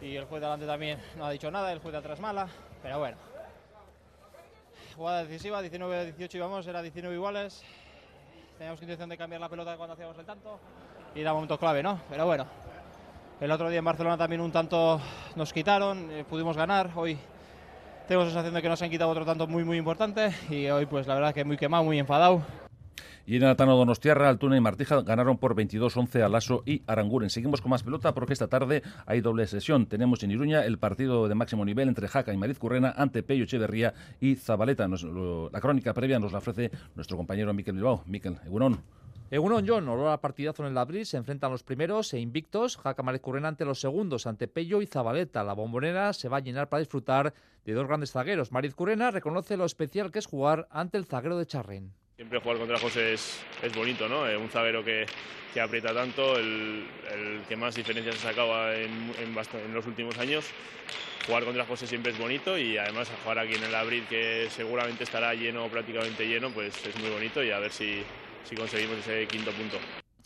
y 0.01 0.17
el 0.17 0.25
juez 0.25 0.41
de 0.41 0.47
delante 0.47 0.67
también 0.67 0.99
no 1.17 1.27
ha 1.27 1.31
dicho 1.31 1.51
nada, 1.51 1.73
el 1.73 1.79
juez 1.79 1.93
de 1.93 1.99
atrás 1.99 2.21
mala, 2.21 2.49
pero 2.83 2.99
bueno. 2.99 3.17
Jugada 4.97 5.25
decisiva, 5.25 5.63
19-18 5.63 6.35
íbamos, 6.35 6.67
era 6.67 6.83
19 6.83 7.15
iguales. 7.15 7.63
Teníamos 8.59 8.81
intención 8.83 9.09
de 9.09 9.17
cambiar 9.17 9.41
la 9.41 9.49
pelota 9.49 9.77
cuando 9.77 9.95
hacíamos 9.95 10.19
el 10.19 10.27
tanto 10.27 10.59
y 11.15 11.21
era 11.21 11.33
momento 11.33 11.59
clave, 11.59 11.83
¿no? 11.83 12.01
Pero 12.09 12.27
bueno, 12.27 12.47
el 13.41 13.51
otro 13.51 13.69
día 13.69 13.79
en 13.79 13.85
Barcelona 13.85 14.19
también 14.19 14.41
un 14.41 14.53
tanto 14.53 15.01
nos 15.37 15.53
quitaron, 15.53 16.11
eh, 16.11 16.25
pudimos 16.29 16.57
ganar, 16.57 16.91
hoy 16.95 17.19
tengo 18.07 18.25
sensación 18.25 18.53
de 18.53 18.61
que 18.61 18.69
nos 18.69 18.83
han 18.83 18.91
quitado 18.91 19.11
otro 19.11 19.25
tanto 19.25 19.47
muy 19.47 19.65
muy 19.65 19.79
importante 19.79 20.35
y 20.51 20.69
hoy 20.69 20.87
pues 20.87 21.07
la 21.07 21.15
verdad 21.15 21.35
que 21.35 21.45
muy 21.45 21.57
quemado, 21.57 21.85
muy 21.85 21.99
enfadado. 21.99 22.43
Y 23.31 23.37
en 23.37 23.45
Atano 23.45 23.77
Donostiarra, 23.77 24.29
Altuna 24.29 24.57
y 24.57 24.61
Martija 24.61 25.03
ganaron 25.03 25.39
por 25.39 25.55
22-11 25.55 26.21
a 26.21 26.29
Lasso 26.29 26.65
y 26.67 26.83
Aranguren. 26.89 27.31
Seguimos 27.31 27.61
con 27.61 27.71
más 27.71 27.85
pelota 27.85 28.13
porque 28.13 28.33
esta 28.33 28.49
tarde 28.49 28.83
hay 29.07 29.21
doble 29.21 29.47
sesión. 29.47 29.87
Tenemos 29.87 30.25
en 30.25 30.33
Iruña 30.33 30.65
el 30.65 30.81
partido 30.81 31.29
de 31.29 31.37
máximo 31.37 31.65
nivel 31.65 31.87
entre 31.87 32.09
Jaca 32.09 32.33
y 32.33 32.37
Mariz 32.37 32.59
Currena 32.59 32.93
ante 32.97 33.23
Pello 33.23 33.45
Echeverría 33.45 33.95
y 34.21 34.35
Zabaleta. 34.35 34.89
La 34.89 35.61
crónica 35.61 35.95
previa 35.95 36.19
nos 36.19 36.33
la 36.33 36.39
ofrece 36.39 36.73
nuestro 36.97 37.17
compañero 37.17 37.55
Miquel 37.55 37.77
Bilbao. 37.77 38.03
Miquel, 38.05 38.37
Egunon. 38.45 38.83
Egunon 39.31 39.65
John, 39.65 39.89
olor 39.89 40.09
a 40.09 40.21
partidazo 40.21 40.65
en 40.65 40.73
el 40.73 40.79
abril, 40.79 41.07
se 41.07 41.17
enfrentan 41.17 41.53
los 41.53 41.63
primeros 41.63 42.13
e 42.13 42.19
invictos, 42.19 42.79
Jaca 42.79 43.05
Mariz 43.05 43.21
Currena 43.21 43.47
ante 43.47 43.65
los 43.65 43.81
segundos, 43.81 44.27
ante 44.27 44.49
Pello 44.49 44.83
y 44.83 44.87
Zabaleta. 44.87 45.45
La 45.45 45.53
bombonera 45.53 46.13
se 46.15 46.29
va 46.29 46.39
a 46.39 46.41
llenar 46.41 46.69
para 46.69 46.81
disfrutar 46.81 47.33
de 47.65 47.75
dos 47.75 47.87
grandes 47.87 48.11
zagueros. 48.11 48.51
Mariz 48.51 48.75
Currena 48.75 49.13
reconoce 49.13 49.57
lo 49.57 49.67
especial 49.67 50.11
que 50.11 50.19
es 50.19 50.27
jugar 50.27 50.67
ante 50.73 50.99
el 50.99 51.05
zaguero 51.05 51.39
de 51.39 51.47
Charren. 51.47 51.93
Siempre 52.21 52.39
jugar 52.39 52.59
contra 52.59 52.79
José 52.79 53.15
es, 53.15 53.41
es 53.63 53.75
bonito, 53.75 54.07
¿no? 54.07 54.29
Eh, 54.29 54.37
un 54.37 54.51
zaguero 54.51 54.85
que, 54.85 55.07
que 55.55 55.59
aprieta 55.59 55.95
tanto, 55.95 56.37
el, 56.37 56.85
que 57.49 57.57
más 57.57 57.75
diferencias 57.75 58.17
ha 58.17 58.29
sacado 58.29 58.71
en, 58.75 58.91
en, 59.19 59.35
en, 59.35 59.73
los 59.73 59.87
últimos 59.87 60.19
años. 60.19 60.45
Jugar 61.27 61.45
contra 61.45 61.65
José 61.65 61.87
siempre 61.87 62.13
es 62.13 62.19
bonito 62.19 62.59
y 62.59 62.77
además 62.77 63.11
jugar 63.23 63.39
aquí 63.39 63.55
en 63.55 63.65
el 63.65 63.75
Abril, 63.75 64.05
que 64.07 64.49
seguramente 64.51 65.05
estará 65.05 65.33
lleno, 65.33 65.67
prácticamente 65.69 66.27
lleno, 66.27 66.51
pues 66.51 66.87
es 66.87 66.95
muy 67.01 67.09
bonito 67.09 67.43
y 67.43 67.53
a 67.53 67.59
ver 67.59 67.73
si, 67.73 68.03
si 68.45 68.55
conseguimos 68.55 68.99
ese 68.99 69.27
quinto 69.27 69.51
punto. 69.53 69.79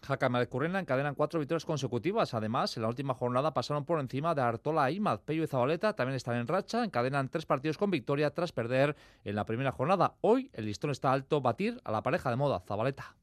Jaca 0.04 0.30
y 0.42 0.46
Currena 0.46 0.78
encadenan 0.78 1.14
cuatro 1.14 1.40
victorias 1.40 1.64
consecutivas. 1.64 2.34
Además, 2.34 2.76
en 2.76 2.82
la 2.82 2.88
última 2.88 3.14
jornada 3.14 3.54
pasaron 3.54 3.84
por 3.84 4.00
encima 4.00 4.34
de 4.34 4.42
Artola 4.42 4.90
Imaz. 4.90 5.20
Pello 5.20 5.44
y 5.44 5.46
Zabaleta 5.46 5.94
también 5.94 6.16
están 6.16 6.36
en 6.36 6.46
racha, 6.46 6.84
encadenan 6.84 7.28
tres 7.28 7.46
partidos 7.46 7.78
con 7.78 7.90
victoria 7.90 8.30
tras 8.30 8.52
perder 8.52 8.96
en 9.24 9.34
la 9.34 9.44
primera 9.44 9.72
jornada. 9.72 10.14
Hoy 10.20 10.50
el 10.52 10.66
listón 10.66 10.90
está 10.90 11.12
alto, 11.12 11.40
batir 11.40 11.80
a 11.84 11.92
la 11.92 12.02
pareja 12.02 12.30
de 12.30 12.36
moda, 12.36 12.60
Zabaleta. 12.60 13.14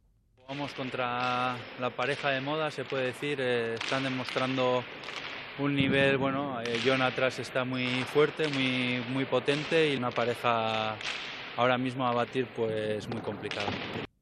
Vamos 0.48 0.74
contra 0.74 1.56
la 1.80 1.90
pareja 1.92 2.30
de 2.30 2.42
moda, 2.42 2.72
se 2.72 2.84
puede 2.84 3.06
decir. 3.06 3.40
Eh, 3.40 3.76
están 3.76 4.04
demostrando 4.04 4.84
un 5.60 5.76
nivel, 5.76 6.18
bueno, 6.18 6.60
eh, 6.62 6.82
John 6.86 7.02
atrás 7.02 7.40
está 7.40 7.64
muy 7.64 7.86
fuerte, 8.04 8.48
muy, 8.50 9.04
muy 9.14 9.26
potente 9.26 9.94
y 9.94 9.96
una 9.96 10.12
pareja 10.12 10.96
ahora 11.58 11.78
mismo 11.78 12.06
a 12.06 12.14
batir 12.14 12.48
pues 12.48 13.08
muy 13.08 13.22
complicada. 13.22 13.72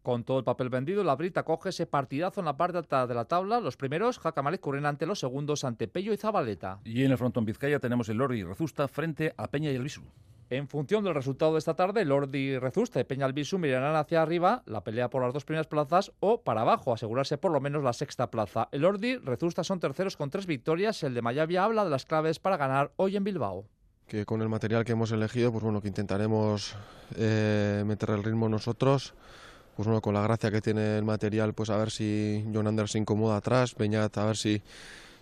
Con 0.10 0.24
todo 0.24 0.40
el 0.40 0.44
papel 0.44 0.70
vendido, 0.70 1.04
la 1.04 1.16
Brita 1.16 1.44
coge 1.44 1.70
ese 1.70 1.86
partidazo 1.86 2.42
en 2.42 2.46
la 2.46 2.58
parte 2.58 2.80
alta 2.80 3.06
de 3.06 3.14
la 3.14 3.26
tabla. 3.26 3.60
Los 3.60 3.78
primeros, 3.78 4.18
Jacamalek 4.18 4.60
corren 4.60 4.88
ante 4.88 5.06
los 5.06 5.20
segundos, 5.20 5.64
ante 5.64 5.88
Pello 5.88 6.12
y 6.14 6.18
Zabaleta. 6.18 6.80
Y 6.84 7.04
en 7.04 7.12
el 7.12 7.18
frontón 7.20 7.46
Vizcaya 7.46 7.78
tenemos 7.78 8.10
el 8.10 8.18
Lordi 8.18 8.40
y 8.40 8.44
Rezusta 8.44 8.88
frente 8.88 9.36
a 9.38 9.46
Peña 9.50 9.70
y 9.70 9.76
el 9.76 9.84
Visu. 9.84 10.02
En 10.50 10.68
función 10.68 11.04
del 11.04 11.14
resultado 11.14 11.54
de 11.54 11.60
esta 11.60 11.76
tarde, 11.76 12.06
Lordi 12.06 12.40
y 12.40 12.58
Rezusta 12.58 13.00
y 13.00 13.04
Peña 13.04 13.28
Albisu 13.28 13.60
mirarán 13.60 13.96
hacia 13.96 14.24
arriba 14.24 14.64
la 14.66 14.84
pelea 14.84 15.12
por 15.12 15.22
las 15.22 15.32
dos 15.32 15.46
primeras 15.46 15.68
plazas 15.68 16.12
o 16.22 16.42
para 16.42 16.62
abajo, 16.62 16.92
asegurarse 16.92 17.38
por 17.38 17.52
lo 17.52 17.62
menos 17.62 17.84
la 17.84 17.94
sexta 17.94 18.32
plaza. 18.32 18.68
El 18.72 18.82
Lordi 18.82 19.10
y 19.10 19.18
Rezusta 19.18 19.64
son 19.64 19.80
terceros 19.80 20.18
con 20.18 20.32
tres 20.32 20.48
victorias. 20.48 21.04
El 21.04 21.14
de 21.14 21.22
Mayavia 21.22 21.66
habla 21.66 21.84
de 21.84 21.92
las 21.92 22.06
claves 22.06 22.40
para 22.40 22.58
ganar 22.58 22.94
hoy 22.96 23.16
en 23.16 23.26
Bilbao 23.26 23.68
que 24.08 24.26
con 24.26 24.42
el 24.42 24.50
material 24.50 24.84
que 24.84 24.94
hemos 24.94 25.12
elegido, 25.12 25.52
pues 25.52 25.64
bueno, 25.64 25.82
que 25.82 25.88
intentaremos 25.88 26.76
eh, 27.16 27.84
meter 27.86 28.10
el 28.10 28.24
ritmo 28.24 28.50
nosotros, 28.50 29.14
pues 29.80 29.88
bueno, 29.88 30.02
con 30.02 30.14
la 30.14 30.22
gracia 30.22 30.52
que 30.52 30.60
tiene 30.60 30.98
el 30.98 31.06
material, 31.06 31.54
pues 31.54 31.70
a 31.70 31.78
ver 31.78 31.90
si 31.90 32.46
John 32.54 32.68
Anders 32.68 32.92
se 32.92 32.98
incomoda 32.98 33.38
atrás, 33.38 33.74
Peñat 33.76 34.18
a 34.18 34.26
ver 34.26 34.36
si 34.36 34.62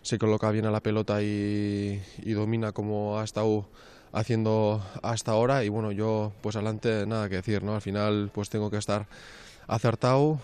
se 0.01 0.17
coloca 0.17 0.49
bien 0.49 0.65
a 0.65 0.71
la 0.71 0.79
pelota 0.79 1.21
y, 1.21 2.01
domina 2.25 2.71
como 2.71 3.19
ha 3.19 3.23
estado 3.23 3.69
haciendo 4.13 4.83
hasta 5.03 5.33
ahora 5.33 5.63
y 5.63 5.69
bueno, 5.69 5.91
yo 5.91 6.33
pues 6.41 6.55
adelante 6.55 7.05
nada 7.05 7.29
que 7.29 7.35
decir, 7.35 7.61
¿no? 7.61 7.75
Al 7.75 7.81
final 7.81 8.31
pues 8.33 8.49
tengo 8.49 8.71
que 8.71 8.77
estar 8.77 9.05
acertado, 9.67 10.39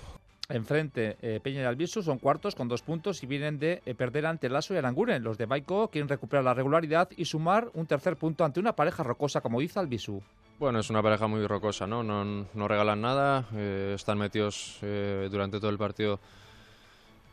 Enfrente, 0.48 1.18
eh, 1.24 1.40
Peña 1.42 1.64
y 1.64 1.66
Albisu 1.66 2.04
son 2.04 2.20
cuartos 2.20 2.54
con 2.54 2.68
dos 2.68 2.84
puntos 2.84 3.24
y 3.24 3.26
vienen 3.26 3.58
de 3.58 3.82
eh, 3.84 3.96
perder 3.96 4.28
ante 4.28 4.48
Lasso 4.48 4.76
y 4.76 4.78
Aranguren. 4.78 5.24
Los 5.24 5.40
de 5.40 5.48
Baico 5.48 5.88
quieren 5.88 6.08
recuperar 6.08 6.44
la 6.44 6.54
regularidad 6.54 7.10
y 7.18 7.26
sumar 7.26 7.72
un 7.74 7.88
tercer 7.88 8.16
punto 8.18 8.46
ante 8.46 8.60
una 8.60 8.76
pareja 8.76 9.02
rocosa 9.02 9.42
como 9.42 9.60
dice 9.60 9.80
Albisu. 9.80 10.22
Bueno, 10.60 10.80
es 10.80 10.90
una 10.90 11.04
pareja 11.04 11.28
muy 11.28 11.46
rocosa, 11.46 11.88
¿no? 11.88 12.04
No, 12.04 12.24
no 12.54 12.68
regalan 12.68 13.02
nada, 13.02 13.46
eh, 13.54 13.94
están 13.96 14.18
metidos 14.18 14.78
eh, 14.82 15.28
durante 15.30 15.60
todo 15.60 15.70
el 15.70 15.78
partido 15.78 16.20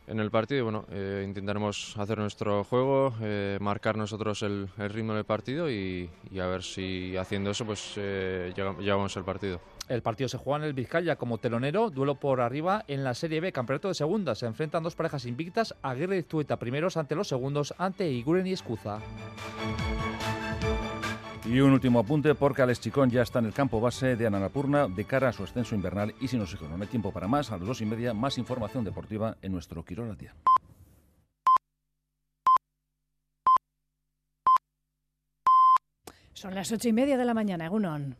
en 0.07 0.19
el 0.19 0.29
partido 0.31 0.59
y 0.59 0.63
bueno, 0.63 0.85
eh, 0.91 1.23
intentaremos 1.25 1.95
hacer 1.97 2.17
nuestro 2.17 2.65
juego, 2.65 3.13
eh, 3.21 3.57
marcar 3.61 3.95
nosotros 3.95 4.41
el, 4.41 4.67
el 4.77 4.89
ritmo 4.89 5.13
del 5.13 5.23
partido 5.23 5.69
y, 5.69 6.09
y 6.29 6.39
a 6.39 6.47
ver 6.47 6.63
si 6.63 7.15
haciendo 7.15 7.51
eso 7.51 7.65
pues 7.65 7.93
eh, 7.95 8.51
llevamos 8.55 9.15
el 9.15 9.23
partido. 9.23 9.61
El 9.87 10.01
partido 10.01 10.27
se 10.27 10.37
juega 10.37 10.57
en 10.57 10.63
el 10.65 10.73
Vizcaya 10.73 11.15
como 11.15 11.37
telonero, 11.37 11.89
duelo 11.89 12.15
por 12.15 12.41
arriba 12.41 12.83
en 12.87 13.03
la 13.05 13.13
Serie 13.13 13.39
B, 13.39 13.53
campeonato 13.53 13.87
de 13.87 13.93
segunda. 13.93 14.35
Se 14.35 14.47
enfrentan 14.47 14.83
dos 14.83 14.95
parejas 14.95 15.25
invictas, 15.25 15.75
Aguirre 15.81 16.17
y 16.17 16.23
Zueta 16.23 16.57
primeros 16.57 16.97
ante 16.97 17.15
los 17.15 17.29
segundos, 17.29 17.73
ante 17.77 18.09
Iguren 18.11 18.47
y 18.47 18.53
Escuza. 18.53 18.99
Y 21.51 21.59
un 21.59 21.73
último 21.73 21.99
apunte 21.99 22.33
porque 22.33 22.61
Alex 22.61 22.79
Chicón 22.79 23.09
ya 23.09 23.23
está 23.23 23.39
en 23.39 23.45
el 23.47 23.51
campo 23.51 23.81
base 23.81 24.15
de 24.15 24.25
Ananapurna 24.25 24.87
de 24.87 25.03
cara 25.03 25.27
a 25.27 25.33
su 25.33 25.43
ascenso 25.43 25.75
invernal 25.75 26.15
y 26.21 26.29
sin 26.29 26.39
oxígeno. 26.39 26.77
No 26.77 26.83
hay 26.83 26.87
tiempo 26.87 27.11
para 27.11 27.27
más. 27.27 27.51
A 27.51 27.57
las 27.57 27.67
dos 27.67 27.81
y 27.81 27.85
media, 27.85 28.13
más 28.13 28.37
información 28.37 28.85
deportiva 28.85 29.35
en 29.41 29.51
nuestro 29.51 29.83
Quirol 29.83 30.11
al 30.11 30.17
día. 30.17 30.33
Son 36.31 36.55
las 36.55 36.71
ocho 36.71 36.87
y 36.87 36.93
media 36.93 37.17
de 37.17 37.25
la 37.25 37.33
mañana, 37.33 37.65
Egunon. 37.65 38.15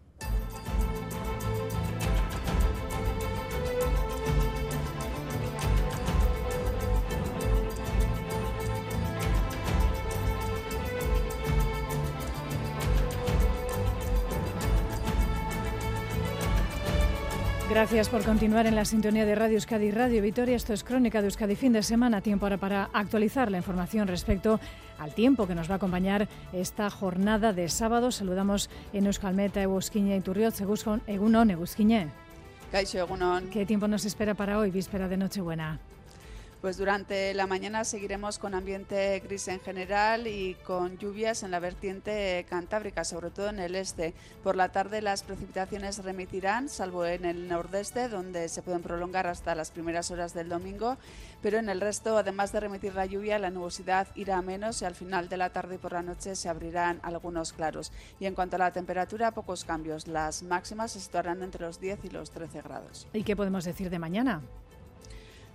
Gracias 17.81 18.09
por 18.09 18.23
continuar 18.23 18.67
en 18.67 18.75
la 18.75 18.85
sintonía 18.85 19.25
de 19.25 19.33
Radio 19.33 19.55
Euskadi 19.55 19.87
y 19.87 19.91
Radio 19.91 20.21
Vitoria. 20.21 20.55
Esto 20.55 20.71
es 20.71 20.83
Crónica 20.83 21.19
de 21.19 21.29
Euskadi 21.29 21.55
fin 21.55 21.73
de 21.73 21.81
semana. 21.81 22.21
Tiempo 22.21 22.45
ahora 22.45 22.57
para 22.57 22.91
actualizar 22.93 23.49
la 23.49 23.57
información 23.57 24.07
respecto 24.07 24.59
al 24.99 25.15
tiempo 25.15 25.47
que 25.47 25.55
nos 25.55 25.67
va 25.67 25.73
a 25.73 25.75
acompañar 25.77 26.27
esta 26.53 26.91
jornada 26.91 27.53
de 27.53 27.67
sábado. 27.69 28.11
Saludamos 28.11 28.69
en 28.93 29.07
Euskalmeta, 29.07 29.63
Egusquiñe 29.63 30.15
y 30.15 30.21
Turriot, 30.21 30.53
Egunon, 31.07 31.49
egunon. 31.49 32.11
¿Qué 33.51 33.65
tiempo 33.65 33.87
nos 33.87 34.05
espera 34.05 34.35
para 34.35 34.59
hoy, 34.59 34.69
víspera 34.69 35.07
de 35.07 35.17
Nochebuena? 35.17 35.79
Pues 36.62 36.78
durante 36.78 37.34
la 37.34 37.47
mañana 37.47 37.84
seguiremos 37.84 38.38
con 38.38 38.54
ambiente 38.54 39.19
gris 39.21 39.47
en 39.47 39.60
general 39.62 40.28
y 40.28 40.54
con 40.63 41.00
lluvias 41.00 41.41
en 41.41 41.50
la 41.50 41.60
vertiente 41.60 42.45
cantábrica, 42.47 43.04
sobre 43.04 43.32
todo 43.32 43.50
en 43.50 43.58
el 43.58 43.74
este. 43.74 44.13
Por 44.43 44.56
la 44.56 44.71
tarde 44.71 45.02
las 45.02 45.24
precipitaciones 45.24 46.04
remitirán, 46.04 46.69
salvo 46.69 47.04
en 47.04 47.26
el 47.26 47.47
nordeste, 47.47 48.10
donde 48.10 48.47
se 48.47 48.62
pueden 48.62 48.84
prolongar 48.84 49.26
hasta 49.26 49.56
las 49.56 49.71
primeras 49.71 50.12
horas 50.12 50.36
del 50.36 50.50
domingo, 50.50 50.97
pero 51.41 51.58
en 51.58 51.67
el 51.67 51.82
resto, 51.82 52.15
además 52.15 52.52
de 52.52 52.60
remitir 52.60 52.93
la 52.93 53.08
lluvia, 53.08 53.39
la 53.39 53.50
nubosidad 53.50 54.08
irá 54.13 54.38
a 54.38 54.43
menos 54.43 54.84
y 54.84 54.86
al 54.86 54.93
final 54.93 55.30
de 55.30 55.38
la 55.38 55.50
tarde 55.50 55.76
y 55.76 55.80
por 55.80 55.93
la 55.93 56.04
noche 56.04 56.36
se 56.36 56.47
abrirán 56.47 57.00
algunos 57.02 57.54
claros. 57.54 57.91
Y 58.19 58.28
en 58.28 58.36
cuanto 58.36 58.58
a 58.58 58.60
la 58.60 58.71
temperatura, 58.71 59.32
pocos 59.32 59.65
cambios. 59.65 60.08
Las 60.08 60.43
máximas 60.43 60.91
se 60.91 61.00
situarán 61.00 61.41
entre 61.41 61.65
los 61.65 61.80
10 61.80 62.06
y 62.06 62.10
los 62.12 62.30
13 62.30 62.62
grados. 62.62 63.08
¿Y 63.13 63.24
qué 63.24 63.36
podemos 63.36 63.65
decir 63.65 63.89
de 63.89 63.97
mañana? 63.97 64.41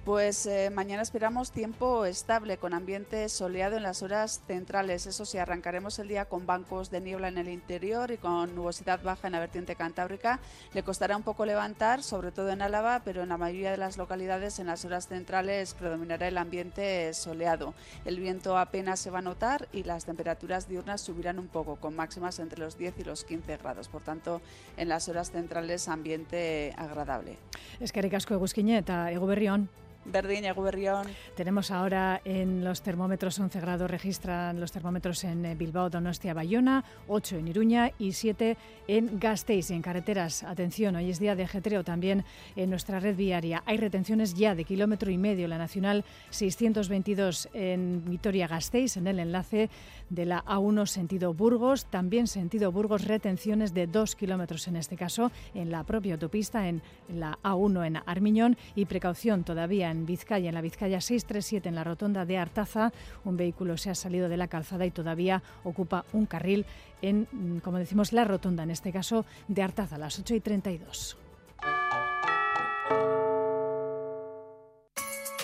Pues 0.06 0.46
eh, 0.46 0.70
mañana 0.70 1.02
esperamos 1.02 1.50
tiempo 1.50 2.04
estable 2.04 2.58
con 2.58 2.74
ambiente 2.74 3.28
soleado 3.28 3.76
en 3.76 3.82
las 3.82 4.04
horas 4.04 4.40
centrales. 4.46 5.04
Eso 5.04 5.24
sí, 5.24 5.36
arrancaremos 5.36 5.98
el 5.98 6.06
día 6.06 6.26
con 6.26 6.46
bancos 6.46 6.92
de 6.92 7.00
niebla 7.00 7.26
en 7.26 7.38
el 7.38 7.48
interior 7.48 8.12
y 8.12 8.16
con 8.16 8.54
nubosidad 8.54 9.02
baja 9.02 9.26
en 9.26 9.32
la 9.32 9.40
vertiente 9.40 9.74
cantábrica. 9.74 10.38
Le 10.74 10.84
costará 10.84 11.16
un 11.16 11.24
poco 11.24 11.44
levantar, 11.44 12.04
sobre 12.04 12.30
todo 12.30 12.50
en 12.50 12.62
Álava, 12.62 13.02
pero 13.04 13.24
en 13.24 13.30
la 13.30 13.36
mayoría 13.36 13.72
de 13.72 13.78
las 13.78 13.96
localidades 13.96 14.60
en 14.60 14.68
las 14.68 14.84
horas 14.84 15.08
centrales 15.08 15.74
predominará 15.74 16.28
el 16.28 16.38
ambiente 16.38 17.12
soleado. 17.12 17.74
El 18.04 18.20
viento 18.20 18.56
apenas 18.56 19.00
se 19.00 19.10
va 19.10 19.18
a 19.18 19.22
notar 19.22 19.66
y 19.72 19.82
las 19.82 20.04
temperaturas 20.04 20.68
diurnas 20.68 21.00
subirán 21.00 21.40
un 21.40 21.48
poco, 21.48 21.80
con 21.80 21.96
máximas 21.96 22.38
entre 22.38 22.60
los 22.60 22.78
10 22.78 23.00
y 23.00 23.02
los 23.02 23.24
15 23.24 23.56
grados. 23.56 23.88
Por 23.88 24.02
tanto, 24.02 24.40
en 24.76 24.88
las 24.88 25.08
horas 25.08 25.32
centrales 25.32 25.88
ambiente 25.88 26.72
agradable. 26.78 27.38
Es 27.80 27.90
que 27.90 27.98
Aricasco, 27.98 28.34
Egusquiñeta, 28.34 29.10
Eguberrión. 29.10 29.68
Verdiña, 30.12 30.52
Guberrión. 30.52 31.06
Tenemos 31.34 31.70
ahora 31.70 32.20
en 32.24 32.64
los 32.64 32.82
termómetros 32.82 33.38
11 33.38 33.60
grados, 33.60 33.90
registran 33.90 34.60
los 34.60 34.72
termómetros 34.72 35.24
en 35.24 35.44
eh, 35.44 35.54
Bilbao, 35.54 35.90
Donostia, 35.90 36.34
Bayona, 36.34 36.84
8 37.08 37.36
en 37.36 37.48
Iruña 37.48 37.92
y 37.98 38.12
7 38.12 38.56
en 38.88 39.18
Gasteiz. 39.18 39.70
En 39.70 39.82
carreteras, 39.82 40.44
atención, 40.44 40.96
hoy 40.96 41.10
es 41.10 41.18
día 41.18 41.34
de 41.34 41.44
ajetreo 41.44 41.82
también 41.84 42.24
en 42.54 42.70
nuestra 42.70 43.00
red 43.00 43.16
viaria. 43.16 43.62
Hay 43.66 43.78
retenciones 43.78 44.34
ya 44.34 44.54
de 44.54 44.64
kilómetro 44.64 45.10
y 45.10 45.18
medio, 45.18 45.48
la 45.48 45.58
Nacional 45.58 46.04
622 46.30 47.48
en 47.52 48.04
Vitoria-Gasteiz, 48.04 48.96
en 48.96 49.08
el 49.08 49.18
enlace 49.18 49.70
de 50.08 50.24
la 50.24 50.44
A1 50.44 50.86
sentido 50.86 51.34
Burgos, 51.34 51.86
también 51.86 52.26
sentido 52.26 52.70
Burgos, 52.70 53.04
retenciones 53.04 53.74
de 53.74 53.86
2 53.86 54.14
kilómetros 54.14 54.68
en 54.68 54.76
este 54.76 54.96
caso, 54.96 55.32
en 55.54 55.70
la 55.70 55.82
propia 55.84 56.14
autopista, 56.14 56.68
en 56.68 56.82
la 57.08 57.38
A1 57.42 57.86
en 57.86 57.96
Armiñón 58.06 58.56
y 58.74 58.84
precaución 58.84 59.42
todavía 59.42 59.90
en 59.90 59.95
Vizcaya, 60.04 60.48
en 60.48 60.54
la 60.54 60.60
Vizcaya 60.60 61.00
637 61.00 61.68
en 61.68 61.74
la 61.74 61.84
rotonda 61.84 62.26
de 62.26 62.36
Artaza. 62.36 62.92
Un 63.24 63.36
vehículo 63.36 63.76
se 63.76 63.90
ha 63.90 63.94
salido 63.94 64.28
de 64.28 64.36
la 64.36 64.48
calzada 64.48 64.84
y 64.84 64.90
todavía 64.90 65.42
ocupa 65.64 66.04
un 66.12 66.26
carril 66.26 66.66
en, 67.00 67.28
mm, 67.30 67.58
como 67.58 67.78
decimos, 67.78 68.12
la 68.12 68.24
rotonda, 68.24 68.64
en 68.64 68.70
este 68.70 68.92
caso 68.92 69.24
de 69.48 69.62
Artaza, 69.62 69.96
a 69.96 69.98
las 69.98 70.18
8 70.18 70.34
y 70.34 70.40
32. 70.40 71.16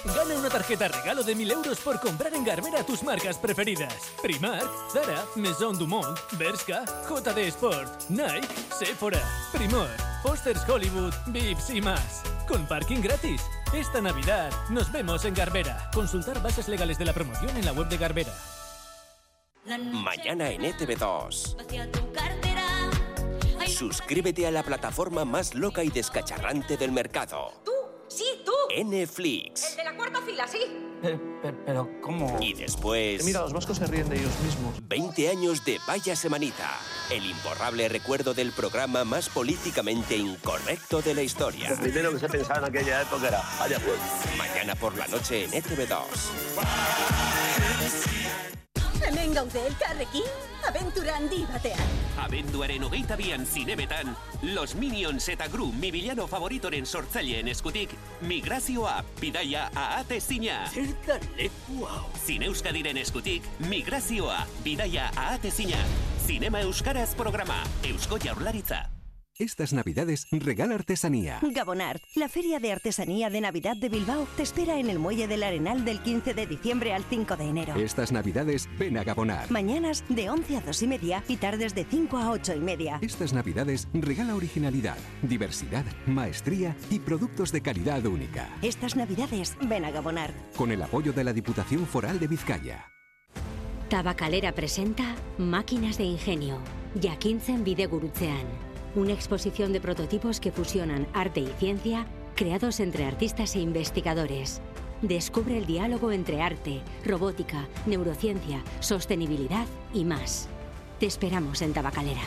Gana 0.04 0.34
una 0.34 0.50
tarjeta 0.50 0.88
regalo 0.88 1.22
de 1.22 1.34
1000 1.36 1.50
euros 1.52 1.78
por 1.78 2.00
comprar 2.00 2.34
en 2.34 2.44
Garbera 2.44 2.84
tus 2.84 3.04
marcas 3.04 3.38
preferidas. 3.38 3.94
Primark, 4.20 4.68
Zara, 4.92 5.24
Maison 5.36 5.78
Dumont, 5.78 6.18
Bershka, 6.32 6.84
JD 7.08 7.38
Sport, 7.48 8.10
Nike, 8.10 8.48
Sephora, 8.76 9.22
Primor, 9.52 9.88
Foster's 10.24 10.68
Hollywood, 10.68 11.14
Vips 11.28 11.70
y 11.70 11.80
más. 11.80 12.31
Con 12.48 12.66
parking 12.66 13.00
gratis. 13.00 13.42
Esta 13.72 14.00
Navidad 14.00 14.50
nos 14.70 14.90
vemos 14.92 15.24
en 15.24 15.34
Garbera. 15.34 15.90
Consultar 15.94 16.42
bases 16.42 16.68
legales 16.68 16.98
de 16.98 17.04
la 17.04 17.12
promoción 17.12 17.56
en 17.56 17.64
la 17.64 17.72
web 17.72 17.88
de 17.88 17.96
Garbera. 17.96 18.32
Mañana 19.92 20.50
en 20.50 20.64
E 20.64 20.74
ETV2. 20.74 21.56
Suscríbete 23.68 24.46
a 24.46 24.50
la 24.50 24.62
plataforma 24.62 25.24
más 25.24 25.54
loca 25.54 25.84
y 25.84 25.88
descacharrante 25.88 26.76
del 26.76 26.92
mercado. 26.92 27.52
Sí, 28.14 28.24
tú. 28.44 28.52
Netflix. 28.84 29.70
El 29.70 29.76
de 29.76 29.84
la 29.84 29.96
cuarta 29.96 30.20
fila, 30.20 30.46
sí. 30.46 30.58
Pero, 31.64 31.88
¿cómo? 32.02 32.38
Y 32.40 32.52
después... 32.52 33.24
Mira, 33.24 33.40
los 33.40 33.52
vascos 33.52 33.78
se 33.78 33.86
ríen 33.86 34.08
de 34.08 34.18
ellos 34.18 34.32
mismos. 34.44 34.74
20 34.86 35.30
años 35.30 35.64
de 35.64 35.80
Vaya 35.86 36.14
Semanita. 36.14 36.78
El 37.10 37.24
imborrable 37.24 37.88
recuerdo 37.88 38.34
del 38.34 38.52
programa 38.52 39.04
más 39.04 39.30
políticamente 39.30 40.16
incorrecto 40.16 41.00
de 41.00 41.14
la 41.14 41.22
historia. 41.22 41.70
Lo 41.70 41.78
primero 41.78 42.12
que 42.12 42.18
se 42.18 42.28
pensaba 42.28 42.58
en 42.58 42.76
aquella 42.76 43.02
época 43.02 43.28
era, 43.28 43.42
vaya 43.58 43.80
pues. 43.80 44.36
Mañana 44.36 44.74
por 44.74 44.96
la 44.96 45.06
noche 45.08 45.44
en 45.44 45.54
E 45.54 45.62
ETV2. 45.62 48.11
Hemen 49.02 49.34
gaude 49.34 49.58
elkarrekin, 49.66 50.26
abentura 50.68 51.16
handi 51.18 51.40
batean. 51.50 51.96
Abenduaren 52.22 52.84
hogeita 52.86 53.16
bian 53.18 53.44
zinemetan, 53.46 54.14
Los 54.54 54.76
Minions 54.78 55.26
eta 55.32 55.48
Gru 55.50 55.72
mi 55.72 55.90
villano 55.90 56.28
favoritoren 56.30 56.86
sortzaileen 56.86 57.50
eskutik, 57.50 57.96
migrazioa, 58.30 59.00
bidaia 59.20 59.66
ahate 59.74 60.20
zina. 60.20 60.62
Zertan 60.70 61.26
leku 61.36 61.82
hau. 61.90 62.06
Zine 62.24 62.46
Euskadiren 62.52 63.02
eskutik, 63.02 63.50
migrazioa, 63.66 64.46
bidaia 64.62 65.10
ahate 65.16 65.50
zina. 65.50 65.82
Zinema 66.26 66.62
Euskaraz 66.62 67.14
programa, 67.18 67.62
Eusko 67.90 68.22
Jaurlaritza. 68.22 68.84
Estas 69.38 69.72
Navidades 69.72 70.26
regala 70.30 70.74
artesanía. 70.74 71.40
Gabonart, 71.42 72.02
la 72.16 72.28
feria 72.28 72.60
de 72.60 72.70
artesanía 72.70 73.30
de 73.30 73.40
Navidad 73.40 73.76
de 73.76 73.88
Bilbao, 73.88 74.26
te 74.36 74.42
espera 74.42 74.78
en 74.78 74.90
el 74.90 74.98
Muelle 74.98 75.26
del 75.26 75.42
Arenal 75.42 75.86
del 75.86 76.02
15 76.02 76.34
de 76.34 76.46
diciembre 76.46 76.92
al 76.92 77.02
5 77.04 77.36
de 77.38 77.44
enero. 77.44 77.74
Estas 77.76 78.12
Navidades 78.12 78.68
ven 78.78 78.98
a 78.98 79.04
Gabonar. 79.04 79.50
Mañanas 79.50 80.04
de 80.10 80.28
11 80.28 80.58
a 80.58 80.60
2 80.60 80.82
y 80.82 80.86
media 80.86 81.24
y 81.28 81.36
tardes 81.36 81.74
de 81.74 81.86
5 81.86 82.18
a 82.18 82.30
8 82.30 82.56
y 82.56 82.60
media. 82.60 82.98
Estas 83.00 83.32
Navidades 83.32 83.88
regala 83.94 84.34
originalidad, 84.34 84.98
diversidad, 85.22 85.86
maestría 86.06 86.76
y 86.90 86.98
productos 86.98 87.52
de 87.52 87.62
calidad 87.62 88.04
única. 88.04 88.54
Estas 88.60 88.96
Navidades 88.96 89.56
ven 89.62 89.86
a 89.86 89.90
Gabonart. 89.90 90.34
Con 90.56 90.72
el 90.72 90.82
apoyo 90.82 91.14
de 91.14 91.24
la 91.24 91.32
Diputación 91.32 91.86
Foral 91.86 92.20
de 92.20 92.26
Vizcaya. 92.26 92.92
Tabacalera 93.88 94.52
presenta 94.52 95.16
Máquinas 95.38 95.96
de 95.96 96.04
Ingenio, 96.04 96.58
Jakintzen 97.00 97.64
Bidegurutzean. 97.64 98.71
Una 98.94 99.14
exposición 99.14 99.72
de 99.72 99.80
prototipos 99.80 100.38
que 100.38 100.52
fusionan 100.52 101.06
arte 101.14 101.40
y 101.40 101.46
ciencia 101.58 102.06
creados 102.36 102.78
entre 102.78 103.06
artistas 103.06 103.56
e 103.56 103.60
investigadores. 103.60 104.60
Descubre 105.00 105.56
el 105.56 105.64
diálogo 105.64 106.12
entre 106.12 106.42
arte, 106.42 106.82
robótica, 107.04 107.66
neurociencia, 107.86 108.62
sostenibilidad 108.80 109.66
y 109.94 110.04
más. 110.04 110.46
Te 111.00 111.06
esperamos 111.06 111.62
en 111.62 111.72
Tabacalera. 111.72 112.20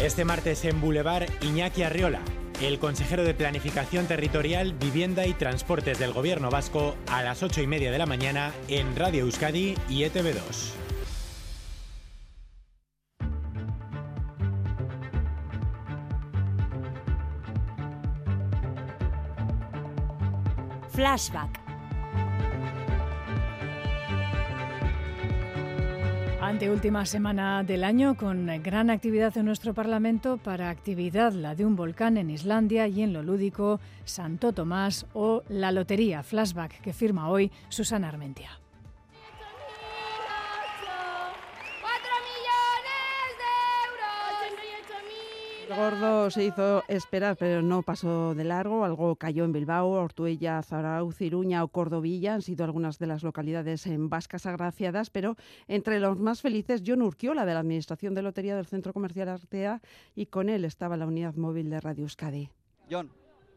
Este 0.00 0.24
martes 0.24 0.64
en 0.64 0.80
Boulevard, 0.80 1.28
Iñaki 1.42 1.82
Arriola, 1.82 2.20
el 2.60 2.80
consejero 2.80 3.22
de 3.22 3.34
Planificación 3.34 4.06
Territorial, 4.06 4.74
Vivienda 4.74 5.26
y 5.26 5.34
Transportes 5.34 5.98
del 6.00 6.12
Gobierno 6.12 6.50
Vasco, 6.50 6.96
a 7.06 7.22
las 7.22 7.44
ocho 7.44 7.62
y 7.62 7.68
media 7.68 7.92
de 7.92 7.98
la 7.98 8.06
mañana 8.06 8.52
en 8.66 8.96
Radio 8.96 9.24
Euskadi 9.24 9.76
y 9.88 10.02
E 10.02 10.12
ETV2. 10.12 10.87
Flashback. 20.98 21.60
Anteúltima 26.40 27.06
semana 27.06 27.62
del 27.62 27.84
año 27.84 28.16
con 28.16 28.48
gran 28.64 28.90
actividad 28.90 29.38
en 29.38 29.44
nuestro 29.44 29.74
Parlamento 29.74 30.38
para 30.38 30.70
actividad 30.70 31.34
la 31.34 31.54
de 31.54 31.64
un 31.64 31.76
volcán 31.76 32.16
en 32.16 32.30
Islandia 32.30 32.88
y 32.88 33.02
en 33.02 33.12
lo 33.12 33.22
lúdico 33.22 33.78
Santo 34.04 34.52
Tomás 34.52 35.06
o 35.14 35.44
la 35.48 35.70
Lotería 35.70 36.24
Flashback 36.24 36.80
que 36.80 36.92
firma 36.92 37.28
hoy 37.28 37.52
Susana 37.68 38.08
Armentia. 38.08 38.58
Gordo 45.68 46.30
se 46.30 46.44
hizo 46.44 46.82
esperar, 46.88 47.36
pero 47.36 47.62
no 47.62 47.82
pasó 47.82 48.34
de 48.34 48.44
largo. 48.44 48.84
Algo 48.84 49.16
cayó 49.16 49.44
en 49.44 49.52
Bilbao, 49.52 49.90
Ortuella, 49.90 50.62
Zarauz, 50.62 51.20
Iruña 51.20 51.62
o 51.64 51.68
Cordovilla. 51.68 52.34
Han 52.34 52.42
sido 52.42 52.64
algunas 52.64 52.98
de 52.98 53.06
las 53.06 53.22
localidades 53.22 53.86
en 53.86 54.08
vascas 54.08 54.46
agraciadas, 54.46 55.10
pero 55.10 55.36
entre 55.66 56.00
los 56.00 56.18
más 56.18 56.40
felices, 56.40 56.82
John 56.86 57.02
Urquiola, 57.02 57.44
de 57.44 57.54
la 57.54 57.60
Administración 57.60 58.14
de 58.14 58.22
Lotería 58.22 58.56
del 58.56 58.66
Centro 58.66 58.92
Comercial 58.92 59.28
Artea, 59.28 59.80
y 60.14 60.26
con 60.26 60.48
él 60.48 60.64
estaba 60.64 60.96
la 60.96 61.06
unidad 61.06 61.34
móvil 61.34 61.70
de 61.70 61.80
Radio 61.80 62.04
Euskadi. 62.04 62.50
John, 62.90 63.10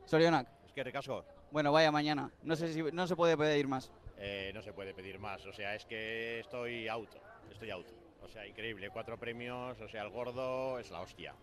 Sorionak. 0.05 0.47
Es 0.65 0.73
que 0.73 0.83
recasco. 0.83 1.25
Bueno, 1.51 1.71
vaya 1.71 1.91
mañana. 1.91 2.31
No 2.43 2.55
sé 2.55 2.73
si 2.73 2.81
no 2.81 3.07
se 3.07 3.15
puede 3.15 3.37
pedir 3.37 3.67
más. 3.67 3.91
Eh, 4.17 4.51
no 4.53 4.61
se 4.61 4.73
puede 4.73 4.93
pedir 4.93 5.19
más. 5.19 5.45
O 5.45 5.53
sea, 5.53 5.75
es 5.75 5.85
que 5.85 6.39
estoy 6.39 6.87
auto. 6.87 7.17
Estoy 7.51 7.71
auto. 7.71 8.00
Sea, 8.31 8.47
increíble. 8.47 8.89
Cuatro 8.91 9.17
premios. 9.17 9.79
O 9.81 9.87
sea, 9.89 10.03
el 10.03 10.09
gordo 10.09 10.79
es 10.79 10.89
la 10.91 11.01
hostia. 11.01 11.33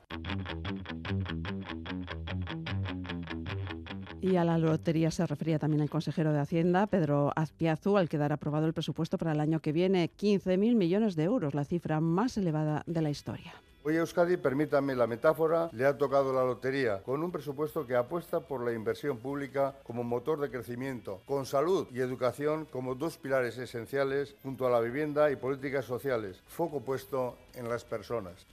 Y 4.21 4.37
a 4.37 4.45
la 4.45 4.59
lotería 4.59 5.11
se 5.11 5.27
refería 5.27 5.59
también 5.59 5.83
el 5.83 5.91
consejero 5.91 6.33
de 6.33 6.41
Hacienda, 6.41 6.87
Pedro 6.87 7.33
Azpiazu, 7.37 7.97
al 7.97 8.09
quedar 8.09 8.33
aprobado 8.33 8.67
el 8.67 8.75
presupuesto 8.75 9.17
para 9.17 9.33
el 9.33 9.41
año 9.41 9.61
que 9.61 9.73
viene, 9.73 10.11
15.000 10.11 10.75
millones 10.75 11.15
de 11.15 11.25
euros, 11.25 11.55
la 11.55 11.65
cifra 11.65 12.01
más 12.01 12.37
elevada 12.37 12.83
de 12.87 13.03
la 13.03 13.11
historia. 13.11 13.55
Hoy 13.85 13.97
a 13.97 14.01
Euskadi, 14.01 14.37
permítanme 14.37 14.97
la 14.97 15.07
metáfora, 15.07 15.71
le 15.73 15.87
ha 15.87 15.97
tocado 15.97 16.33
la 16.33 16.45
lotería, 16.45 17.01
con 17.05 17.23
un 17.23 17.31
presupuesto 17.31 17.87
que 17.87 17.95
apuesta 17.95 18.41
por 18.41 18.65
la 18.65 18.73
inversión 18.73 19.19
pública 19.19 19.77
como 19.85 20.03
motor 20.03 20.41
de 20.41 20.51
crecimiento, 20.51 21.23
con 21.27 21.47
salud 21.47 21.87
y 21.93 22.01
educación 22.01 22.67
como 22.67 22.97
dos 22.97 23.19
pilares 23.19 23.57
esenciales, 23.57 24.35
junto 24.43 24.67
a 24.67 24.71
la 24.71 24.81
vivienda 24.81 25.31
y 25.31 25.37
políticas 25.37 25.85
sociales, 25.85 26.43
foco 26.49 26.81
puesto 26.81 27.39
en 27.55 27.69
las 27.69 27.85
personas. 27.85 28.47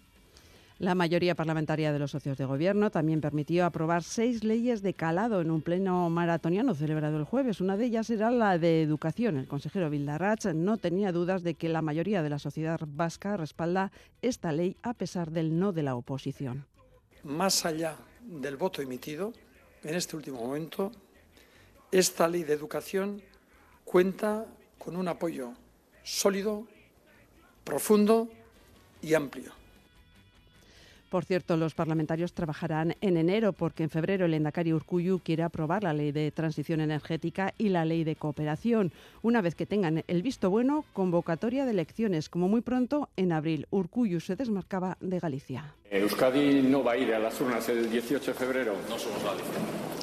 La 0.78 0.94
mayoría 0.94 1.36
parlamentaria 1.36 1.94
de 1.94 2.00
los 2.00 2.12
socios 2.12 2.38
de 2.38 2.44
gobierno 2.44 2.92
también 2.92 3.22
permitió 3.22 3.66
aprobar 3.66 4.04
seis 4.04 4.44
leyes 4.44 4.82
de 4.82 4.94
calado 4.94 5.40
en 5.40 5.50
un 5.50 5.62
pleno 5.62 6.10
maratoniano 6.10 6.76
celebrado 6.76 7.18
el 7.18 7.24
jueves. 7.24 7.62
Una 7.62 7.78
de 7.78 7.86
ellas 7.86 8.10
era 8.10 8.30
la 8.30 8.58
de 8.58 8.82
educación. 8.82 9.38
El 9.38 9.48
consejero 9.48 9.90
Vildarrach 9.90 10.48
no 10.48 10.76
tenía 10.76 11.14
dudas 11.14 11.44
de 11.44 11.54
que 11.54 11.70
la 11.70 11.82
mayoría 11.82 12.22
de 12.24 12.30
la 12.30 12.40
sociedad 12.40 12.82
vasca 12.86 13.38
respalda 13.38 13.94
esta 14.22 14.52
ley 14.52 14.76
a 14.82 14.94
pesar 14.94 15.32
del 15.32 15.58
no 15.58 15.72
de 15.72 15.84
la 15.84 15.96
oposición. 15.96 16.66
Más 17.24 17.66
allá 17.66 17.96
del 18.22 18.58
voto 18.58 18.82
emitido, 18.82 19.32
en 19.82 19.96
este 19.96 20.18
último 20.18 20.42
momento, 20.42 20.92
esta 21.90 22.28
ley 22.28 22.44
de 22.44 22.52
educación 22.52 23.22
cuenta 23.86 24.46
con 24.78 24.98
un 24.98 25.08
apoyo 25.08 25.54
sólido, 26.04 26.68
profundo 27.64 28.28
y 29.02 29.14
amplio. 29.14 29.54
Por 31.10 31.24
cierto, 31.24 31.56
los 31.56 31.76
parlamentarios 31.76 32.34
trabajarán 32.34 32.96
en 33.02 33.18
enero 33.18 33.54
porque 33.54 33.84
en 33.84 33.90
febrero 33.90 34.26
el 34.26 34.34
Endacari 34.34 34.74
Urcuyu 34.74 35.20
quiere 35.20 35.44
aprobar 35.44 35.84
la 35.84 35.94
ley 35.94 36.12
de 36.12 36.32
transición 36.32 36.82
energética 36.82 37.54
y 37.58 37.70
la 37.70 37.86
ley 37.86 38.04
de 38.04 38.16
cooperación. 38.16 38.92
Una 39.22 39.42
vez 39.42 39.56
que 39.56 39.66
tengan 39.66 40.04
el 40.08 40.22
visto 40.22 40.50
bueno, 40.50 40.84
convocatoria 40.94 41.66
de 41.66 41.72
elecciones, 41.72 42.30
como 42.30 42.48
muy 42.48 42.62
pronto 42.62 43.10
en 43.16 43.32
abril. 43.32 43.68
Urcuyu 43.70 44.20
se 44.20 44.36
desmarcaba 44.36 44.98
de 45.00 45.20
Galicia. 45.20 45.76
Euskadi 45.90 46.62
no 46.64 46.84
va 46.84 46.94
a 46.94 46.98
ir 46.98 47.14
a 47.14 47.20
las 47.20 47.40
urnas 47.40 47.70
el 47.70 47.90
18 47.90 48.32
de 48.32 48.38
febrero. 48.38 48.76
No 48.90 48.98
somos 48.98 49.24
Galicia. 49.24 49.95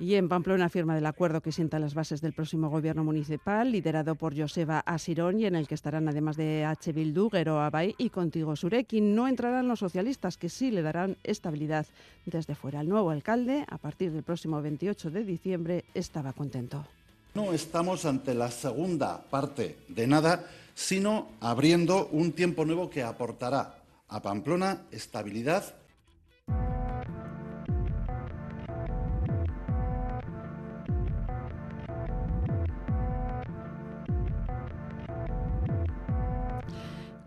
Y 0.00 0.14
en 0.14 0.28
Pamplona 0.28 0.68
firma 0.68 0.94
del 0.94 1.06
acuerdo 1.06 1.40
que 1.40 1.50
sienta 1.50 1.80
las 1.80 1.94
bases 1.94 2.20
del 2.20 2.32
próximo 2.32 2.70
gobierno 2.70 3.02
municipal, 3.02 3.72
liderado 3.72 4.14
por 4.14 4.38
Joseba 4.38 4.78
Asirón 4.86 5.40
y 5.40 5.46
en 5.46 5.56
el 5.56 5.66
que 5.66 5.74
estarán 5.74 6.08
además 6.08 6.36
de 6.36 6.64
H. 6.64 6.92
Bildu, 6.92 7.30
Gero 7.30 7.60
Abay 7.60 7.96
y 7.98 8.10
Contigo 8.10 8.54
Surekin. 8.54 9.16
No 9.16 9.26
entrarán 9.26 9.66
los 9.66 9.80
socialistas, 9.80 10.36
que 10.36 10.48
sí 10.48 10.70
le 10.70 10.82
darán 10.82 11.16
estabilidad 11.24 11.84
desde 12.26 12.54
fuera. 12.54 12.80
El 12.80 12.88
nuevo 12.88 13.10
alcalde, 13.10 13.64
a 13.68 13.78
partir 13.78 14.12
del 14.12 14.22
próximo 14.22 14.62
28 14.62 15.10
de 15.10 15.24
diciembre, 15.24 15.84
estaba 15.94 16.32
contento. 16.32 16.86
No 17.34 17.52
estamos 17.52 18.04
ante 18.04 18.34
la 18.34 18.52
segunda 18.52 19.20
parte 19.20 19.78
de 19.88 20.06
nada, 20.06 20.44
sino 20.74 21.28
abriendo 21.40 22.06
un 22.12 22.32
tiempo 22.32 22.64
nuevo 22.64 22.88
que 22.88 23.02
aportará 23.02 23.74
a 24.08 24.22
Pamplona 24.22 24.82
estabilidad 24.92 25.74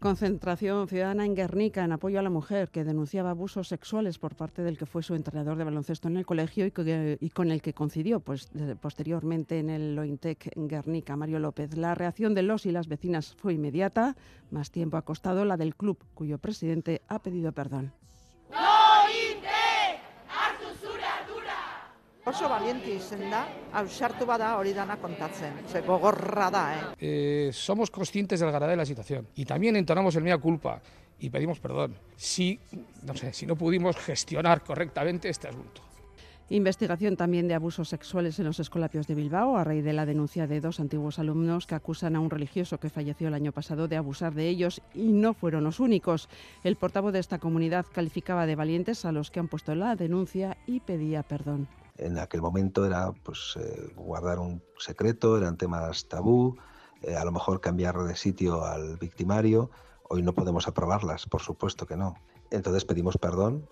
Concentración 0.01 0.87
ciudadana 0.87 1.27
en 1.27 1.35
Guernica 1.35 1.83
en 1.83 1.91
apoyo 1.91 2.17
a 2.17 2.23
la 2.23 2.31
mujer 2.31 2.71
que 2.71 2.83
denunciaba 2.83 3.29
abusos 3.29 3.67
sexuales 3.67 4.17
por 4.17 4.35
parte 4.35 4.63
del 4.63 4.75
que 4.75 4.87
fue 4.87 5.03
su 5.03 5.13
entrenador 5.13 5.59
de 5.59 5.63
baloncesto 5.63 6.07
en 6.07 6.17
el 6.17 6.25
colegio 6.25 6.65
y, 6.65 7.29
con 7.29 7.51
el 7.51 7.61
que 7.61 7.75
coincidió 7.75 8.19
pues, 8.19 8.49
posteriormente 8.81 9.59
en 9.59 9.69
el 9.69 9.95
Lointec 9.95 10.57
en 10.57 10.67
Guernica, 10.67 11.15
Mario 11.15 11.37
López. 11.37 11.77
La 11.77 11.93
reacción 11.93 12.33
de 12.33 12.41
los 12.41 12.65
y 12.65 12.71
las 12.71 12.87
vecinas 12.87 13.35
fue 13.35 13.53
inmediata. 13.53 14.15
Más 14.49 14.71
tiempo 14.71 14.97
ha 14.97 15.03
costado 15.03 15.45
la 15.45 15.55
del 15.55 15.75
club, 15.75 16.03
cuyo 16.15 16.39
presidente 16.39 17.03
ha 17.07 17.19
pedido 17.19 17.51
perdón. 17.51 17.93
Oso 22.23 22.45
valiente 22.47 22.93
izen 22.93 23.31
da, 23.31 23.47
ausartu 23.73 24.27
bada 24.29 24.51
hori 24.59 24.75
dana 24.77 24.99
kontatzen. 25.01 25.55
Ze 25.65 25.81
gogorra 25.81 26.51
da, 26.53 26.65
eh? 26.75 26.83
eh 26.99 27.49
somos 27.51 27.89
conscientes 27.89 28.39
de 28.39 28.45
la 28.45 28.51
gravedad 28.51 28.73
de 28.73 28.77
la 28.77 28.85
situación 28.85 29.27
y 29.33 29.45
también 29.45 29.75
entonamos 29.75 30.15
el 30.15 30.23
mea 30.23 30.37
culpa 30.37 30.79
y 31.17 31.31
pedimos 31.31 31.59
perdón 31.59 31.95
si, 32.15 32.59
no 33.01 33.15
sé, 33.15 33.33
si 33.33 33.47
no 33.47 33.55
pudimos 33.55 33.97
gestionar 33.97 34.63
correctamente 34.63 35.29
este 35.29 35.47
asunto. 35.47 35.81
Investigación 36.49 37.15
también 37.15 37.47
de 37.47 37.55
abusos 37.55 37.89
sexuales 37.89 38.37
en 38.37 38.45
los 38.45 38.59
escolapios 38.59 39.07
de 39.07 39.15
Bilbao 39.15 39.57
a 39.57 39.63
raíz 39.63 39.83
de 39.83 39.93
la 39.93 40.05
denuncia 40.05 40.45
de 40.45 40.59
dos 40.59 40.79
antiguos 40.79 41.17
alumnos 41.17 41.65
que 41.65 41.75
acusan 41.75 42.15
a 42.15 42.19
un 42.19 42.29
religioso 42.29 42.77
que 42.77 42.89
falleció 42.89 43.29
el 43.29 43.33
año 43.33 43.51
pasado 43.51 43.87
de 43.87 43.95
abusar 43.95 44.35
de 44.35 44.47
ellos 44.47 44.81
y 44.93 45.11
no 45.13 45.33
fueron 45.33 45.63
los 45.63 45.79
únicos. 45.79 46.29
El 46.63 46.75
portavoz 46.75 47.13
de 47.13 47.19
esta 47.19 47.39
comunidad 47.39 47.87
calificaba 47.91 48.45
de 48.45 48.55
valientes 48.55 49.05
a 49.05 49.11
los 49.11 49.31
que 49.31 49.39
han 49.39 49.47
puesto 49.47 49.73
la 49.73 49.95
denuncia 49.95 50.57
y 50.67 50.81
pedía 50.81 51.23
perdón 51.23 51.67
en 52.01 52.17
aquel 52.17 52.41
momento 52.41 52.85
era 52.85 53.11
pues 53.23 53.57
eh, 53.59 53.93
guardar 53.95 54.39
un 54.39 54.61
secreto, 54.77 55.37
eran 55.37 55.57
temas 55.57 56.07
tabú, 56.07 56.57
eh, 57.03 57.15
a 57.15 57.23
lo 57.23 57.31
mejor 57.31 57.61
cambiar 57.61 57.97
de 58.03 58.15
sitio 58.15 58.65
al 58.65 58.97
victimario. 58.97 59.69
Hoy 60.09 60.23
no 60.23 60.33
podemos 60.33 60.67
aprobarlas, 60.67 61.25
por 61.27 61.41
supuesto 61.41 61.85
que 61.85 61.95
no. 61.95 62.15
Entonces 62.49 62.83
pedimos 62.83 63.17
perdón. 63.17 63.67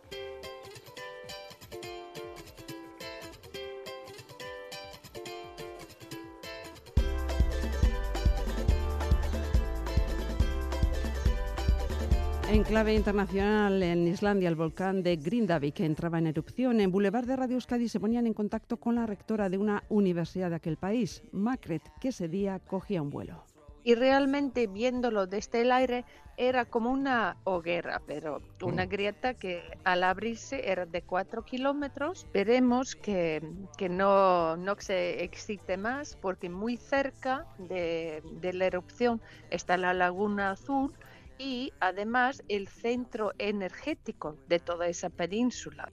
En 12.52 12.64
clave 12.64 12.96
internacional, 12.96 13.84
en 13.84 14.08
Islandia, 14.08 14.50
el 14.50 14.56
volcán 14.56 15.04
de 15.04 15.18
Grindavik 15.18 15.80
entraba 15.82 16.18
en 16.18 16.28
erupción. 16.28 16.80
En 16.82 16.92
Boulevard 16.92 17.26
de 17.26 17.36
Radio 17.36 17.56
Euskadi 17.56 17.88
se 17.88 18.00
ponían 18.00 18.26
en 18.26 18.34
contacto 18.34 18.78
con 18.78 18.96
la 18.96 19.06
rectora 19.06 19.50
de 19.50 19.58
una 19.60 19.84
universidad 19.90 20.50
de 20.50 20.56
aquel 20.56 20.78
país, 20.78 21.22
Macret, 21.32 21.84
que 22.02 22.08
ese 22.10 22.28
día 22.28 22.60
cogía 22.60 23.02
un 23.02 23.10
vuelo. 23.12 23.44
y 23.82 23.96
realmente 23.96 24.68
viéndolo 24.68 25.26
desde 25.26 25.62
el 25.62 25.72
aire 25.72 26.04
era 26.36 26.66
como 26.66 26.92
una 26.92 27.38
hoguera, 27.46 28.02
pero 28.06 28.42
una 28.62 28.86
Mm. 28.86 28.90
grieta 28.90 29.34
que 29.36 29.64
al 29.86 30.04
abrirse 30.04 30.70
era 30.70 30.86
de 30.86 31.02
4 31.02 31.44
kilómetros. 31.46 32.28
Veremos 32.34 32.96
que, 32.98 33.42
que 33.78 33.88
no, 33.88 34.58
no 34.58 34.76
se 34.80 35.24
excite 35.24 35.78
más 35.78 36.18
porque 36.18 36.50
muy 36.50 36.76
cerca 36.76 37.48
de, 37.58 38.22
de 38.42 38.54
la 38.54 38.66
erupción 38.66 39.22
está 39.50 39.78
la 39.78 39.94
Laguna 39.94 40.52
Azul 40.52 40.92
y 41.40 41.74
además 41.80 42.44
el 42.50 42.68
centro 42.68 43.32
energético 43.40 44.38
de 44.48 44.60
toda 44.60 44.88
esa 44.88 45.10
península. 45.10 45.92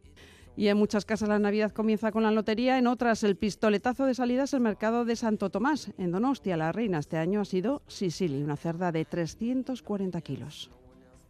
Y 0.57 0.69
en 0.69 0.79
muchas 0.79 1.05
casas 1.05 1.29
la 1.29 1.39
Navidad 1.39 1.71
comienza 1.71 2.11
con 2.11 2.23
la 2.23 2.31
lotería, 2.31 2.79
en 2.79 2.87
otras 2.87 3.23
el 3.23 3.37
pistoletazo 3.37 4.07
de 4.07 4.15
salida 4.15 4.45
es 4.45 4.55
el 4.55 4.61
mercado 4.61 5.05
de 5.05 5.15
Santo 5.15 5.51
Tomás. 5.51 5.93
En 5.99 6.11
Donostia 6.11 6.57
la 6.57 6.73
reina 6.73 6.99
este 6.99 7.19
año 7.19 7.43
ha 7.43 7.45
sido 7.45 7.83
Sicily, 7.87 8.43
una 8.43 8.57
cerda 8.57 8.91
de 8.91 9.05
340 9.05 10.21
kilos. 10.23 10.71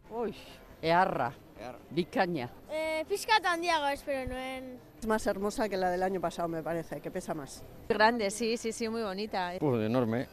Uy, 0.09 0.33
earra, 0.81 1.33
bicaña. 1.89 2.49
Eh, 2.71 3.05
handiago 3.43 3.87
espero 3.87 4.29
nuen. 4.29 4.79
Es 4.99 5.07
más 5.07 5.27
hermosa 5.27 5.67
que 5.67 5.75
la 5.75 5.91
del 5.91 6.03
año 6.03 6.21
pasado, 6.21 6.47
me 6.47 6.63
parece, 6.63 7.01
que 7.01 7.11
pesa 7.11 7.33
más. 7.33 7.63
Grande, 7.89 8.31
sí, 8.31 8.55
sí, 8.55 8.71
sí, 8.71 8.87
muy 8.87 9.03
bonita. 9.03 9.51
Pues 9.59 9.85
enorme. 9.85 10.27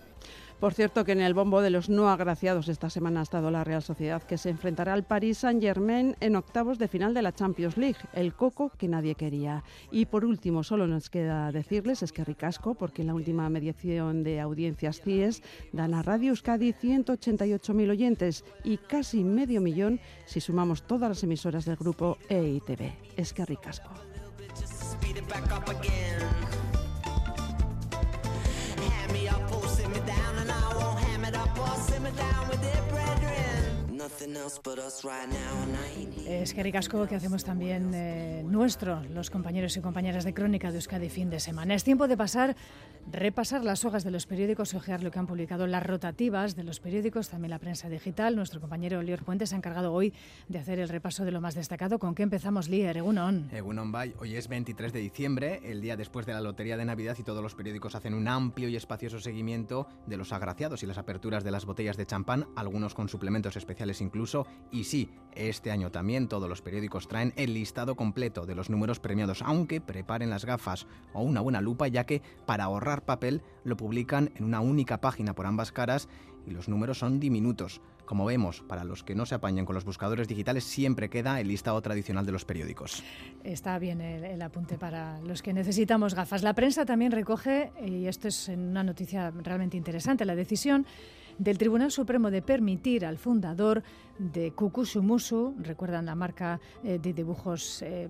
Por 0.65 0.73
cierto, 0.73 1.05
que 1.05 1.13
en 1.13 1.21
el 1.21 1.35
bombo 1.35 1.61
de 1.61 1.69
los 1.69 1.91
no 1.91 2.09
agraciados 2.09 2.69
esta 2.69 2.89
semana 2.89 3.21
ha 3.21 3.25
estado 3.25 3.51
la 3.51 3.65
Real 3.65 3.83
Sociedad, 3.83 4.23
que 4.23 4.39
se 4.39 4.49
enfrentará 4.49 4.95
al 4.95 5.05
Paris 5.05 5.37
Saint-Germain 5.37 6.17
en 6.21 6.37
octavos 6.37 6.79
de 6.79 6.89
final 6.89 7.13
de 7.13 7.21
la 7.21 7.35
Champions 7.35 7.77
League, 7.77 7.99
el 8.15 8.33
coco 8.33 8.73
que 8.79 8.89
nadie 8.89 9.15
quería. 9.15 9.63
Y 9.91 10.07
por 10.07 10.25
último, 10.25 10.65
solo 10.65 10.87
nos 10.87 11.11
queda 11.11 11.53
decirles, 11.53 12.03
es 12.03 12.13
que 12.13 12.25
ricasco, 12.25 12.73
porque 12.73 13.03
en 13.03 13.09
la 13.09 13.15
última 13.15 13.47
mediación 13.51 14.23
de 14.23 14.41
audiencias 14.41 15.03
CIES 15.03 15.43
dan 15.73 15.93
a 15.93 16.03
Radio 16.03 16.31
Euskadi 16.31 16.73
188.000 16.73 17.91
oyentes 17.91 18.43
y 18.65 18.79
casi 18.79 19.23
medio 19.23 19.61
millón 19.61 20.01
si 20.25 20.41
sumamos 20.41 20.85
todas 20.85 21.11
las 21.11 21.23
emisoras 21.23 21.67
del 21.67 21.77
grupo 21.77 22.17
EITB. 22.31 22.91
Es 23.19 23.35
que 23.35 23.45
ricasco. 23.45 23.91
Es 36.27 36.55
que 36.55 36.63
ricasco 36.63 37.07
que 37.07 37.15
hacemos 37.15 37.45
también 37.45 37.93
eh, 37.95 38.43
nuestro, 38.45 39.03
los 39.05 39.31
compañeros 39.31 39.77
y 39.77 39.81
compañeras 39.81 40.25
de 40.25 40.33
Crónica 40.33 40.71
de 40.71 40.77
Euskadi 40.77 41.11
fin 41.11 41.31
de 41.31 41.41
semana. 41.41 41.75
Es 41.75 41.85
tiempo 41.85 42.09
de 42.09 42.17
pasar, 42.17 42.57
repasar 43.11 43.65
las 43.65 43.85
hojas 43.85 44.03
de 44.03 44.11
los 44.11 44.27
periódicos, 44.27 44.75
ojear 44.75 45.03
lo 45.03 45.11
que 45.11 45.19
han 45.19 45.27
publicado 45.27 45.67
las 45.67 45.85
rotativas 45.85 46.57
de 46.57 46.65
los 46.65 46.81
periódicos, 46.81 47.29
también 47.29 47.51
la 47.51 47.59
prensa 47.59 47.89
digital. 47.89 48.37
Nuestro 48.37 48.61
compañero 48.61 49.03
Lior 49.03 49.25
Puente 49.25 49.47
se 49.47 49.55
ha 49.55 49.59
encargado 49.59 49.93
hoy 49.93 50.15
de 50.49 50.59
hacer 50.59 50.79
el 50.79 50.89
repaso 50.89 51.25
de 51.25 51.31
lo 51.31 51.41
más 51.41 51.55
destacado. 51.55 51.99
¿Con 51.99 52.15
qué 52.15 52.23
empezamos, 52.23 52.69
Lier? 52.69 52.97
Egunon. 52.97 53.51
Egunon 53.53 53.93
Bay, 53.93 54.15
hoy 54.19 54.37
es 54.37 54.49
23 54.49 54.93
de 54.93 55.01
diciembre, 55.01 55.61
el 55.65 55.81
día 55.81 55.97
después 55.97 56.25
de 56.25 56.33
la 56.33 56.41
Lotería 56.41 56.77
de 56.77 56.85
Navidad 56.85 57.17
y 57.19 57.23
todos 57.23 57.43
los 57.43 57.55
periódicos 57.55 57.95
hacen 57.95 58.15
un 58.15 58.29
amplio 58.29 58.69
y 58.69 58.77
espacioso 58.77 59.21
seguimiento 59.21 59.87
de 60.07 60.17
los 60.17 60.33
agraciados 60.33 60.83
y 60.83 60.87
las 60.87 60.99
aperturas 60.99 61.45
de 61.45 61.51
las 61.51 61.67
botellas 61.67 61.97
de 61.97 62.07
champán, 62.07 62.47
algunos 62.57 62.95
con 62.95 63.09
suplementos 63.09 63.57
especiales 63.57 64.01
incluso. 64.15 64.47
Y 64.71 64.85
sí, 64.85 65.11
este 65.35 65.73
año 65.73 65.91
también 65.91 66.29
todos 66.29 66.49
los 66.49 66.63
periódicos 66.63 67.09
traen 67.09 67.33
el 67.37 67.53
listado 67.53 67.97
completo 67.97 68.47
de 68.47 68.55
los 68.55 68.71
números 68.71 69.01
premiados, 69.01 69.43
aunque 69.43 69.81
preparen 69.81 70.31
las 70.31 70.45
gafas 70.45 70.87
o 71.13 71.23
una 71.23 71.41
buena 71.41 71.61
lupa, 71.61 71.89
ya 71.89 72.05
que 72.05 72.23
para 72.47 72.65
ahorrar 72.65 73.05
papel 73.05 73.43
lo 73.65 73.77
publican 73.77 74.31
en 74.37 74.45
una 74.45 74.61
única 74.61 75.01
página 75.01 75.35
por 75.35 75.47
ambas 75.47 75.73
caras 75.73 76.09
y 76.47 76.53
los 76.53 76.69
números 76.69 76.99
son 76.99 77.19
diminutos. 77.19 77.81
Como 78.05 78.27
vemos, 78.27 78.63
para 78.69 78.85
los 78.85 79.03
que 79.03 79.15
no 79.15 79.25
se 79.25 79.35
apañen 79.35 79.65
con 79.65 79.75
los 79.75 79.87
buscadores 79.87 80.29
digitales, 80.29 80.63
siempre 80.65 81.09
queda 81.09 81.41
el 81.41 81.49
listado 81.49 81.81
tradicional 81.81 82.27
de 82.27 82.33
los 82.33 82.45
periódicos. 82.45 83.03
Está 83.43 83.79
bien 83.79 84.03
el, 84.03 84.43
apunte 84.43 84.77
para 84.77 85.21
los 85.23 85.43
que 85.43 85.55
necesitamos 85.55 86.15
gafas. 86.15 86.43
La 86.43 86.53
prensa 86.53 86.85
también 86.85 87.13
recoge, 87.13 87.73
y 87.85 88.07
esto 88.07 88.29
es 88.29 88.49
una 88.49 88.85
noticia 88.85 89.31
realmente 89.31 89.79
interesante, 89.79 90.27
la 90.27 90.37
decisión 90.37 90.87
del 91.39 91.59
Tribunal 91.59 91.91
Supremo 91.91 92.31
de 92.31 92.43
permitir 92.43 93.05
al 93.05 93.19
fundador 93.19 93.83
de 94.19 94.53
Kukusumusu, 94.53 95.55
recuerdan 95.59 96.07
la 96.07 96.15
marca 96.15 96.61
eh, 96.83 96.99
de 96.99 97.13
dibujos 97.13 97.83
eh, 97.83 98.09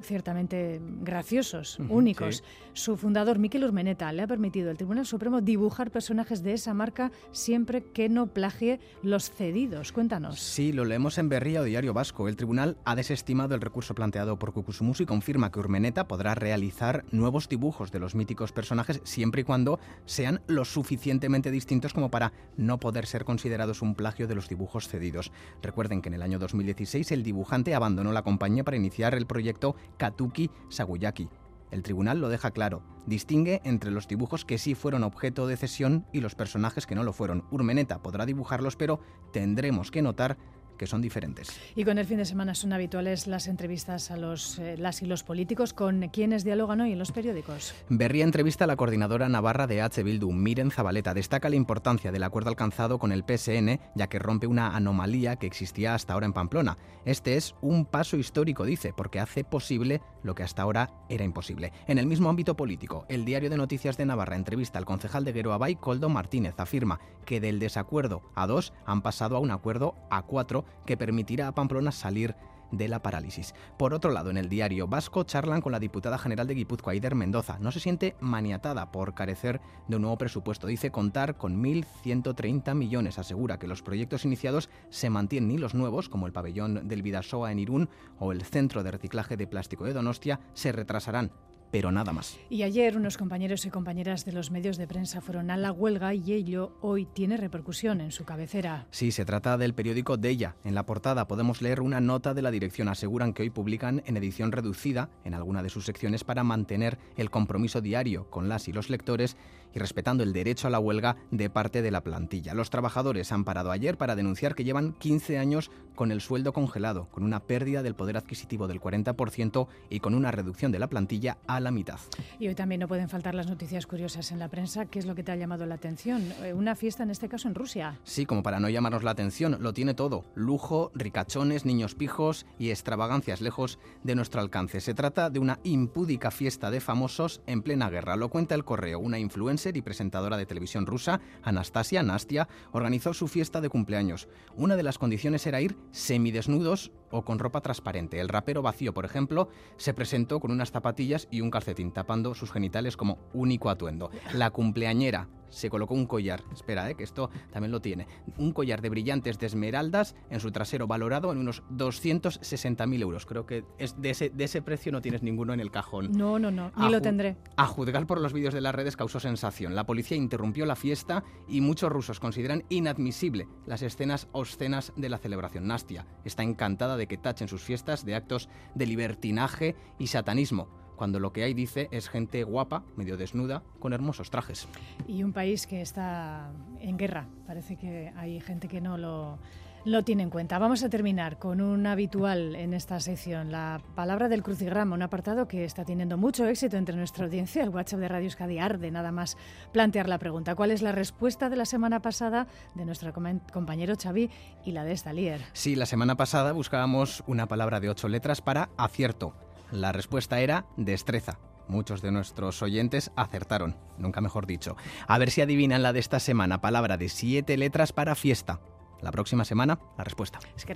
ciertamente 0.00 0.80
graciosos, 1.02 1.78
uh 1.78 1.82
-huh, 1.84 1.90
únicos, 1.90 2.36
sí. 2.36 2.42
su 2.72 2.96
fundador 2.96 3.38
Miquel 3.38 3.64
Urmeneta 3.64 4.12
le 4.12 4.22
ha 4.22 4.26
permitido 4.26 4.70
al 4.70 4.76
Tribunal 4.76 5.06
Supremo 5.06 5.40
dibujar 5.40 5.90
personajes 5.90 6.42
de 6.42 6.54
esa 6.54 6.74
marca 6.74 7.10
siempre 7.32 7.84
que 7.84 8.08
no 8.08 8.26
plagie 8.28 8.80
los 9.02 9.30
cedidos. 9.30 9.92
Cuéntanos. 9.92 10.40
Sí, 10.40 10.72
lo 10.72 10.84
leemos 10.84 11.18
en 11.18 11.28
Berría 11.28 11.60
o 11.60 11.64
Diario 11.64 11.94
Vasco. 11.94 12.28
El 12.28 12.36
tribunal 12.36 12.76
ha 12.84 12.96
desestimado 12.96 13.54
el 13.54 13.60
recurso 13.60 13.94
planteado 13.94 14.38
por 14.38 14.52
Kukusumusu 14.52 15.02
y 15.04 15.06
confirma 15.06 15.50
que 15.50 15.60
Urmeneta 15.60 16.08
podrá 16.08 16.34
realizar 16.34 17.04
nuevos 17.10 17.48
dibujos 17.48 17.92
de 17.92 17.98
los 17.98 18.14
míticos 18.14 18.52
personajes 18.52 19.00
siempre 19.04 19.42
y 19.42 19.44
cuando 19.44 19.78
sean 20.06 20.40
lo 20.46 20.64
suficientemente 20.64 21.50
distintos 21.50 21.92
como 21.92 22.10
para 22.10 22.32
no 22.56 22.78
poder 22.78 23.06
ser 23.06 23.24
considerados 23.24 23.82
un 23.82 23.94
plagio 23.94 24.26
de 24.26 24.34
los 24.34 24.48
dibujos 24.48 24.88
cedidos. 24.88 25.27
Recuerden 25.62 26.02
que 26.02 26.08
en 26.08 26.14
el 26.14 26.22
año 26.22 26.38
2016 26.38 27.12
el 27.12 27.22
dibujante 27.22 27.74
abandonó 27.74 28.12
la 28.12 28.22
compañía 28.22 28.64
para 28.64 28.76
iniciar 28.76 29.14
el 29.14 29.26
proyecto 29.26 29.76
Katuki 29.96 30.50
Saguyaki. 30.68 31.28
El 31.70 31.82
tribunal 31.82 32.18
lo 32.18 32.28
deja 32.30 32.50
claro, 32.50 32.82
distingue 33.06 33.60
entre 33.64 33.90
los 33.90 34.08
dibujos 34.08 34.44
que 34.44 34.56
sí 34.56 34.74
fueron 34.74 35.04
objeto 35.04 35.46
de 35.46 35.56
cesión 35.56 36.06
y 36.12 36.20
los 36.20 36.34
personajes 36.34 36.86
que 36.86 36.94
no 36.94 37.04
lo 37.04 37.12
fueron. 37.12 37.44
Urmeneta 37.50 38.02
podrá 38.02 38.24
dibujarlos, 38.24 38.76
pero 38.76 39.00
tendremos 39.32 39.90
que 39.90 40.00
notar 40.00 40.38
que 40.78 40.86
son 40.86 41.02
diferentes. 41.02 41.50
Y 41.76 41.84
con 41.84 41.98
el 41.98 42.06
fin 42.06 42.16
de 42.16 42.24
semana 42.24 42.54
son 42.54 42.72
habituales 42.72 43.26
las 43.26 43.48
entrevistas 43.48 44.10
a 44.10 44.16
los, 44.16 44.58
eh, 44.58 44.76
las 44.78 45.02
y 45.02 45.06
los 45.06 45.22
políticos. 45.22 45.74
¿Con 45.74 46.08
quienes 46.08 46.44
dialogan 46.44 46.80
hoy 46.80 46.92
en 46.92 46.98
los 46.98 47.12
periódicos? 47.12 47.74
Berría 47.88 48.24
entrevista 48.24 48.64
a 48.64 48.66
la 48.66 48.76
coordinadora 48.76 49.28
navarra 49.28 49.66
de 49.66 49.82
H. 49.82 50.02
Bildu, 50.02 50.32
Miren 50.32 50.70
Zabaleta. 50.70 51.12
Destaca 51.12 51.50
la 51.50 51.56
importancia 51.56 52.12
del 52.12 52.22
acuerdo 52.22 52.48
alcanzado 52.48 52.98
con 52.98 53.12
el 53.12 53.24
PSN, 53.24 53.80
ya 53.94 54.06
que 54.06 54.18
rompe 54.18 54.46
una 54.46 54.74
anomalía 54.74 55.36
que 55.36 55.46
existía 55.46 55.94
hasta 55.94 56.14
ahora 56.14 56.26
en 56.26 56.32
Pamplona. 56.32 56.78
Este 57.04 57.36
es 57.36 57.54
un 57.60 57.84
paso 57.84 58.16
histórico, 58.16 58.64
dice, 58.64 58.92
porque 58.96 59.20
hace 59.20 59.44
posible 59.44 60.00
lo 60.22 60.34
que 60.34 60.42
hasta 60.42 60.62
ahora 60.62 60.90
era 61.08 61.24
imposible. 61.24 61.72
En 61.86 61.98
el 61.98 62.06
mismo 62.06 62.28
ámbito 62.28 62.56
político, 62.56 63.06
el 63.08 63.24
diario 63.24 63.50
de 63.50 63.56
noticias 63.56 63.96
de 63.96 64.06
Navarra 64.06 64.36
entrevista 64.36 64.78
al 64.78 64.84
concejal 64.84 65.24
de 65.24 65.32
Gueroabay, 65.32 65.76
Coldo 65.76 66.08
Martínez, 66.08 66.54
afirma 66.58 67.00
que 67.24 67.40
del 67.40 67.58
desacuerdo 67.58 68.22
a 68.34 68.46
dos 68.46 68.72
han 68.86 69.02
pasado 69.02 69.36
a 69.36 69.40
un 69.40 69.50
acuerdo 69.50 69.94
a 70.10 70.22
cuatro 70.22 70.64
que 70.86 70.96
permitirá 70.96 71.48
a 71.48 71.54
Pamplona 71.54 71.92
salir 71.92 72.34
de 72.70 72.88
la 72.88 73.02
parálisis. 73.02 73.54
Por 73.76 73.94
otro 73.94 74.10
lado, 74.10 74.30
en 74.30 74.36
el 74.36 74.48
diario 74.48 74.88
Vasco 74.88 75.24
charlan 75.24 75.60
con 75.60 75.72
la 75.72 75.80
diputada 75.80 76.18
general 76.18 76.46
de 76.46 76.54
Guipúzcoa, 76.54 76.92
Aider 76.92 77.14
Mendoza. 77.14 77.58
No 77.60 77.72
se 77.72 77.80
siente 77.80 78.16
maniatada 78.20 78.90
por 78.92 79.14
carecer 79.14 79.60
de 79.86 79.96
un 79.96 80.02
nuevo 80.02 80.18
presupuesto. 80.18 80.66
Dice 80.66 80.90
contar 80.90 81.36
con 81.36 81.62
1.130 81.62 82.74
millones. 82.74 83.18
Asegura 83.18 83.58
que 83.58 83.68
los 83.68 83.82
proyectos 83.82 84.24
iniciados 84.24 84.68
se 84.90 85.10
mantienen 85.10 85.52
y 85.52 85.58
los 85.58 85.74
nuevos, 85.74 86.08
como 86.08 86.26
el 86.26 86.32
pabellón 86.32 86.88
del 86.88 87.02
Vidasoa 87.02 87.52
en 87.52 87.58
Irún 87.58 87.88
o 88.18 88.32
el 88.32 88.42
centro 88.42 88.82
de 88.82 88.90
reciclaje 88.90 89.36
de 89.36 89.46
plástico 89.46 89.84
de 89.84 89.92
Donostia, 89.92 90.40
se 90.54 90.72
retrasarán 90.72 91.32
pero 91.70 91.92
nada 91.92 92.12
más. 92.12 92.38
Y 92.50 92.62
ayer 92.62 92.96
unos 92.96 93.16
compañeros 93.16 93.66
y 93.66 93.70
compañeras 93.70 94.24
de 94.24 94.32
los 94.32 94.50
medios 94.50 94.76
de 94.76 94.86
prensa 94.86 95.20
fueron 95.20 95.50
a 95.50 95.56
la 95.56 95.72
huelga 95.72 96.14
y 96.14 96.32
ello 96.32 96.76
hoy 96.80 97.06
tiene 97.06 97.36
repercusión 97.36 98.00
en 98.00 98.12
su 98.12 98.24
cabecera. 98.24 98.86
Sí, 98.90 99.12
se 99.12 99.24
trata 99.24 99.58
del 99.58 99.74
periódico 99.74 100.16
Della. 100.16 100.56
En 100.64 100.74
la 100.74 100.86
portada 100.86 101.28
podemos 101.28 101.62
leer 101.62 101.80
una 101.80 102.00
nota 102.00 102.34
de 102.34 102.42
la 102.42 102.50
dirección. 102.50 102.88
Aseguran 102.88 103.32
que 103.32 103.42
hoy 103.42 103.50
publican 103.50 104.02
en 104.06 104.16
edición 104.16 104.52
reducida 104.52 105.10
en 105.24 105.34
alguna 105.34 105.62
de 105.62 105.70
sus 105.70 105.84
secciones 105.84 106.24
para 106.24 106.44
mantener 106.44 106.98
el 107.16 107.30
compromiso 107.30 107.80
diario 107.80 108.30
con 108.30 108.48
las 108.48 108.68
y 108.68 108.72
los 108.72 108.90
lectores 108.90 109.36
y 109.74 109.78
respetando 109.78 110.22
el 110.22 110.32
derecho 110.32 110.66
a 110.66 110.70
la 110.70 110.78
huelga 110.78 111.16
de 111.30 111.50
parte 111.50 111.82
de 111.82 111.90
la 111.90 112.02
plantilla. 112.02 112.54
Los 112.54 112.70
trabajadores 112.70 113.32
han 113.32 113.44
parado 113.44 113.70
ayer 113.70 113.98
para 113.98 114.16
denunciar 114.16 114.54
que 114.54 114.64
llevan 114.64 114.94
15 114.94 115.38
años 115.38 115.70
con 115.94 116.12
el 116.12 116.20
sueldo 116.20 116.52
congelado, 116.52 117.08
con 117.10 117.24
una 117.24 117.40
pérdida 117.40 117.82
del 117.82 117.94
poder 117.94 118.16
adquisitivo 118.16 118.68
del 118.68 118.80
40% 118.80 119.66
y 119.90 120.00
con 120.00 120.14
una 120.14 120.30
reducción 120.30 120.72
de 120.72 120.78
la 120.78 120.88
plantilla 120.88 121.38
a 121.46 121.57
la 121.60 121.70
mitad. 121.70 121.98
Y 122.38 122.48
hoy 122.48 122.54
también 122.54 122.80
no 122.80 122.88
pueden 122.88 123.08
faltar 123.08 123.34
las 123.34 123.48
noticias 123.48 123.86
curiosas 123.86 124.32
en 124.32 124.38
la 124.38 124.48
prensa. 124.48 124.86
¿Qué 124.86 124.98
es 124.98 125.06
lo 125.06 125.14
que 125.14 125.22
te 125.22 125.32
ha 125.32 125.36
llamado 125.36 125.66
la 125.66 125.76
atención? 125.76 126.32
Una 126.54 126.74
fiesta, 126.74 127.02
en 127.02 127.10
este 127.10 127.28
caso, 127.28 127.48
en 127.48 127.54
Rusia. 127.54 127.98
Sí, 128.04 128.26
como 128.26 128.42
para 128.42 128.60
no 128.60 128.68
llamarnos 128.68 129.02
la 129.02 129.10
atención, 129.10 129.58
lo 129.60 129.72
tiene 129.72 129.94
todo. 129.94 130.24
Lujo, 130.34 130.90
ricachones, 130.94 131.64
niños 131.64 131.94
pijos 131.94 132.46
y 132.58 132.70
extravagancias 132.70 133.40
lejos 133.40 133.78
de 134.02 134.14
nuestro 134.14 134.40
alcance. 134.40 134.80
Se 134.80 134.94
trata 134.94 135.30
de 135.30 135.38
una 135.38 135.58
impúdica 135.64 136.30
fiesta 136.30 136.70
de 136.70 136.80
famosos 136.80 137.42
en 137.46 137.62
plena 137.62 137.90
guerra. 137.90 138.16
Lo 138.16 138.28
cuenta 138.28 138.54
el 138.54 138.64
correo. 138.64 138.98
Una 138.98 139.18
influencer 139.18 139.76
y 139.76 139.82
presentadora 139.82 140.36
de 140.36 140.46
televisión 140.46 140.86
rusa, 140.86 141.20
Anastasia 141.42 142.02
Nastia, 142.02 142.48
organizó 142.72 143.14
su 143.14 143.28
fiesta 143.28 143.60
de 143.60 143.68
cumpleaños. 143.68 144.28
Una 144.56 144.76
de 144.76 144.82
las 144.82 144.98
condiciones 144.98 145.46
era 145.46 145.60
ir 145.60 145.76
semidesnudos 145.90 146.90
o 147.10 147.24
con 147.24 147.38
ropa 147.38 147.60
transparente. 147.60 148.20
El 148.20 148.28
rapero 148.28 148.62
vacío, 148.62 148.92
por 148.92 149.04
ejemplo, 149.04 149.48
se 149.76 149.94
presentó 149.94 150.40
con 150.40 150.50
unas 150.50 150.70
zapatillas 150.70 151.26
y 151.30 151.40
un 151.40 151.47
calcetín 151.50 151.92
tapando 151.92 152.34
sus 152.34 152.50
genitales 152.50 152.96
como 152.96 153.18
único 153.32 153.70
atuendo. 153.70 154.10
La 154.34 154.50
cumpleañera 154.50 155.28
se 155.50 155.70
colocó 155.70 155.94
un 155.94 156.06
collar, 156.06 156.42
espera, 156.52 156.88
eh, 156.90 156.94
que 156.94 157.04
esto 157.04 157.30
también 157.50 157.72
lo 157.72 157.80
tiene, 157.80 158.06
un 158.36 158.52
collar 158.52 158.80
de 158.80 158.88
brillantes 158.88 159.38
de 159.38 159.46
esmeraldas 159.46 160.14
en 160.30 160.40
su 160.40 160.50
trasero 160.50 160.86
valorado 160.86 161.32
en 161.32 161.38
unos 161.38 161.62
260.000 161.70 163.00
euros. 163.00 163.26
Creo 163.26 163.46
que 163.46 163.64
es 163.78 164.00
de, 164.00 164.10
ese, 164.10 164.30
de 164.30 164.44
ese 164.44 164.62
precio 164.62 164.92
no 164.92 165.00
tienes 165.00 165.22
ninguno 165.22 165.52
en 165.52 165.60
el 165.60 165.70
cajón. 165.70 166.12
No, 166.12 166.38
no, 166.38 166.50
no, 166.50 166.72
ni 166.76 166.90
lo 166.90 167.00
tendré. 167.00 167.36
A 167.56 167.66
juzgar 167.66 168.06
por 168.06 168.20
los 168.20 168.32
vídeos 168.32 168.54
de 168.54 168.60
las 168.60 168.74
redes 168.74 168.96
causó 168.96 169.20
sensación. 169.20 169.74
La 169.74 169.86
policía 169.86 170.16
interrumpió 170.16 170.66
la 170.66 170.76
fiesta 170.76 171.24
y 171.48 171.60
muchos 171.60 171.90
rusos 171.90 172.20
consideran 172.20 172.64
inadmisible 172.68 173.48
las 173.66 173.82
escenas 173.82 174.28
obscenas 174.32 174.92
de 174.96 175.08
la 175.08 175.18
celebración. 175.18 175.66
Nastia 175.66 176.06
está 176.24 176.42
encantada 176.42 176.96
de 176.96 177.06
que 177.06 177.18
tachen 177.18 177.48
sus 177.48 177.62
fiestas 177.62 178.04
de 178.04 178.14
actos 178.14 178.48
de 178.74 178.86
libertinaje 178.86 179.76
y 179.98 180.08
satanismo 180.08 180.68
cuando 180.98 181.20
lo 181.20 181.32
que 181.32 181.44
hay, 181.44 181.54
dice, 181.54 181.88
es 181.92 182.10
gente 182.10 182.44
guapa, 182.44 182.82
medio 182.96 183.16
desnuda, 183.16 183.62
con 183.78 183.94
hermosos 183.94 184.30
trajes. 184.30 184.68
Y 185.06 185.22
un 185.22 185.32
país 185.32 185.66
que 185.66 185.80
está 185.80 186.50
en 186.80 186.98
guerra. 186.98 187.26
Parece 187.46 187.76
que 187.76 188.12
hay 188.16 188.40
gente 188.40 188.68
que 188.68 188.82
no 188.82 188.98
lo, 188.98 189.38
lo 189.84 190.02
tiene 190.02 190.24
en 190.24 190.30
cuenta. 190.30 190.58
Vamos 190.58 190.82
a 190.82 190.90
terminar 190.90 191.38
con 191.38 191.60
un 191.60 191.86
habitual 191.86 192.56
en 192.56 192.74
esta 192.74 193.00
sección, 193.00 193.52
la 193.52 193.80
palabra 193.94 194.28
del 194.28 194.42
crucigrama, 194.42 194.94
un 194.94 195.02
apartado 195.02 195.48
que 195.48 195.64
está 195.64 195.84
teniendo 195.84 196.16
mucho 196.16 196.46
éxito 196.46 196.76
entre 196.76 196.96
nuestra 196.96 197.24
audiencia. 197.24 197.62
El 197.62 197.70
WhatsApp 197.70 198.00
de 198.00 198.08
Radio 198.08 198.26
Euskadi 198.26 198.58
arde 198.58 198.90
nada 198.90 199.12
más 199.12 199.36
plantear 199.72 200.08
la 200.08 200.18
pregunta. 200.18 200.54
¿Cuál 200.54 200.72
es 200.72 200.82
la 200.82 200.92
respuesta 200.92 201.48
de 201.48 201.56
la 201.56 201.64
semana 201.64 202.02
pasada 202.02 202.48
de 202.74 202.84
nuestro 202.84 203.12
compañero 203.12 203.94
Xavi 204.00 204.30
y 204.64 204.72
la 204.72 204.84
de 204.84 204.92
esta 204.92 205.12
líder? 205.12 205.42
Sí, 205.52 205.76
la 205.76 205.86
semana 205.86 206.16
pasada 206.16 206.52
buscábamos 206.52 207.22
una 207.26 207.46
palabra 207.46 207.80
de 207.80 207.88
ocho 207.88 208.08
letras 208.08 208.42
para 208.42 208.70
acierto. 208.76 209.34
La 209.70 209.92
respuesta 209.92 210.40
era 210.40 210.66
destreza. 210.76 211.38
Muchos 211.68 212.00
de 212.00 212.10
nuestros 212.10 212.62
oyentes 212.62 213.10
acertaron, 213.14 213.76
nunca 213.98 214.22
mejor 214.22 214.46
dicho. 214.46 214.76
A 215.06 215.18
ver 215.18 215.30
si 215.30 215.42
adivinan 215.42 215.82
la 215.82 215.92
de 215.92 216.00
esta 216.00 216.18
semana, 216.18 216.62
palabra 216.62 216.96
de 216.96 217.10
siete 217.10 217.56
letras 217.58 217.92
para 217.92 218.14
fiesta. 218.14 218.60
La 219.02 219.12
próxima 219.12 219.44
semana, 219.44 219.78
la 219.98 220.04
respuesta. 220.04 220.38
Es 220.56 220.64
que 220.64 220.72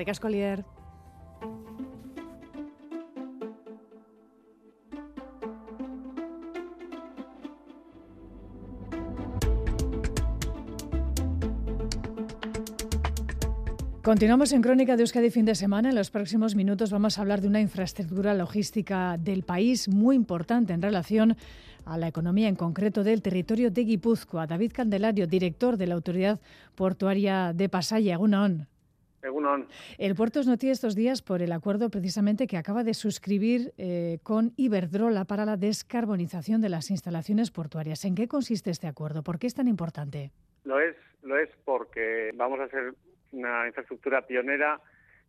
Continuamos 14.13 14.53
en 14.53 14.61
Crónica 14.61 14.95
de 14.95 15.05
Euskadi 15.05 15.31
fin 15.31 15.47
de 15.47 15.55
semana. 15.55 15.89
En 15.89 15.95
los 15.95 16.11
próximos 16.11 16.55
minutos 16.55 16.93
vamos 16.93 17.17
a 17.17 17.23
hablar 17.23 17.41
de 17.41 17.49
una 17.49 17.63
infraestructura 17.63 18.35
logística 18.35 19.17
del 19.17 19.43
país 19.43 19.89
muy 19.89 20.17
importante 20.17 20.75
en 20.75 20.83
relación 20.83 21.35
a 21.87 21.97
la 21.97 22.09
economía, 22.09 22.49
en 22.49 22.55
concreto 22.55 23.05
del 23.05 23.23
territorio 23.23 23.71
de 23.71 23.85
Guipúzcoa. 23.85 24.47
David 24.47 24.73
Candelario, 24.75 25.27
director 25.27 25.79
de 25.79 25.87
la 25.87 25.95
Autoridad 25.95 26.41
Portuaria 26.75 27.55
de 27.55 27.71
Pasaya. 27.71 28.13
Egunon. 28.13 28.69
El 29.97 30.15
puerto 30.15 30.41
es 30.41 30.47
noticia 30.47 30.73
estos 30.73 30.95
días 30.95 31.23
por 31.23 31.41
el 31.41 31.51
acuerdo 31.51 31.89
precisamente 31.89 32.47
que 32.47 32.59
acaba 32.59 32.85
de 32.85 32.93
suscribir 32.93 33.73
eh, 33.79 34.19
con 34.23 34.53
Iberdrola 34.59 35.25
para 35.25 35.47
la 35.47 35.57
descarbonización 35.57 36.61
de 36.61 36.69
las 36.69 36.91
instalaciones 36.91 37.51
portuarias. 37.51 38.05
¿En 38.05 38.15
qué 38.15 38.29
consiste 38.29 38.69
este 38.69 38.89
acuerdo? 38.89 39.23
¿Por 39.23 39.39
qué 39.39 39.47
es 39.47 39.55
tan 39.55 39.69
importante? 39.69 40.33
Lo 40.65 40.79
es, 40.81 40.97
lo 41.23 41.39
es 41.39 41.49
porque 41.65 42.31
vamos 42.35 42.61
a 42.61 42.69
ser 42.69 42.95
una 43.33 43.67
infraestructura 43.67 44.23
pionera 44.23 44.81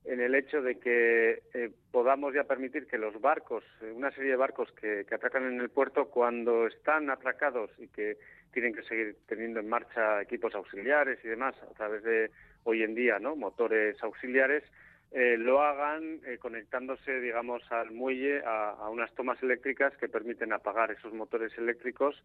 en 0.06 0.20
el 0.20 0.36
hecho 0.36 0.62
de 0.62 0.80
que 0.80 1.44
eh, 1.54 1.72
podamos 1.92 2.34
ya 2.34 2.44
permitir 2.44 2.88
que 2.88 2.98
los 2.98 3.20
barcos, 3.22 3.64
eh, 3.82 3.92
una 3.92 4.12
serie 4.12 4.32
de 4.32 4.36
barcos 4.36 4.72
que, 4.74 5.06
atracan 5.12 5.46
en 5.46 5.62
el 5.62 5.70
puerto, 5.70 6.10
cuando 6.10 6.68
están 6.68 7.10
atracados 7.10 7.72
y 7.78 7.88
que 7.88 8.18
tienen 8.52 8.74
que 8.74 8.84
seguir 8.84 9.16
teniendo 9.28 9.62
en 9.62 9.70
marcha 9.70 10.22
equipos 10.22 10.54
auxiliares 10.56 11.20
y 11.24 11.30
demás 11.30 11.56
a 11.64 11.74
través 11.74 12.04
de 12.04 12.32
hoy 12.66 12.84
en 12.84 12.96
día, 12.96 13.20
¿no? 13.20 13.36
Motores 13.36 14.02
auxiliares, 14.04 14.64
eh, 15.12 15.38
lo 15.38 15.62
hagan 15.62 16.20
conectándose, 16.40 17.20
digamos, 17.22 17.64
al 17.72 17.92
muelle 17.92 18.42
a 18.46 18.90
unas 18.90 19.14
tomas 19.16 19.42
eléctricas 19.42 19.96
que 19.98 20.10
permiten 20.10 20.52
apagar 20.52 20.92
esos 20.92 21.14
motores 21.14 21.58
eléctricos 21.58 22.22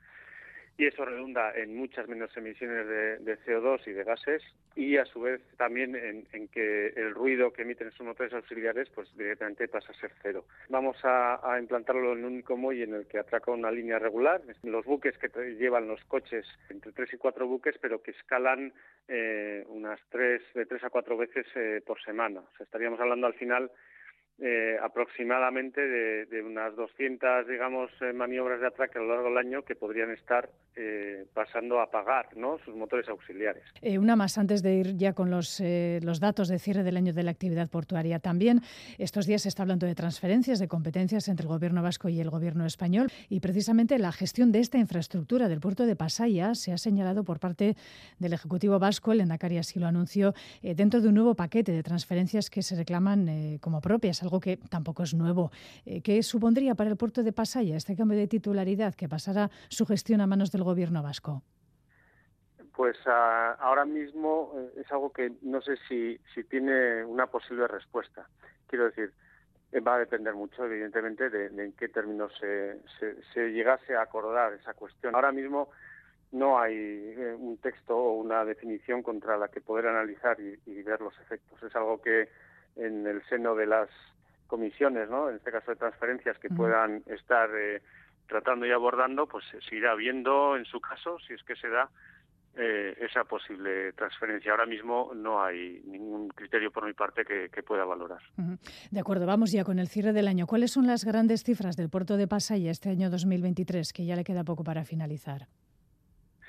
y 0.79 0.87
eso 0.87 1.05
redunda 1.05 1.53
en 1.57 1.76
muchas 1.76 2.07
menos 2.07 2.35
emisiones 2.37 2.87
de, 2.87 3.39
CO2 3.45 3.81
y 3.89 3.93
de 3.93 4.05
gases 4.05 4.43
y 4.76 4.97
a 4.97 5.05
su 5.05 5.20
vez 5.20 5.43
también 5.57 5.97
en, 5.97 6.49
que 6.49 6.93
el 6.95 7.14
ruido 7.14 7.53
que 7.53 7.62
emiten 7.62 7.89
esos 7.89 8.07
motores 8.07 8.33
auxiliares 8.33 8.89
pues 8.95 9.09
directamente 9.16 9.66
pasa 9.66 9.91
a 9.91 10.01
ser 10.01 10.12
cero. 10.22 10.45
Vamos 10.68 10.97
a, 11.03 11.57
implantarlo 11.59 12.12
en 12.12 12.24
un 12.24 12.33
único 12.33 12.57
muelle 12.57 12.85
en 12.85 12.95
el 12.95 13.07
que 13.09 13.18
atraca 13.18 13.51
una 13.51 13.72
línea 13.72 13.99
regular, 13.99 14.41
los 14.62 14.85
buques 14.85 15.18
que 15.18 15.29
llevan 15.57 15.89
los 15.89 16.03
coches 16.05 16.47
entre 16.70 16.93
tres 16.93 17.12
y 17.12 17.16
cuatro 17.16 17.49
buques 17.49 17.76
pero 17.81 18.01
que 18.01 18.12
escalan 18.12 18.72
eh, 19.09 19.64
unas 19.68 19.99
tres 20.11 20.43
de 20.55 20.64
tres 20.64 20.85
a 20.85 20.91
cuatro 20.91 21.16
veces 21.16 21.45
eh, 21.57 21.83
por 21.85 22.01
semana. 22.01 22.39
O 22.39 22.57
sea, 22.57 22.64
estaríamos 22.64 23.01
hablando 23.01 23.26
al 23.26 23.35
final 23.35 23.72
eh, 24.41 24.76
aproximadamente 24.80 25.80
de, 25.80 26.43
unas 26.45 26.76
200, 26.76 27.49
digamos, 27.49 27.91
eh, 28.01 28.12
maniobras 28.12 28.61
de 28.61 28.68
atraque 28.68 28.97
a 28.99 29.03
lo 29.03 29.09
largo 29.09 29.30
del 29.30 29.39
año 29.39 29.64
que 29.64 29.74
podrían 29.74 30.12
estar 30.12 30.49
eh, 30.76 31.26
pasando 31.34 31.80
a 31.80 31.84
apagar 31.84 32.36
¿no? 32.36 32.57
sus 32.64 32.72
motores 32.76 33.09
auxiliares. 33.09 33.64
una 33.82 34.14
más 34.14 34.39
antes 34.39 34.62
de 34.62 34.74
ir 34.74 34.97
ya 34.97 35.12
con 35.12 35.32
los, 35.32 35.61
los 36.05 36.20
datos 36.20 36.47
de 36.47 36.61
cierre 36.61 36.84
del 36.84 36.97
año 36.97 37.12
de 37.12 37.24
la 37.24 37.32
actividad 37.32 37.68
portuaria. 37.68 38.20
También 38.20 38.61
estos 38.99 39.26
días 39.26 39.43
se 39.43 39.49
está 39.49 39.64
hablando 39.64 39.86
de 39.86 39.97
transferencias 39.97 40.61
de 40.61 40.68
competencias 40.68 41.26
entre 41.26 41.43
el 41.43 41.49
Gobierno 41.49 41.82
vasco 41.82 42.09
y 42.09 42.20
el 42.20 42.30
Gobierno 42.30 42.64
español 42.64 43.11
y 43.28 43.41
precisamente 43.41 43.99
la 43.99 44.12
gestión 44.12 44.53
de 44.53 44.61
esta 44.61 44.78
infraestructura 44.78 45.49
del 45.49 45.59
puerto 45.59 45.84
de 45.84 45.97
Pasaya 45.97 46.55
se 46.55 46.72
ha 46.72 46.78
señalado 46.78 47.24
por 47.24 47.41
parte 47.41 47.74
del 48.20 48.34
Ejecutivo 48.34 48.78
vasco, 48.78 49.11
el 49.11 49.20
Endacari 49.20 49.59
así 49.59 49.80
lo 49.80 49.89
anunció, 49.89 50.32
dentro 50.62 51.01
de 51.01 51.09
un 51.09 51.14
nuevo 51.14 51.34
paquete 51.34 51.72
de 51.72 51.82
transferencias 51.82 52.51
que 52.51 52.62
se 52.62 52.76
reclaman 52.76 53.59
como 53.61 53.80
propias 53.80 54.22
algo 54.29 54.41
que 54.41 54.59
tampoco 54.59 55.03
es 55.03 55.14
nuevo. 55.14 55.51
Eh, 55.87 56.03
¿Qué 56.03 56.22
supondría 56.22 56.74
para 56.74 56.91
el 56.91 56.97
puerto 56.97 57.22
de 57.22 57.33
Pasaya 57.33 57.76
este 57.76 57.97
cambio 57.97 58.18
de 58.18 58.26
titularidad 58.26 58.95
que 58.95 59.09
pasara 59.09 59.51
su 59.68 59.87
gestión 59.87 60.20
a 60.20 60.26
manos 60.26 60.53
del 60.53 60.62
gobierno 60.62 61.03
vasco? 61.03 61.43
Pues 62.76 62.97
ah, 63.07 63.57
ahora 63.59 63.85
mismo 63.87 64.53
eh, 64.57 64.83
es 64.83 64.93
algo 64.93 65.11
que 65.12 65.33
no 65.43 65.61
sé 65.62 65.76
si, 65.89 66.20
tiene 66.45 67.05
una 67.05 67.26
posible 67.26 67.66
respuesta. 67.66 68.29
Quiero 68.68 68.85
decir, 68.85 69.12
eh, 69.72 69.81
va 69.81 69.97
a 69.97 69.99
depender 69.99 70.35
mucho, 70.35 70.64
evidentemente, 70.64 71.31
de, 71.31 71.47
en 71.47 71.72
qué 71.72 71.89
términos 71.89 72.31
se, 72.39 72.79
se, 73.33 73.53
llegase 73.53 73.97
a 73.97 74.03
acordar 74.03 74.53
esa 74.53 74.74
cuestión. 74.74 75.14
Ahora 75.14 75.33
mismo 75.33 75.70
no 76.31 76.61
hay 76.61 77.16
un 77.39 77.57
texto 77.57 77.97
o 77.97 78.20
una 78.20 78.45
definición 78.45 79.03
contra 79.03 79.39
la 79.39 79.49
que 79.49 79.62
poder 79.62 79.87
analizar 79.87 80.39
y, 80.39 80.83
ver 80.83 81.01
los 81.01 81.18
efectos. 81.20 81.62
Es 81.62 81.74
algo 81.74 82.03
que 82.03 82.29
en 82.76 83.07
el 83.07 83.22
seno 83.29 83.55
de 83.55 83.66
las 83.66 83.89
comisiones, 84.49 85.09
¿no? 85.09 85.30
en 85.30 85.36
este 85.36 85.53
caso 85.53 85.70
de 85.70 85.76
transferencias, 85.76 86.36
que 86.38 86.49
puedan 86.49 87.05
estar 87.07 87.49
eh, 87.55 87.80
tratando 88.26 88.66
y 88.66 88.72
abordando, 88.72 89.26
pues 89.26 89.44
se 89.46 89.76
irá 89.76 89.94
viendo 89.94 90.57
en 90.57 90.64
su 90.64 90.80
caso, 90.80 91.18
si 91.20 91.34
es 91.34 91.42
que 91.44 91.55
se 91.55 91.68
da, 91.68 91.88
eh, 92.57 92.96
esa 93.03 93.22
posible 93.22 93.92
transferencia. 93.92 94.51
Ahora 94.51 94.66
mismo 94.66 95.12
no 95.14 95.40
hay 95.40 95.80
ningún 95.86 96.28
criterio 96.28 96.72
por 96.72 96.84
mi 96.84 96.92
parte 96.92 97.24
que, 97.24 97.62
pueda 97.62 97.84
valorar. 97.84 98.20
De 98.90 98.99
acuerdo, 98.99 99.26
vamos 99.26 99.53
ya 99.53 99.62
con 99.62 99.78
el 99.78 99.86
cierre 99.86 100.12
del 100.12 100.26
año. 100.26 100.46
¿Cuáles 100.46 100.72
son 100.72 100.86
las 100.86 101.05
grandes 101.05 101.44
cifras 101.44 101.76
del 101.76 101.88
puerto 101.88 102.16
de 102.16 102.26
Pasaya 102.26 102.72
este 102.72 102.88
año 102.88 103.11
2023, 103.11 103.92
que 103.92 104.07
ya 104.07 104.16
le 104.16 104.24
queda 104.24 104.42
poco 104.42 104.64
para 104.64 104.84
finalizar? 104.84 105.46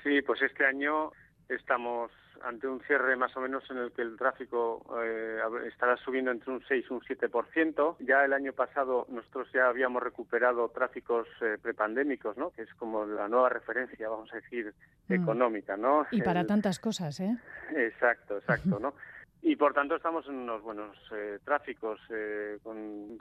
Sí, 0.02 0.22
pues 0.22 0.42
este 0.42 0.64
año 0.64 1.12
estamos 1.50 2.10
ante 2.42 2.66
un 2.66 2.80
cierre 2.80 3.16
más 3.16 3.36
o 3.36 3.40
menos 3.40 3.62
en 3.70 3.78
el 3.78 3.92
que 3.92 4.02
el 4.02 4.16
tráfico 4.16 4.84
eh, 5.02 5.40
estará 5.66 5.96
subiendo 5.96 6.30
entre 6.30 6.52
un 6.52 6.62
6 6.66 6.86
y 6.88 6.92
un 6.92 7.00
7%. 7.00 7.96
Ya 8.00 8.24
el 8.24 8.32
año 8.32 8.52
pasado 8.52 9.06
nosotros 9.10 9.48
ya 9.52 9.68
habíamos 9.68 10.02
recuperado 10.02 10.68
tráficos 10.70 11.28
eh, 11.42 11.58
prepandémicos, 11.60 12.36
¿no? 12.36 12.50
que 12.50 12.62
es 12.62 12.74
como 12.74 13.04
la 13.04 13.28
nueva 13.28 13.48
referencia, 13.50 14.08
vamos 14.08 14.32
a 14.32 14.36
decir, 14.36 14.72
mm. 15.08 15.12
económica. 15.12 15.76
¿no? 15.76 16.06
Y 16.10 16.22
para 16.22 16.46
tantas 16.46 16.78
cosas, 16.78 17.20
¿eh? 17.20 17.36
Exacto, 17.76 18.38
exacto, 18.38 18.78
¿no? 18.80 18.94
Y 19.42 19.56
por 19.56 19.72
tanto 19.72 19.96
estamos 19.96 20.26
en 20.26 20.34
unos 20.34 20.62
buenos 20.62 20.96
eh, 21.12 21.38
tráficos. 21.44 21.98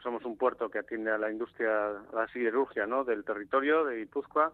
somos 0.03 0.25
un 0.25 0.37
puerto 0.37 0.69
que 0.69 0.79
atiende 0.79 1.11
a 1.11 1.17
la 1.17 1.31
industria, 1.31 1.87
a 1.87 2.15
la 2.15 2.27
siderurgia 2.27 2.85
¿no? 2.85 3.03
del 3.03 3.23
territorio 3.23 3.85
de 3.85 3.97
Guipúzcoa 3.97 4.51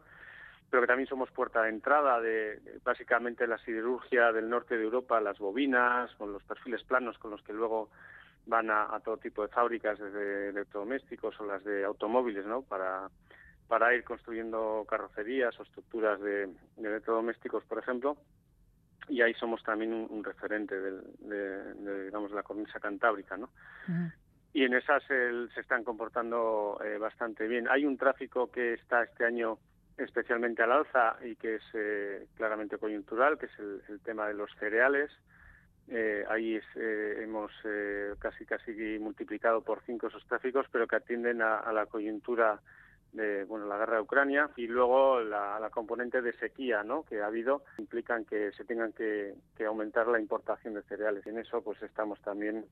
pero 0.70 0.82
que 0.82 0.88
también 0.88 1.08
somos 1.08 1.32
puerta 1.32 1.62
de 1.64 1.70
entrada 1.70 2.20
de, 2.20 2.60
básicamente 2.84 3.48
la 3.48 3.58
siderurgia 3.60 4.32
del 4.32 4.50
norte 4.50 4.78
de 4.78 4.84
Europa, 4.84 5.22
las 5.22 5.38
bobinas, 5.38 6.14
con 6.16 6.34
los 6.34 6.44
perfiles 6.44 6.84
planos 6.84 7.18
con 7.18 7.32
los 7.32 7.42
que 7.44 7.54
luego 7.54 7.90
van 8.48 8.70
a, 8.70 9.00
todo 9.04 9.18
tipo 9.18 9.42
de 9.42 9.48
fábricas, 9.48 10.00
desde 10.00 10.50
electrodomésticos 10.50 11.40
o 11.40 11.46
las 11.46 11.64
de 11.64 11.84
automóviles, 11.84 12.46
¿no? 12.46 12.62
Para, 12.62 13.10
para 13.68 13.94
ir 13.96 14.04
construyendo 14.04 14.86
carrocerías 14.88 15.60
o 15.60 15.64
estructuras 15.64 16.20
de, 16.22 16.50
electrodomésticos, 16.78 17.64
por 17.66 17.80
ejemplo. 17.80 18.18
Y 19.08 19.22
ahí 19.22 19.34
somos 19.36 19.62
también 19.64 19.94
un, 19.94 20.24
referente 20.24 20.76
de, 20.80 22.06
digamos, 22.06 22.32
la 22.32 22.44
cornisa 22.44 22.80
cantábrica, 22.80 23.38
¿no? 23.38 23.50
Y 24.52 24.64
en 24.64 24.74
esas 24.74 25.04
se 25.04 25.60
están 25.60 25.84
comportando 25.84 26.80
eh, 26.84 26.98
bastante 26.98 27.48
bien. 27.48 27.68
Hay 27.70 27.86
un 27.86 27.98
tráfico 27.98 28.50
que 28.50 28.74
está 28.74 29.04
este 29.04 29.26
año 29.26 29.60
especialmente 29.98 30.62
al 30.64 30.72
alza 30.72 31.18
y 31.24 31.36
que 31.36 31.56
es 31.56 31.64
eh, 31.74 32.28
claramente 32.36 32.78
coyuntural, 32.78 33.38
que 33.38 33.46
es 33.48 33.60
el, 33.60 33.82
el 33.90 34.00
tema 34.02 34.28
de 34.28 34.34
los 34.34 34.52
cereales. 34.60 35.12
Eh, 35.88 36.26
ahí 36.30 36.56
es, 36.56 36.66
eh, 36.76 37.22
hemos 37.22 37.52
eh, 37.64 38.14
casi 38.18 38.46
casi 38.46 38.72
multiplicado 39.00 39.62
por 39.62 39.82
cinco 39.86 40.08
esos 40.08 40.26
tráficos, 40.26 40.66
pero 40.72 40.88
que 40.88 40.96
atienden 40.96 41.42
a, 41.42 41.60
a 41.60 41.72
la 41.72 41.86
coyuntura 41.86 42.60
de 43.14 43.46
bueno 43.46 43.66
la 43.66 43.78
guerra 43.78 43.96
de 43.96 44.02
Ucrania 44.02 44.50
y 44.58 44.68
luego 44.68 45.22
la, 45.22 45.58
la, 45.60 45.70
componente 45.70 46.22
de 46.22 46.34
sequía 46.34 46.84
¿no? 46.84 47.04
que 47.04 47.22
ha 47.22 47.28
habido 47.28 47.64
implican 47.78 48.26
que 48.26 48.52
se 48.52 48.66
tengan 48.66 48.92
que, 48.92 49.36
que 49.56 49.66
aumentar 49.66 50.08
la 50.08 50.20
importación 50.20 50.74
de 50.74 50.82
cereales. 50.84 51.26
En 51.28 51.38
eso 51.38 51.62
pues 51.62 51.82
estamos 51.82 52.20
también 52.22 52.66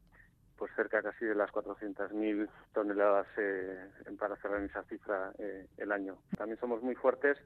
pues 0.58 0.72
cerca 0.76 1.02
casi 1.02 1.26
de 1.26 1.36
las 1.36 1.52
400.000 1.52 2.48
toneladas 2.74 3.28
eh, 3.38 3.90
para 4.20 4.36
cerrar 4.38 4.62
esa 4.62 4.84
cifra 4.84 5.32
eh, 5.40 5.68
el 5.78 5.92
año. 5.92 6.18
También 6.38 6.60
somos 6.60 6.82
muy 6.82 6.96
fuertes 6.96 7.38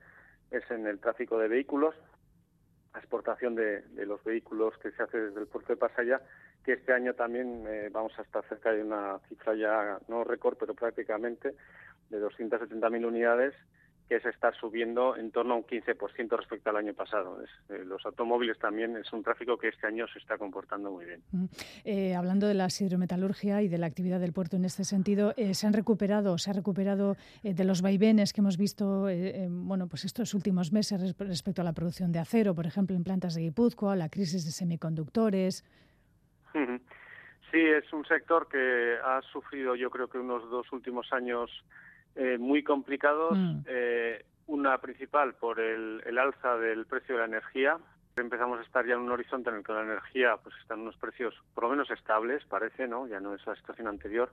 es 0.51 0.69
en 0.71 0.87
el 0.87 0.99
tráfico 0.99 1.37
de 1.37 1.47
vehículos, 1.47 1.95
la 2.93 2.99
exportación 2.99 3.55
de, 3.55 3.83
los 4.05 4.23
vehículos 4.23 4.77
que 4.77 4.91
se 4.91 5.03
hace 5.03 5.19
desde 5.19 5.41
el 5.41 5.47
puerto 5.47 5.73
de 5.73 5.77
Pasaya, 5.77 6.21
que 6.63 6.73
este 6.73 6.93
año 6.93 7.13
también 7.13 7.65
eh, 7.67 7.89
vamos 7.91 8.17
a 8.17 8.21
estar 8.21 8.43
cerca 8.47 8.71
de 8.71 8.83
una 8.83 9.19
cifra 9.29 9.55
ya, 9.55 9.99
no 10.07 10.23
récord, 10.23 10.57
pero 10.57 10.73
prácticamente 10.73 11.55
de 12.09 12.21
270.000 12.21 13.05
unidades 13.05 13.53
que 14.07 14.15
es 14.15 14.25
estar 14.25 14.55
subiendo 14.55 15.15
en 15.17 15.31
torno 15.31 15.55
a 15.55 15.57
un 15.57 15.63
15% 15.63 16.37
respecto 16.37 16.69
al 16.69 16.77
año 16.77 16.93
pasado. 16.93 17.41
Es, 17.43 17.49
eh, 17.69 17.83
los 17.83 18.05
automóviles 18.05 18.57
también 18.57 18.95
es 18.95 19.11
un 19.11 19.23
tráfico 19.23 19.57
que 19.57 19.67
este 19.69 19.87
año 19.87 20.07
se 20.07 20.19
está 20.19 20.37
comportando 20.37 20.91
muy 20.91 21.05
bien. 21.05 21.21
Eh, 21.83 22.15
hablando 22.15 22.47
de 22.47 22.53
la 22.53 22.67
hidrometalurgia 22.79 23.61
y 23.61 23.67
de 23.67 23.77
la 23.77 23.87
actividad 23.87 24.19
del 24.19 24.33
puerto 24.33 24.55
en 24.55 24.65
este 24.65 24.83
sentido, 24.83 25.33
eh, 25.37 25.53
¿se 25.53 25.67
han 25.67 25.73
recuperado, 25.73 26.37
se 26.37 26.51
ha 26.51 26.53
recuperado 26.53 27.15
eh, 27.43 27.53
de 27.53 27.63
los 27.63 27.81
vaivenes 27.81 28.33
que 28.33 28.41
hemos 28.41 28.57
visto 28.57 29.09
eh, 29.09 29.47
bueno, 29.49 29.87
pues 29.87 30.05
estos 30.05 30.33
últimos 30.33 30.71
meses 30.71 31.15
respecto 31.17 31.61
a 31.61 31.65
la 31.65 31.73
producción 31.73 32.11
de 32.11 32.19
acero, 32.19 32.55
por 32.55 32.65
ejemplo, 32.65 32.95
en 32.95 33.03
plantas 33.03 33.35
de 33.35 33.41
Guipúzcoa, 33.41 33.95
la 33.95 34.09
crisis 34.09 34.45
de 34.45 34.51
semiconductores? 34.51 35.65
Sí, 37.51 37.59
es 37.59 37.91
un 37.93 38.05
sector 38.05 38.47
que 38.47 38.97
ha 39.03 39.21
sufrido 39.21 39.75
yo 39.75 39.89
creo 39.89 40.07
que 40.07 40.17
unos 40.17 40.49
dos 40.49 40.71
últimos 40.73 41.11
años 41.13 41.49
eh, 42.17 42.37
muy 42.37 42.63
complicados. 42.63 43.37
Mm. 43.37 43.59
Eh, 43.67 44.25
una 44.47 44.77
principal 44.77 45.33
por 45.35 45.59
el, 45.59 46.01
el, 46.05 46.17
alza 46.17 46.57
del 46.57 46.85
precio 46.85 47.15
de 47.15 47.19
la 47.19 47.27
energía. 47.27 47.77
Empezamos 48.15 48.59
a 48.59 48.63
estar 48.63 48.85
ya 48.85 48.93
en 48.95 49.01
un 49.01 49.11
horizonte 49.11 49.49
en 49.49 49.57
el 49.57 49.63
que 49.63 49.73
la 49.73 49.83
energía 49.83 50.37
pues 50.41 50.55
está 50.61 50.73
en 50.73 50.81
unos 50.81 50.97
precios 50.97 51.35
por 51.53 51.65
lo 51.65 51.69
menos 51.69 51.91
estables, 51.91 52.43
parece, 52.45 52.87
¿no? 52.87 53.07
Ya 53.07 53.19
no 53.19 53.35
es 53.35 53.45
la 53.45 53.55
situación 53.55 53.87
anterior. 53.87 54.31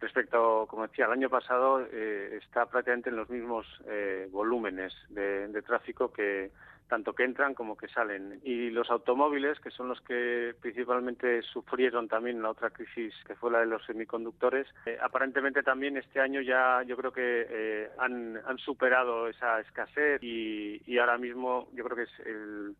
Respecto, 0.00 0.66
como 0.68 0.88
decía, 0.88 1.04
al 1.04 1.12
año 1.12 1.28
pasado 1.28 1.86
eh, 1.92 2.40
está 2.42 2.66
prácticamente 2.66 3.10
en 3.10 3.16
los 3.16 3.30
mismos 3.30 3.66
eh, 3.86 4.26
volúmenes 4.32 4.92
de, 5.10 5.46
de 5.46 5.62
tráfico 5.62 6.12
que, 6.12 6.50
tanto 6.88 7.14
que 7.14 7.24
entran 7.24 7.54
como 7.54 7.76
que 7.76 7.88
salen. 7.88 8.40
Y 8.44 8.70
los 8.70 8.90
automóviles, 8.90 9.58
que 9.60 9.70
son 9.70 9.88
los 9.88 10.00
que 10.02 10.54
principalmente 10.60 11.42
sufrieron 11.42 12.08
también 12.08 12.42
la 12.42 12.50
otra 12.50 12.70
crisis 12.70 13.14
que 13.26 13.34
fue 13.34 13.50
la 13.50 13.60
de 13.60 13.66
los 13.66 13.84
semiconductores, 13.86 14.66
eh, 14.86 14.98
aparentemente 15.00 15.62
también 15.62 15.96
este 15.96 16.20
año 16.20 16.40
ya 16.40 16.82
yo 16.86 16.96
creo 16.96 17.12
que 17.12 17.46
eh, 17.48 17.90
han, 17.98 18.40
superado 18.58 19.28
esa 19.28 19.60
escasez 19.60 20.22
y, 20.22 20.80
y, 20.86 20.98
ahora 20.98 21.18
mismo 21.18 21.68
yo 21.72 21.84
creo 21.84 21.96
que 21.96 22.02
es 22.04 22.26
el 22.26 22.76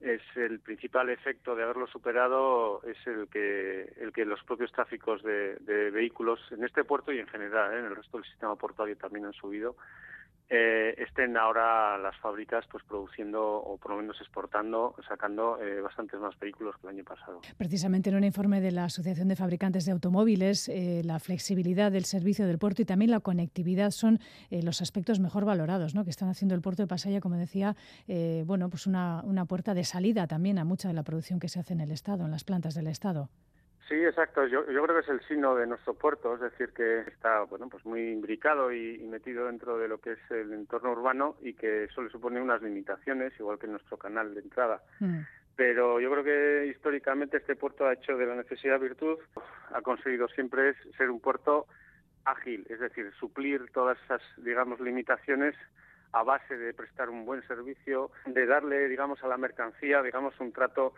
es 0.00 0.20
el 0.36 0.60
principal 0.60 1.08
efecto 1.08 1.56
de 1.56 1.62
haberlo 1.62 1.86
superado 1.86 2.82
es 2.84 2.98
el 3.06 3.26
que 3.28 3.92
el 3.96 4.12
que 4.12 4.24
los 4.24 4.42
propios 4.44 4.70
tráficos 4.70 5.22
de, 5.22 5.56
de 5.56 5.90
vehículos 5.90 6.40
en 6.52 6.62
este 6.62 6.84
puerto 6.84 7.10
y 7.10 7.18
en 7.18 7.26
general 7.26 7.72
¿eh? 7.72 7.78
en 7.78 7.86
el 7.86 7.96
resto 7.96 8.18
del 8.18 8.26
sistema 8.26 8.54
portuario 8.54 8.96
también 8.96 9.24
han 9.24 9.32
subido 9.32 9.76
eh, 10.50 10.94
estén 10.98 11.36
ahora 11.36 11.96
las 11.98 12.16
fábricas 12.18 12.64
pues 12.70 12.84
produciendo 12.84 13.42
o 13.42 13.78
por 13.78 13.92
lo 13.92 13.96
menos 13.98 14.20
exportando, 14.20 14.94
sacando 15.08 15.58
eh, 15.60 15.80
bastantes 15.80 16.20
más 16.20 16.38
vehículos 16.38 16.76
que 16.76 16.86
el 16.86 16.94
año 16.94 17.04
pasado. 17.04 17.40
Precisamente 17.56 18.10
en 18.10 18.16
un 18.16 18.24
informe 18.24 18.60
de 18.60 18.70
la 18.70 18.84
Asociación 18.84 19.28
de 19.28 19.36
Fabricantes 19.36 19.86
de 19.86 19.92
Automóviles, 19.92 20.68
eh, 20.68 21.02
la 21.04 21.18
flexibilidad 21.18 21.90
del 21.90 22.04
servicio 22.04 22.46
del 22.46 22.58
puerto 22.58 22.82
y 22.82 22.84
también 22.84 23.10
la 23.10 23.20
conectividad 23.20 23.90
son 23.90 24.20
eh, 24.50 24.62
los 24.62 24.82
aspectos 24.82 25.18
mejor 25.18 25.44
valorados, 25.44 25.94
¿no? 25.94 26.04
que 26.04 26.10
están 26.10 26.28
haciendo 26.28 26.54
el 26.54 26.60
puerto 26.60 26.82
de 26.82 26.88
Pasaya, 26.88 27.20
como 27.20 27.36
decía, 27.36 27.76
bueno, 28.44 28.68
pues 28.68 28.86
una, 28.86 29.22
una 29.24 29.46
puerta 29.46 29.74
de 29.74 29.84
salida 29.84 30.26
también 30.26 30.58
a 30.58 30.64
mucha 30.64 30.88
de 30.88 30.94
la 30.94 31.02
producción 31.02 31.40
que 31.40 31.48
se 31.48 31.60
hace 31.60 31.72
en 31.72 31.80
el 31.80 31.90
Estado, 31.90 32.24
en 32.24 32.30
las 32.30 32.44
plantas 32.44 32.74
del 32.74 32.86
Estado. 32.86 33.28
Sí, 33.88 33.94
exacto. 33.94 34.46
Yo, 34.46 34.66
yo 34.70 34.82
creo 34.82 34.96
que 34.96 35.02
es 35.02 35.08
el 35.08 35.20
signo 35.28 35.54
de 35.54 35.66
nuestro 35.66 35.94
puerto, 35.94 36.34
es 36.34 36.40
decir, 36.40 36.72
que 36.72 37.00
está 37.00 37.42
bueno, 37.42 37.68
pues 37.68 37.84
muy 37.84 38.12
imbricado 38.12 38.72
y, 38.72 38.94
y, 39.02 39.06
metido 39.06 39.46
dentro 39.46 39.76
de 39.78 39.88
lo 39.88 39.98
que 39.98 40.12
es 40.12 40.30
el 40.30 40.52
entorno 40.54 40.92
urbano 40.92 41.36
y 41.42 41.52
que 41.52 41.84
eso 41.84 42.02
le 42.02 42.08
supone 42.08 42.40
unas 42.40 42.62
limitaciones, 42.62 43.32
igual 43.38 43.58
que 43.58 43.66
nuestro 43.66 43.98
canal 43.98 44.34
de 44.34 44.40
entrada. 44.40 44.80
Mm. 45.00 45.20
Pero 45.56 46.00
yo 46.00 46.10
creo 46.10 46.24
que 46.24 46.66
históricamente 46.66 47.36
este 47.36 47.56
puerto 47.56 47.86
ha 47.86 47.92
hecho 47.92 48.16
de 48.16 48.26
la 48.26 48.34
necesidad 48.34 48.80
virtud, 48.80 49.18
ha 49.72 49.82
conseguido 49.82 50.28
siempre 50.28 50.74
ser 50.96 51.10
un 51.10 51.20
puerto 51.20 51.66
ágil, 52.24 52.66
es 52.68 52.80
decir, 52.80 53.12
suplir 53.20 53.70
todas 53.72 53.98
esas, 54.04 54.22
digamos, 54.38 54.80
limitaciones 54.80 55.54
a 56.12 56.22
base 56.22 56.56
de 56.56 56.72
prestar 56.72 57.10
un 57.10 57.24
buen 57.24 57.46
servicio, 57.46 58.10
de 58.26 58.46
darle, 58.46 58.88
digamos, 58.88 59.22
a 59.22 59.28
la 59.28 59.36
mercancía, 59.36 60.02
digamos, 60.02 60.38
un 60.40 60.52
trato 60.52 60.94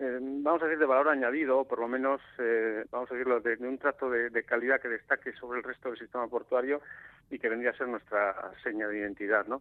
eh, 0.00 0.18
vamos 0.20 0.62
a 0.62 0.64
decir, 0.64 0.78
de 0.78 0.86
valor 0.86 1.08
añadido, 1.08 1.64
por 1.64 1.78
lo 1.78 1.86
menos, 1.86 2.22
eh, 2.38 2.84
vamos 2.90 3.10
a 3.10 3.14
decirlo, 3.14 3.40
de, 3.40 3.56
de 3.56 3.68
un 3.68 3.76
trato 3.76 4.08
de, 4.08 4.30
de, 4.30 4.44
calidad 4.44 4.80
que 4.80 4.88
destaque 4.88 5.32
sobre 5.34 5.58
el 5.58 5.64
resto 5.64 5.90
del 5.90 5.98
sistema 5.98 6.26
portuario 6.26 6.80
y 7.30 7.38
que 7.38 7.50
vendría 7.50 7.70
a 7.70 7.76
ser 7.76 7.86
nuestra 7.86 8.34
seña 8.62 8.88
de 8.88 8.98
identidad, 8.98 9.46
¿no? 9.46 9.60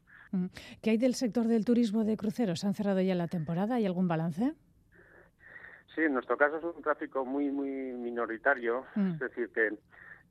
¿Qué 0.81 0.91
hay 0.91 0.97
del 0.97 1.15
sector 1.15 1.47
del 1.47 1.65
turismo 1.65 2.05
de 2.05 2.15
cruceros? 2.15 2.63
¿Han 2.63 2.73
cerrado 2.73 3.01
ya 3.01 3.15
la 3.15 3.27
temporada? 3.27 3.75
¿Hay 3.75 3.85
algún 3.85 4.07
balance? 4.07 4.53
Sí, 5.93 6.01
en 6.01 6.13
nuestro 6.13 6.37
caso 6.37 6.57
es 6.57 6.63
un 6.63 6.81
tráfico 6.81 7.25
muy, 7.25 7.51
muy 7.51 7.69
minoritario, 7.69 8.85
mm. 8.95 9.11
es 9.15 9.19
decir, 9.19 9.49
que 9.49 9.77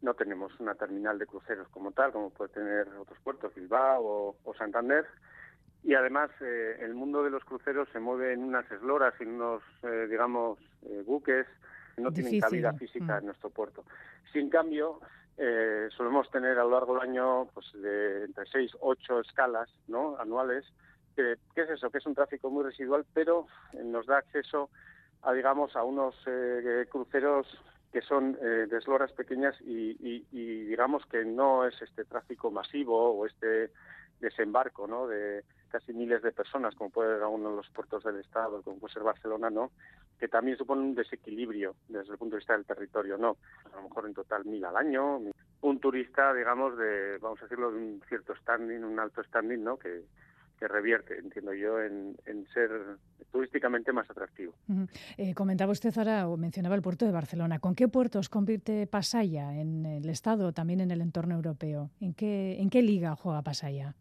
no 0.00 0.14
tenemos 0.14 0.58
una 0.58 0.74
terminal 0.74 1.18
de 1.18 1.26
cruceros 1.26 1.68
como 1.68 1.92
tal, 1.92 2.12
como 2.12 2.30
puede 2.30 2.54
tener 2.54 2.88
otros 2.98 3.18
puertos, 3.20 3.54
Bilbao 3.54 4.02
o, 4.02 4.36
o 4.42 4.54
Santander, 4.54 5.04
y 5.84 5.94
además 5.94 6.30
eh, 6.40 6.76
el 6.80 6.94
mundo 6.94 7.22
de 7.22 7.30
los 7.30 7.44
cruceros 7.44 7.88
se 7.92 8.00
mueve 8.00 8.32
en 8.32 8.42
unas 8.42 8.70
esloras, 8.70 9.14
en 9.20 9.34
unos, 9.34 9.62
eh, 9.82 10.06
digamos, 10.10 10.58
eh, 10.82 11.02
buques, 11.06 11.46
no 11.96 12.10
Difícil. 12.10 12.30
tienen 12.30 12.40
cabida 12.40 12.72
física 12.74 13.14
mm. 13.14 13.18
en 13.18 13.26
nuestro 13.26 13.50
puerto. 13.50 13.84
Sin 14.32 14.50
cambio, 14.50 15.00
eh, 15.36 15.88
solemos 15.96 16.30
tener 16.30 16.58
a 16.58 16.64
lo 16.64 16.70
largo 16.70 16.94
del 16.94 17.08
año 17.08 17.46
pues 17.54 17.66
de 17.74 18.24
entre 18.24 18.46
seis, 18.46 18.72
ocho 18.80 19.20
escalas 19.20 19.68
¿no? 19.86 20.16
anuales. 20.18 20.64
Que, 21.14 21.36
¿Qué 21.54 21.62
es 21.62 21.70
eso? 21.70 21.90
Que 21.90 21.98
es 21.98 22.06
un 22.06 22.14
tráfico 22.14 22.50
muy 22.50 22.64
residual, 22.64 23.04
pero 23.12 23.46
nos 23.82 24.06
da 24.06 24.18
acceso 24.18 24.70
a, 25.22 25.32
digamos, 25.32 25.74
a 25.74 25.82
unos 25.82 26.14
cruceros 26.90 27.46
que 27.92 28.02
son 28.02 28.34
de 28.34 28.76
esloras 28.76 29.10
pequeñas 29.12 29.60
y, 29.62 29.96
y, 29.98 30.26
y 30.30 30.64
digamos 30.66 31.04
que 31.06 31.24
no 31.24 31.66
es 31.66 31.80
este 31.82 32.04
tráfico 32.04 32.52
masivo 32.52 33.18
o 33.18 33.26
este 33.26 33.72
desembarco 34.20 34.86
¿no? 34.86 35.08
de 35.08 35.42
casi 35.68 35.92
miles 35.92 36.22
de 36.22 36.32
personas, 36.32 36.74
como 36.74 36.90
puede 36.90 37.18
ser 37.18 37.26
uno 37.26 37.50
de 37.50 37.56
los 37.56 37.68
puertos 37.70 38.02
del 38.04 38.16
Estado, 38.20 38.62
como 38.62 38.78
puede 38.78 38.94
ser 38.94 39.02
Barcelona, 39.02 39.50
¿no? 39.50 39.70
que 40.18 40.28
también 40.28 40.58
supone 40.58 40.82
un 40.82 40.94
desequilibrio 40.94 41.76
desde 41.88 42.12
el 42.12 42.18
punto 42.18 42.34
de 42.34 42.40
vista 42.40 42.54
del 42.54 42.66
territorio, 42.66 43.16
¿no? 43.16 43.36
A 43.72 43.76
lo 43.76 43.82
mejor 43.84 44.06
en 44.06 44.14
total 44.14 44.44
mil 44.44 44.64
al 44.64 44.76
año, 44.76 45.20
un 45.60 45.80
turista, 45.80 46.34
digamos, 46.34 46.76
de, 46.76 47.18
vamos 47.18 47.38
a 47.40 47.44
decirlo, 47.44 47.70
de 47.70 47.78
un 47.78 48.02
cierto 48.08 48.34
standing, 48.34 48.82
un 48.82 48.98
alto 48.98 49.22
standing, 49.22 49.62
¿no? 49.62 49.76
Que, 49.76 50.04
que 50.58 50.66
revierte, 50.66 51.18
entiendo 51.18 51.54
yo, 51.54 51.80
en, 51.80 52.16
en 52.26 52.46
ser 52.48 52.70
turísticamente 53.30 53.92
más 53.92 54.10
atractivo. 54.10 54.54
Eh, 55.16 55.34
comentaba 55.34 55.70
usted 55.70 55.96
ahora, 55.96 56.28
o 56.28 56.36
mencionaba 56.36 56.74
el 56.74 56.82
puerto 56.82 57.06
de 57.06 57.12
Barcelona. 57.12 57.60
¿Con 57.60 57.76
qué 57.76 57.86
puertos 57.86 58.28
compite 58.28 58.88
Pasaya 58.88 59.54
en 59.54 59.86
el 59.86 60.08
Estado, 60.08 60.52
también 60.52 60.80
en 60.80 60.90
el 60.90 61.00
entorno 61.00 61.36
europeo? 61.36 61.90
¿En 62.00 62.12
qué, 62.12 62.60
en 62.60 62.70
qué 62.70 62.82
liga 62.82 63.14
juega 63.14 63.42
Pasaya? 63.42 63.94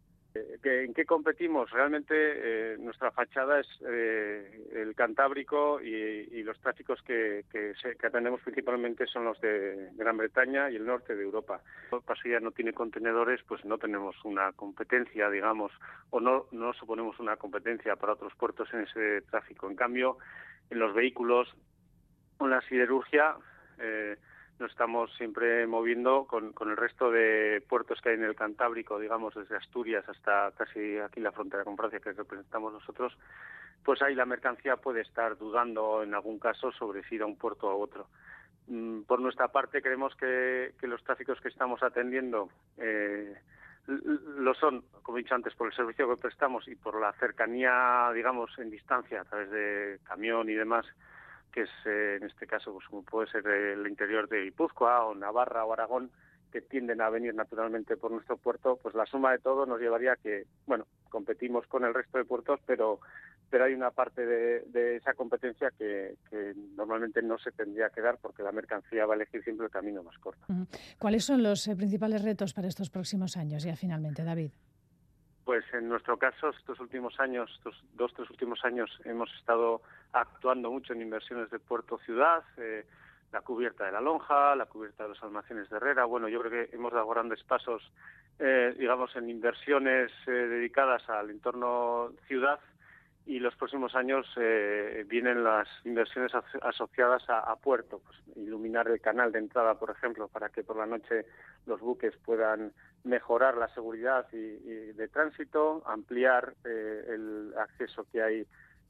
Que, 0.62 0.84
¿En 0.84 0.94
qué 0.94 1.04
competimos? 1.04 1.70
Realmente 1.70 2.14
eh, 2.14 2.76
nuestra 2.78 3.10
fachada 3.10 3.60
es 3.60 3.66
eh, 3.86 4.68
el 4.74 4.94
Cantábrico 4.94 5.80
y, 5.80 6.42
los 6.42 6.58
tráficos 6.60 7.02
que, 7.02 7.44
que, 7.52 7.74
que, 7.98 8.06
atendemos 8.06 8.40
principalmente 8.40 9.06
son 9.06 9.24
los 9.24 9.38
de 9.40 9.90
Gran 9.96 10.16
Bretaña 10.16 10.70
y 10.70 10.76
el 10.76 10.86
norte 10.86 11.14
de 11.14 11.22
Europa. 11.22 11.60
Pasilla 12.06 12.40
no 12.40 12.52
tiene 12.52 12.72
contenedores, 12.72 13.40
pues 13.46 13.64
no 13.66 13.76
tenemos 13.76 14.16
una 14.24 14.52
competencia, 14.52 15.28
digamos, 15.28 15.72
o 16.10 16.20
no, 16.20 16.46
no 16.52 16.72
suponemos 16.72 17.18
una 17.18 17.36
competencia 17.36 17.96
para 17.96 18.14
otros 18.14 18.34
puertos 18.34 18.72
en 18.72 18.80
ese 18.80 19.20
tráfico. 19.30 19.68
En 19.68 19.76
cambio, 19.76 20.16
en 20.70 20.78
los 20.78 20.94
vehículos, 20.94 21.54
con 22.38 22.50
la 22.50 22.62
siderurgia, 22.62 23.36
eh, 23.78 24.16
nos 24.58 24.70
estamos 24.70 25.14
siempre 25.16 25.66
moviendo 25.66 26.26
con, 26.26 26.52
con, 26.52 26.70
el 26.70 26.76
resto 26.76 27.10
de 27.10 27.62
puertos 27.68 28.00
que 28.00 28.10
hay 28.10 28.14
en 28.16 28.24
el 28.24 28.34
Cantábrico, 28.34 28.98
digamos, 28.98 29.34
desde 29.34 29.56
Asturias 29.56 30.08
hasta 30.08 30.52
casi 30.56 30.98
aquí 30.98 31.20
la 31.20 31.32
frontera 31.32 31.64
con 31.64 31.76
Francia 31.76 32.00
que 32.00 32.12
representamos 32.12 32.72
nosotros, 32.72 33.16
pues 33.84 34.02
ahí 34.02 34.14
la 34.14 34.26
mercancía 34.26 34.76
puede 34.76 35.02
estar 35.02 35.38
dudando 35.38 36.02
en 36.02 36.14
algún 36.14 36.38
caso 36.38 36.72
sobre 36.72 37.02
si 37.04 37.14
ir 37.14 37.22
a 37.22 37.26
un 37.26 37.36
puerto 37.36 37.68
u 37.68 37.82
otro. 37.82 38.08
Mm, 38.66 39.02
por 39.02 39.20
nuestra 39.20 39.48
parte 39.48 39.80
creemos 39.80 40.14
que, 40.16 40.74
que 40.80 40.86
los 40.86 41.02
tráficos 41.04 41.40
que 41.40 41.48
estamos 41.48 41.82
atendiendo 41.82 42.50
eh, 42.76 43.34
lo 43.86 44.54
son, 44.54 44.84
como 45.02 45.16
he 45.16 45.22
dicho 45.22 45.34
antes, 45.34 45.54
por 45.54 45.68
el 45.68 45.72
servicio 45.72 46.08
que 46.08 46.20
prestamos 46.20 46.68
y 46.68 46.74
por 46.74 47.00
la 47.00 47.12
cercanía, 47.14 48.10
digamos, 48.12 48.50
en 48.58 48.70
distancia 48.70 49.22
a 49.22 49.24
través 49.24 49.50
de 49.50 49.98
camión 50.04 50.50
y 50.50 50.54
demás, 50.54 50.84
que 51.58 51.64
es 51.64 51.86
eh, 51.86 52.18
en 52.20 52.24
este 52.28 52.46
caso, 52.46 52.72
pues 52.72 52.86
como 52.86 53.02
puede 53.02 53.28
ser 53.28 53.44
el 53.48 53.84
interior 53.88 54.28
de 54.28 54.44
Guipúzcoa 54.44 55.06
o 55.06 55.14
Navarra 55.14 55.64
o 55.64 55.72
Aragón, 55.72 56.10
que 56.52 56.60
tienden 56.60 57.00
a 57.00 57.10
venir 57.10 57.34
naturalmente 57.34 57.96
por 57.96 58.12
nuestro 58.12 58.36
puerto, 58.36 58.78
pues 58.80 58.94
la 58.94 59.06
suma 59.06 59.32
de 59.32 59.40
todo 59.40 59.66
nos 59.66 59.80
llevaría 59.80 60.12
a 60.12 60.16
que, 60.16 60.46
bueno, 60.66 60.86
competimos 61.08 61.66
con 61.66 61.84
el 61.84 61.92
resto 61.92 62.18
de 62.18 62.24
puertos, 62.24 62.60
pero 62.64 63.00
pero 63.50 63.64
hay 63.64 63.72
una 63.72 63.90
parte 63.90 64.26
de, 64.26 64.96
esa 64.96 65.14
competencia 65.14 65.70
que, 65.78 66.14
normalmente 66.76 67.22
no 67.22 67.38
se 67.38 67.50
tendría 67.50 67.88
que 67.88 68.02
dar 68.02 68.18
porque 68.20 68.42
la 68.42 68.52
mercancía 68.52 69.06
va 69.06 69.14
a 69.14 69.16
elegir 69.16 69.42
siempre 69.42 69.64
el 69.64 69.72
camino 69.72 70.02
más 70.02 70.18
corto. 70.18 70.46
¿Cuáles 70.98 71.24
son 71.24 71.42
los 71.42 71.66
eh, 71.66 71.74
principales 71.74 72.22
retos 72.22 72.52
para 72.52 72.68
estos 72.68 72.90
próximos 72.90 73.38
años 73.38 73.62
ya 73.62 73.74
finalmente, 73.74 74.22
David? 74.22 74.50
Pues 75.48 75.64
en 75.72 75.88
nuestro 75.88 76.18
caso, 76.18 76.50
estos 76.50 76.78
últimos 76.78 77.18
años, 77.18 77.50
estos 77.56 77.82
dos, 77.94 78.12
tres 78.12 78.28
últimos 78.28 78.62
años, 78.66 78.90
hemos 79.06 79.34
estado 79.36 79.80
actuando 80.12 80.70
mucho 80.70 80.92
en 80.92 81.00
inversiones 81.00 81.50
de 81.50 81.58
puerto-ciudad, 81.58 82.44
eh, 82.58 82.84
la 83.32 83.40
cubierta 83.40 83.86
de 83.86 83.92
la 83.92 84.02
lonja, 84.02 84.54
la 84.56 84.66
cubierta 84.66 85.04
de 85.04 85.08
los 85.08 85.22
almacenes 85.22 85.70
de 85.70 85.76
Herrera. 85.78 86.04
Bueno, 86.04 86.28
yo 86.28 86.40
creo 86.42 86.50
que 86.52 86.76
hemos 86.76 86.92
dado 86.92 87.08
grandes 87.08 87.42
pasos, 87.44 87.82
eh, 88.38 88.74
digamos, 88.78 89.16
en 89.16 89.30
inversiones 89.30 90.12
eh, 90.26 90.30
dedicadas 90.30 91.08
al 91.08 91.30
entorno 91.30 92.10
ciudad 92.26 92.60
y 93.28 93.40
los 93.40 93.54
próximos 93.56 93.94
años 93.94 94.26
eh, 94.36 95.04
vienen 95.06 95.44
las 95.44 95.68
inversiones 95.84 96.32
asociadas 96.62 97.22
a, 97.28 97.54
puerto, 97.56 98.00
pues, 98.00 98.18
iluminar 98.36 98.88
el 98.88 99.02
canal 99.02 99.32
de 99.32 99.38
entrada, 99.38 99.78
por 99.78 99.90
ejemplo, 99.90 100.28
para 100.28 100.48
que 100.48 100.62
por 100.62 100.78
la 100.78 100.86
noche 100.86 101.26
los 101.66 101.78
buques 101.78 102.16
puedan 102.24 102.72
mejorar 103.04 103.56
la 103.56 103.68
seguridad 103.68 104.26
y, 104.32 104.92
de 104.92 105.08
tránsito, 105.08 105.82
ampliar 105.86 106.54
el 106.64 107.54
acceso 107.56 108.06
que 108.10 108.22
hay 108.22 108.46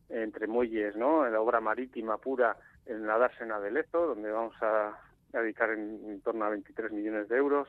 entre 0.08 0.46
muelles, 0.46 0.96
¿no? 0.96 1.28
La 1.28 1.40
obra 1.40 1.60
marítima 1.60 2.18
pura 2.18 2.56
en 2.86 3.06
la 3.06 3.18
dársena 3.18 3.60
de 3.60 3.70
Lezo, 3.70 4.06
donde 4.06 4.30
vamos 4.30 4.54
a 4.62 4.98
dedicar 5.32 5.70
en, 5.70 6.20
torno 6.22 6.44
a 6.44 6.50
23 6.50 6.90
millones 6.92 7.28
de 7.28 7.36
euros. 7.36 7.68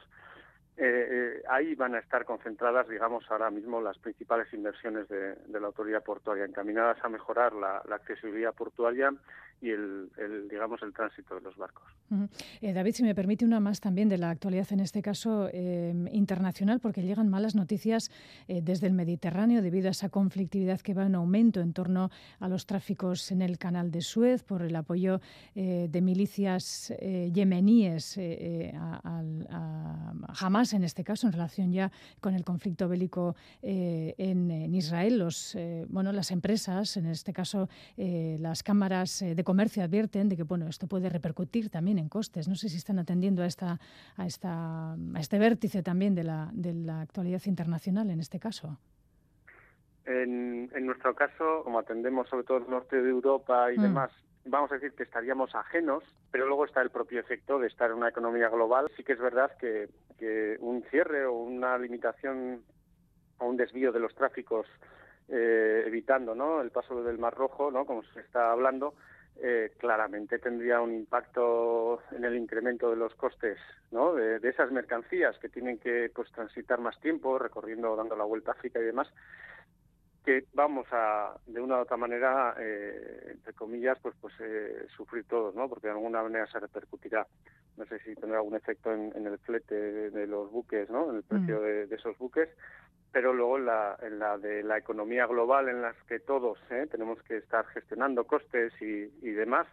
Eh, 0.82 1.08
eh, 1.12 1.44
ahí 1.50 1.76
van 1.76 1.94
a 1.96 2.00
estar 2.00 2.24
concentradas, 2.24 2.88
digamos, 2.88 3.30
ahora 3.30 3.52
mismo 3.52 3.82
las 3.82 3.98
principales 3.98 4.48
inversiones 4.54 5.10
de, 5.10 5.36
la 5.50 5.68
autoridad 5.68 6.02
portuaria, 6.02 6.46
encaminadas 6.46 6.98
a 7.04 7.10
mejorar 7.10 7.52
la 7.52 7.82
accesibilidad 7.94 8.54
portuaria 8.54 9.12
y 9.62 9.72
el, 9.72 10.48
digamos 10.50 10.82
el 10.84 10.94
tránsito 10.94 11.36
de 11.36 11.42
los 11.42 11.58
barcos. 11.58 11.84
Eh, 12.62 12.74
David, 12.74 12.94
si 12.94 13.04
me 13.04 13.14
permite 13.14 13.46
una 13.46 13.60
más 13.60 13.82
también 13.82 14.08
de 14.08 14.18
la 14.18 14.30
actualidad, 14.30 14.68
en 14.72 14.80
este 14.80 15.02
caso 15.02 15.50
eh, 15.52 15.94
internacional, 16.12 16.80
porque 16.80 17.02
llegan 17.02 17.30
malas 17.30 17.56
noticias 17.56 18.12
desde 18.48 18.88
el 18.88 18.94
Mediterráneo 18.94 19.62
debido 19.62 19.88
a 19.90 19.92
esa 19.92 20.10
conflictividad 20.10 20.80
que 20.82 20.94
va 20.94 21.06
en 21.06 21.16
aumento 21.16 21.60
en 21.60 21.74
torno 21.74 22.10
a 22.40 22.48
los 22.48 22.66
tráficos 22.66 23.32
en 23.32 23.42
el 23.42 23.58
canal 23.58 23.92
de 23.92 24.02
Suez 24.02 24.44
por 24.44 24.62
el 24.62 24.76
apoyo 24.76 25.20
de 25.56 26.02
milicias 26.02 26.94
yemeníes 27.00 28.18
a, 28.76 29.12
Hamas, 30.40 30.69
en 30.74 30.84
este 30.84 31.04
caso, 31.04 31.28
en 31.28 31.34
relación 31.34 31.72
ya 31.72 31.92
con 32.22 32.34
el 32.34 32.44
conflicto 32.44 32.88
bélico 32.88 33.36
en, 33.62 34.52
en, 34.52 34.74
Israel. 34.74 35.20
Los, 35.20 35.58
bueno, 35.88 36.12
las 36.12 36.32
empresas, 36.32 36.98
en 36.98 37.06
este 37.08 37.34
caso 37.34 37.70
las 37.98 38.64
cámaras 38.64 39.20
de 39.20 39.44
comercio 39.44 39.84
advierten 39.84 40.30
de 40.30 40.38
que 40.38 40.44
bueno, 40.44 40.68
esto 40.68 40.88
puede 40.88 41.10
repercutir 41.10 41.70
también 41.70 41.98
en 41.98 42.10
costes. 42.10 42.48
No 42.48 42.56
sé 42.56 42.70
si 42.70 42.78
están 42.78 43.00
atendiendo 43.00 43.44
a, 43.44 43.46
esta, 43.46 43.80
a, 44.18 44.26
esta, 44.26 44.94
a 44.94 45.20
este 45.20 45.40
vértice 45.40 45.84
también 45.84 46.16
de 46.16 46.24
la, 46.24 46.50
de 46.54 46.74
la 46.74 47.02
actualidad 47.02 47.42
internacional 47.46 48.10
en 48.10 48.20
este 48.20 48.40
caso. 48.40 48.78
En, 50.06 50.72
en 50.74 50.86
nuestro 50.86 51.14
caso, 51.14 51.62
como 51.64 51.80
atendemos 51.80 52.28
sobre 52.30 52.44
todo 52.44 52.58
el 52.58 52.70
norte 52.70 53.02
de 53.02 53.10
Europa 53.10 53.72
y 53.72 53.78
mm. 53.78 53.82
demás, 53.82 54.12
vamos 54.46 54.72
a 54.72 54.76
decir 54.76 54.94
que 54.94 55.04
estaríamos 55.04 55.54
ajenos, 55.56 56.04
pero 56.32 56.48
luego 56.48 56.66
está 56.66 56.82
el 56.82 56.90
propio 56.90 57.20
efecto 57.20 57.60
de 57.60 57.68
estar 57.68 57.92
en 57.92 57.98
una 57.98 58.10
economía 58.10 58.50
global. 58.50 58.90
Sí 58.96 59.04
que 59.04 59.14
es 59.14 59.20
verdad 59.20 59.52
que, 59.60 59.90
que 60.18 60.58
un 60.60 60.84
cierre 60.90 61.26
o 61.26 61.34
una 61.34 61.78
limitación 61.78 62.64
o 63.40 63.48
un 63.48 63.58
desvío 63.58 63.92
de 63.92 64.00
los 64.00 64.14
tráficos 64.16 64.68
eh, 65.28 65.84
evitando 65.86 66.36
¿no? 66.36 66.62
el 66.62 66.72
paso 66.72 67.04
del 67.04 67.18
Mar 67.18 67.36
Rojo, 67.36 67.72
¿no? 67.72 67.86
como 67.86 68.04
se 68.04 68.20
está 68.20 68.52
hablando, 68.52 68.96
eh, 69.42 69.72
claramente 69.78 70.40
tendría 70.40 70.82
un 70.82 70.94
impacto 70.94 72.02
en 72.12 72.26
el 72.26 72.36
incremento 72.36 72.90
de 72.90 72.98
los 72.98 73.14
costes 73.16 73.58
¿no? 73.92 74.14
de, 74.14 74.40
esas 74.50 74.72
mercancías 74.72 75.38
que 75.38 75.48
tienen 75.48 75.78
que 75.78 76.12
pues 76.14 76.32
transitar 76.32 76.82
más 76.82 77.00
tiempo 77.00 77.40
recorriendo 77.40 77.96
dando 77.96 78.16
la 78.16 78.26
vuelta 78.26 78.52
a 78.52 78.54
África 78.56 78.80
y 78.80 78.84
demás 78.84 79.08
que 80.26 80.46
vamos 80.54 80.88
a 80.92 81.36
de 81.48 81.62
una 81.62 81.78
u 81.78 81.82
otra 81.82 81.98
manera 81.98 82.56
eh, 82.60 83.32
entre 83.32 83.54
comillas 83.54 83.98
pues 84.02 84.16
pues 84.20 84.34
eh, 84.40 84.86
sufrir 84.96 85.26
todos 85.26 85.56
no 85.56 85.70
porque 85.70 85.88
de 85.88 85.94
alguna 85.94 86.24
manera 86.24 86.46
se 86.48 86.60
repercutirá 86.60 87.26
no 87.78 87.86
sé 87.86 88.00
si 88.00 88.14
tendrá 88.16 88.40
algún 88.40 88.56
efecto 88.56 88.92
en, 88.92 89.26
el 89.26 89.38
flete 89.40 90.12
de, 90.12 90.28
los 90.28 90.52
buques 90.52 90.90
no 90.90 91.10
en 91.10 91.18
el 91.18 91.24
precio 91.24 91.60
mm. 91.60 91.90
de 91.90 91.96
esos 91.96 92.18
buques 92.18 92.50
pero 93.12 93.34
luego 93.34 93.58
en 93.58 93.66
la, 93.66 93.98
en 94.02 94.20
la 94.20 94.38
de 94.38 94.64
la 94.64 94.78
economía 94.78 95.26
global 95.26 95.70
en 95.70 95.82
las 95.82 95.96
que 96.04 96.20
todos 96.20 96.60
¿eh? 96.70 96.88
tenemos 96.90 97.22
que 97.24 97.38
estar 97.38 97.66
gestionando 97.68 98.26
costes 98.26 98.74
y, 98.82 99.12
y 99.22 99.32
demás, 99.32 99.68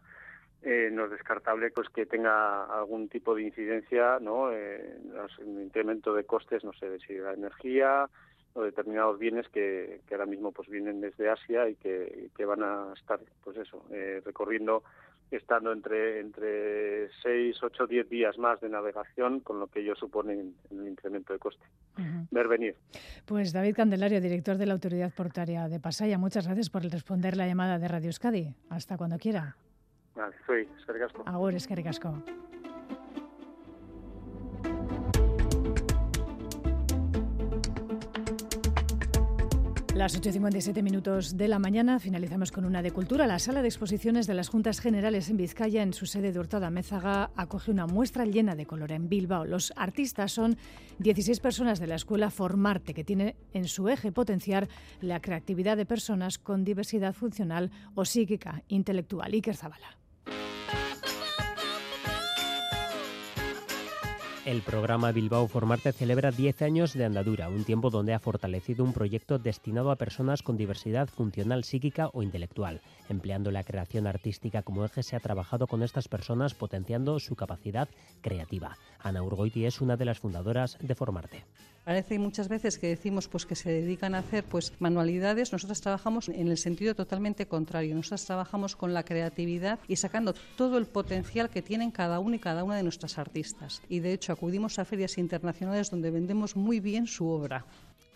eh, 0.62 0.88
no 0.90 1.05
es 1.05 1.11
descartable 1.11 1.70
pues 1.70 1.88
que 1.90 2.07
tenga 2.07 2.64
algún 2.64 3.09
tipo 3.09 3.34
de 3.34 3.42
incidencia 3.42 4.18
no 4.20 4.51
eh, 4.53 4.99
en 5.38 5.57
el 5.57 5.64
incremento 5.64 6.14
de 6.14 6.24
costes 6.24 6.64
no 6.64 6.72
sé 6.72 6.99
si 7.01 7.14
la 7.14 7.34
energía 7.34 8.09
o 8.57 8.62
determinados 8.62 9.18
bienes 9.18 9.46
que, 9.48 10.00
que 10.07 10.14
ahora 10.14 10.26
mismo 10.26 10.50
pues 10.50 10.68
vienen 10.68 11.00
desde 11.00 11.28
Asia 11.28 11.68
y 11.68 11.74
que, 11.76 12.30
que 12.34 12.44
van 12.44 12.62
a 12.62 12.92
estar 12.96 13.20
pues 13.44 13.57
eso 13.59 13.84
eh, 13.90 14.22
recorriendo 14.24 14.82
estando 15.30 15.72
entre 15.72 16.20
entre 16.20 17.11
6, 17.22 17.57
8, 17.62 17.86
10 17.86 18.09
días 18.09 18.38
más 18.38 18.61
de 18.61 18.68
navegación, 18.68 19.40
con 19.40 19.59
lo 19.59 19.66
que 19.66 19.80
ello 19.80 19.94
supone 19.96 20.34
en, 20.34 20.54
el 20.70 20.88
incremento 20.88 21.32
de 21.32 21.38
coste. 21.38 21.64
Ver 22.30 22.48
venir. 22.48 22.76
Pues 23.24 23.52
David 23.52 23.74
Candelario, 23.74 24.20
director 24.20 24.57
de 24.57 24.66
la 24.66 24.74
Autoridad 24.74 25.12
Portuaria 25.12 25.68
de 25.68 25.80
Pasaya, 25.80 26.16
muchas 26.16 26.46
gracias 26.46 26.70
por 26.70 26.82
responder 26.82 27.36
la 27.36 27.46
llamada 27.46 27.78
de 27.78 27.88
Radio 27.88 28.07
Euskadi. 28.07 28.54
Hasta 28.70 28.96
cuando 28.96 29.18
quiera. 29.18 29.57
Vale, 30.14 30.34
soy 30.46 30.68
Escaricasco. 30.78 31.24
Agur, 31.26 31.54
Escaricasco. 31.54 32.22
Las 39.97 40.20
8.57 40.20 40.82
minutos 40.82 41.38
de 41.38 41.49
la 41.49 41.59
mañana 41.59 41.99
finalizamos 41.99 42.53
con 42.53 42.66
una 42.66 42.82
de 42.82 42.90
cultura. 42.90 43.26
La 43.26 43.38
sala 43.38 43.62
de 43.62 43.68
exposiciones 43.68 44.26
de 44.26 44.34
las 44.34 44.51
Juntas 44.51 44.78
Generales 44.78 45.30
en 45.30 45.38
Vizcaya, 45.38 45.82
en 45.82 45.94
su 45.94 46.05
sede 46.05 46.32
de 46.32 46.38
Hurtado 46.38 46.70
Mézaga, 46.70 47.30
acoge 47.34 47.70
una 47.70 47.86
muestra 47.86 48.26
llena 48.26 48.55
de 48.55 48.66
color 48.66 48.92
en 48.92 49.09
Bilbao. 49.09 49.47
Los 49.47 49.72
artistas 49.74 50.32
son 50.32 50.59
16 50.99 51.40
personas 51.40 51.80
de 51.80 51.86
la 51.86 51.94
escuela 51.94 52.28
Formarte, 52.28 52.92
que 52.92 53.05
tiene 53.05 53.36
en 53.55 53.68
su 53.68 53.88
eje 53.88 54.12
potenciar 54.12 54.68
la 55.01 55.20
creatividad 55.20 55.78
de 55.78 55.86
personas 55.86 56.36
con 56.36 56.62
diversidad 56.62 57.14
funcional 57.14 57.70
o 57.94 58.05
psíquica, 58.05 58.64
intelectual. 58.68 59.32
Iker 59.32 59.57
Zabala. 59.57 59.97
El 64.47 64.62
programa 64.62 65.11
Bilbao 65.11 65.49
Formarte 65.49 65.90
celebra 65.90 66.30
10 66.30 66.62
años 66.62 66.92
de 66.92 67.05
andadura, 67.05 67.49
un 67.49 67.64
tiempo 67.64 67.90
donde 67.90 68.14
ha 68.14 68.20
fortalecido 68.20 68.84
un 68.84 68.92
proyecto 68.92 69.40
destinado 69.40 69.90
a 69.90 69.97
personas 69.97 70.44
con 70.44 70.57
diversidad 70.57 71.09
funcional 71.09 71.64
psíquica 71.64 72.11
o 72.12 72.22
intelectual. 72.22 72.80
Empleando 73.09 73.51
la 73.51 73.64
creación 73.64 74.07
artística 74.07 74.62
como 74.62 74.84
eje, 74.84 75.03
se 75.03 75.16
ha 75.16 75.20
trabajado 75.20 75.66
con 75.66 75.82
estas 75.82 76.07
personas 76.07 76.55
potenciando 76.55 77.18
su 77.18 77.34
capacidad 77.34 77.88
creativa. 78.20 78.78
Ana 79.07 79.22
Urgoiti 79.22 79.64
es 79.64 79.80
una 79.80 79.96
de 79.96 80.04
las 80.04 80.18
fundadoras 80.18 80.76
de 80.80 80.94
Formarte. 80.96 81.44
Parece 81.84 82.18
muchas 82.18 82.48
veces 82.48 82.76
que 82.76 82.88
decimos 82.88 83.28
pues 83.28 83.46
que 83.46 83.54
se 83.54 83.70
dedican 83.70 84.16
a 84.16 84.18
hacer 84.18 84.42
pues 84.42 84.72
manualidades, 84.80 85.52
nosotros 85.52 85.80
trabajamos 85.80 86.28
en 86.28 86.48
el 86.48 86.59
sentido 86.59 86.96
totalmente 86.96 87.46
contrario. 87.46 87.94
Nosotros 87.94 88.24
trabajamos 88.24 88.74
con 88.74 88.92
la 88.92 89.04
creatividad 89.04 89.78
y 89.86 89.94
sacando 89.94 90.34
todo 90.57 90.76
el 90.78 90.86
potencial 90.86 91.50
que 91.50 91.62
tienen 91.62 91.92
cada 91.92 92.18
uno 92.18 92.34
y 92.34 92.40
cada 92.40 92.64
una 92.64 92.74
de 92.74 92.82
nuestras 92.82 93.16
artistas. 93.18 93.80
Y 93.88 94.00
de 94.00 94.12
hecho 94.12 94.32
acudimos 94.32 94.80
a 94.80 94.84
ferias 94.84 95.18
internacionales 95.18 95.92
donde 95.92 96.11
vendemos 96.11 96.57
muy 96.57 96.80
bien 96.80 97.07
su 97.07 97.28
obra. 97.28 97.64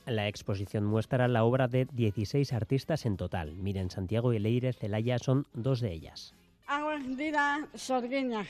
La 0.07 0.27
exposición 0.27 0.85
muestra 0.85 1.29
la 1.29 1.45
obra 1.45 1.69
de 1.69 1.87
16 1.93 2.53
artistas 2.53 3.07
en 3.07 3.17
total. 3.17 3.55
Miren, 3.55 3.91
Santiago 3.91 4.33
y 4.33 4.41
Leire 4.41 4.73
Celaya 4.73 5.21
son 5.21 5.47
dos 5.55 5.81
de 5.81 5.93
ellas. 5.93 6.35
Hauek 6.71 7.07
dira 7.19 7.45
sorginak. 7.75 8.47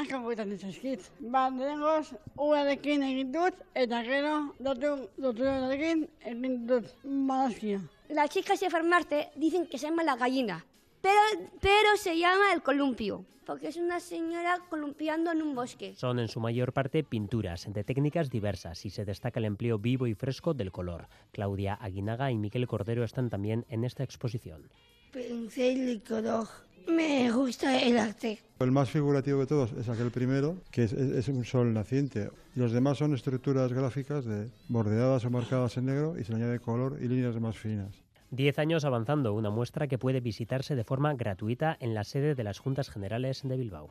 Asko 0.00 0.20
guetan 0.26 0.50
dizazkit. 0.50 1.06
Ba, 1.32 1.46
dengoz, 1.54 2.12
uarekin 2.36 3.04
egin 3.06 3.30
dut, 3.32 3.62
eta 3.78 4.02
gero, 4.06 4.34
datu, 4.58 4.96
doturarekin 5.22 6.04
egin 6.32 6.58
dut 6.66 6.90
malazkia. 7.04 7.80
Las 8.08 8.30
chicas 8.30 8.60
de 8.60 8.70
Farmarte 8.70 9.28
dicen 9.36 9.66
que 9.66 9.78
se 9.78 9.86
llama 9.86 10.02
la 10.02 10.16
gallina. 10.16 10.64
pero, 11.00 11.20
pero 11.60 11.96
se 11.96 12.18
llama 12.18 12.52
el 12.52 12.62
columpio, 12.62 13.24
porque 13.46 13.68
es 13.68 13.76
una 13.76 14.00
señora 14.00 14.58
columpiando 14.68 15.30
en 15.30 15.40
un 15.40 15.54
bosque. 15.54 15.94
Son 15.96 16.18
en 16.18 16.28
su 16.28 16.40
mayor 16.40 16.72
parte 16.72 17.04
pinturas 17.04 17.66
de 17.72 17.84
técnicas 17.84 18.28
diversas 18.30 18.84
y 18.84 18.90
se 18.90 19.04
destaca 19.04 19.38
el 19.38 19.46
empleo 19.46 19.78
vivo 19.78 20.06
y 20.06 20.14
fresco 20.14 20.52
del 20.52 20.72
color. 20.72 21.08
Claudia 21.32 21.74
Aguinaga 21.74 22.30
y 22.30 22.36
Miquel 22.36 22.66
Cordero 22.66 23.04
están 23.04 23.30
también 23.30 23.64
en 23.68 23.84
esta 23.84 24.02
exposición. 24.02 24.68
Pincel 25.12 25.88
y 25.88 26.00
color. 26.00 26.48
Me 26.88 27.30
gusta 27.30 27.80
el 27.80 27.98
arte. 27.98 28.38
El 28.58 28.72
más 28.72 28.90
figurativo 28.90 29.40
de 29.40 29.46
todos 29.46 29.72
es 29.72 29.88
aquel 29.88 30.10
primero, 30.10 30.56
que 30.70 30.84
es, 30.84 30.92
es- 30.92 31.12
es 31.16 31.28
un 31.28 31.44
sol 31.44 31.72
naciente. 31.72 32.30
Los 32.54 32.72
demás 32.72 32.98
son 32.98 33.14
estructuras 33.14 33.72
gráficas 33.72 34.24
de 34.24 34.48
bordeadas 34.68 35.24
o 35.24 35.30
marcadas 35.30 35.76
en 35.76 35.86
negro 35.86 36.18
y 36.18 36.24
se 36.24 36.32
le 36.32 36.38
añade 36.42 36.58
color 36.60 36.98
y 37.00 37.08
líneas 37.08 37.38
más 37.40 37.56
finas. 37.56 37.94
Diez 38.30 38.58
años 38.58 38.84
avanzando, 38.84 39.34
una 39.34 39.50
muestra 39.50 39.88
que 39.88 39.98
puede 39.98 40.20
visitarse 40.20 40.76
de 40.76 40.84
forma 40.84 41.14
gratuita 41.14 41.76
en 41.80 41.94
la 41.94 42.04
sede 42.04 42.34
de 42.34 42.44
las 42.44 42.58
Juntas 42.60 42.88
Generales 42.90 43.40
de 43.42 43.56
Bilbao. 43.56 43.90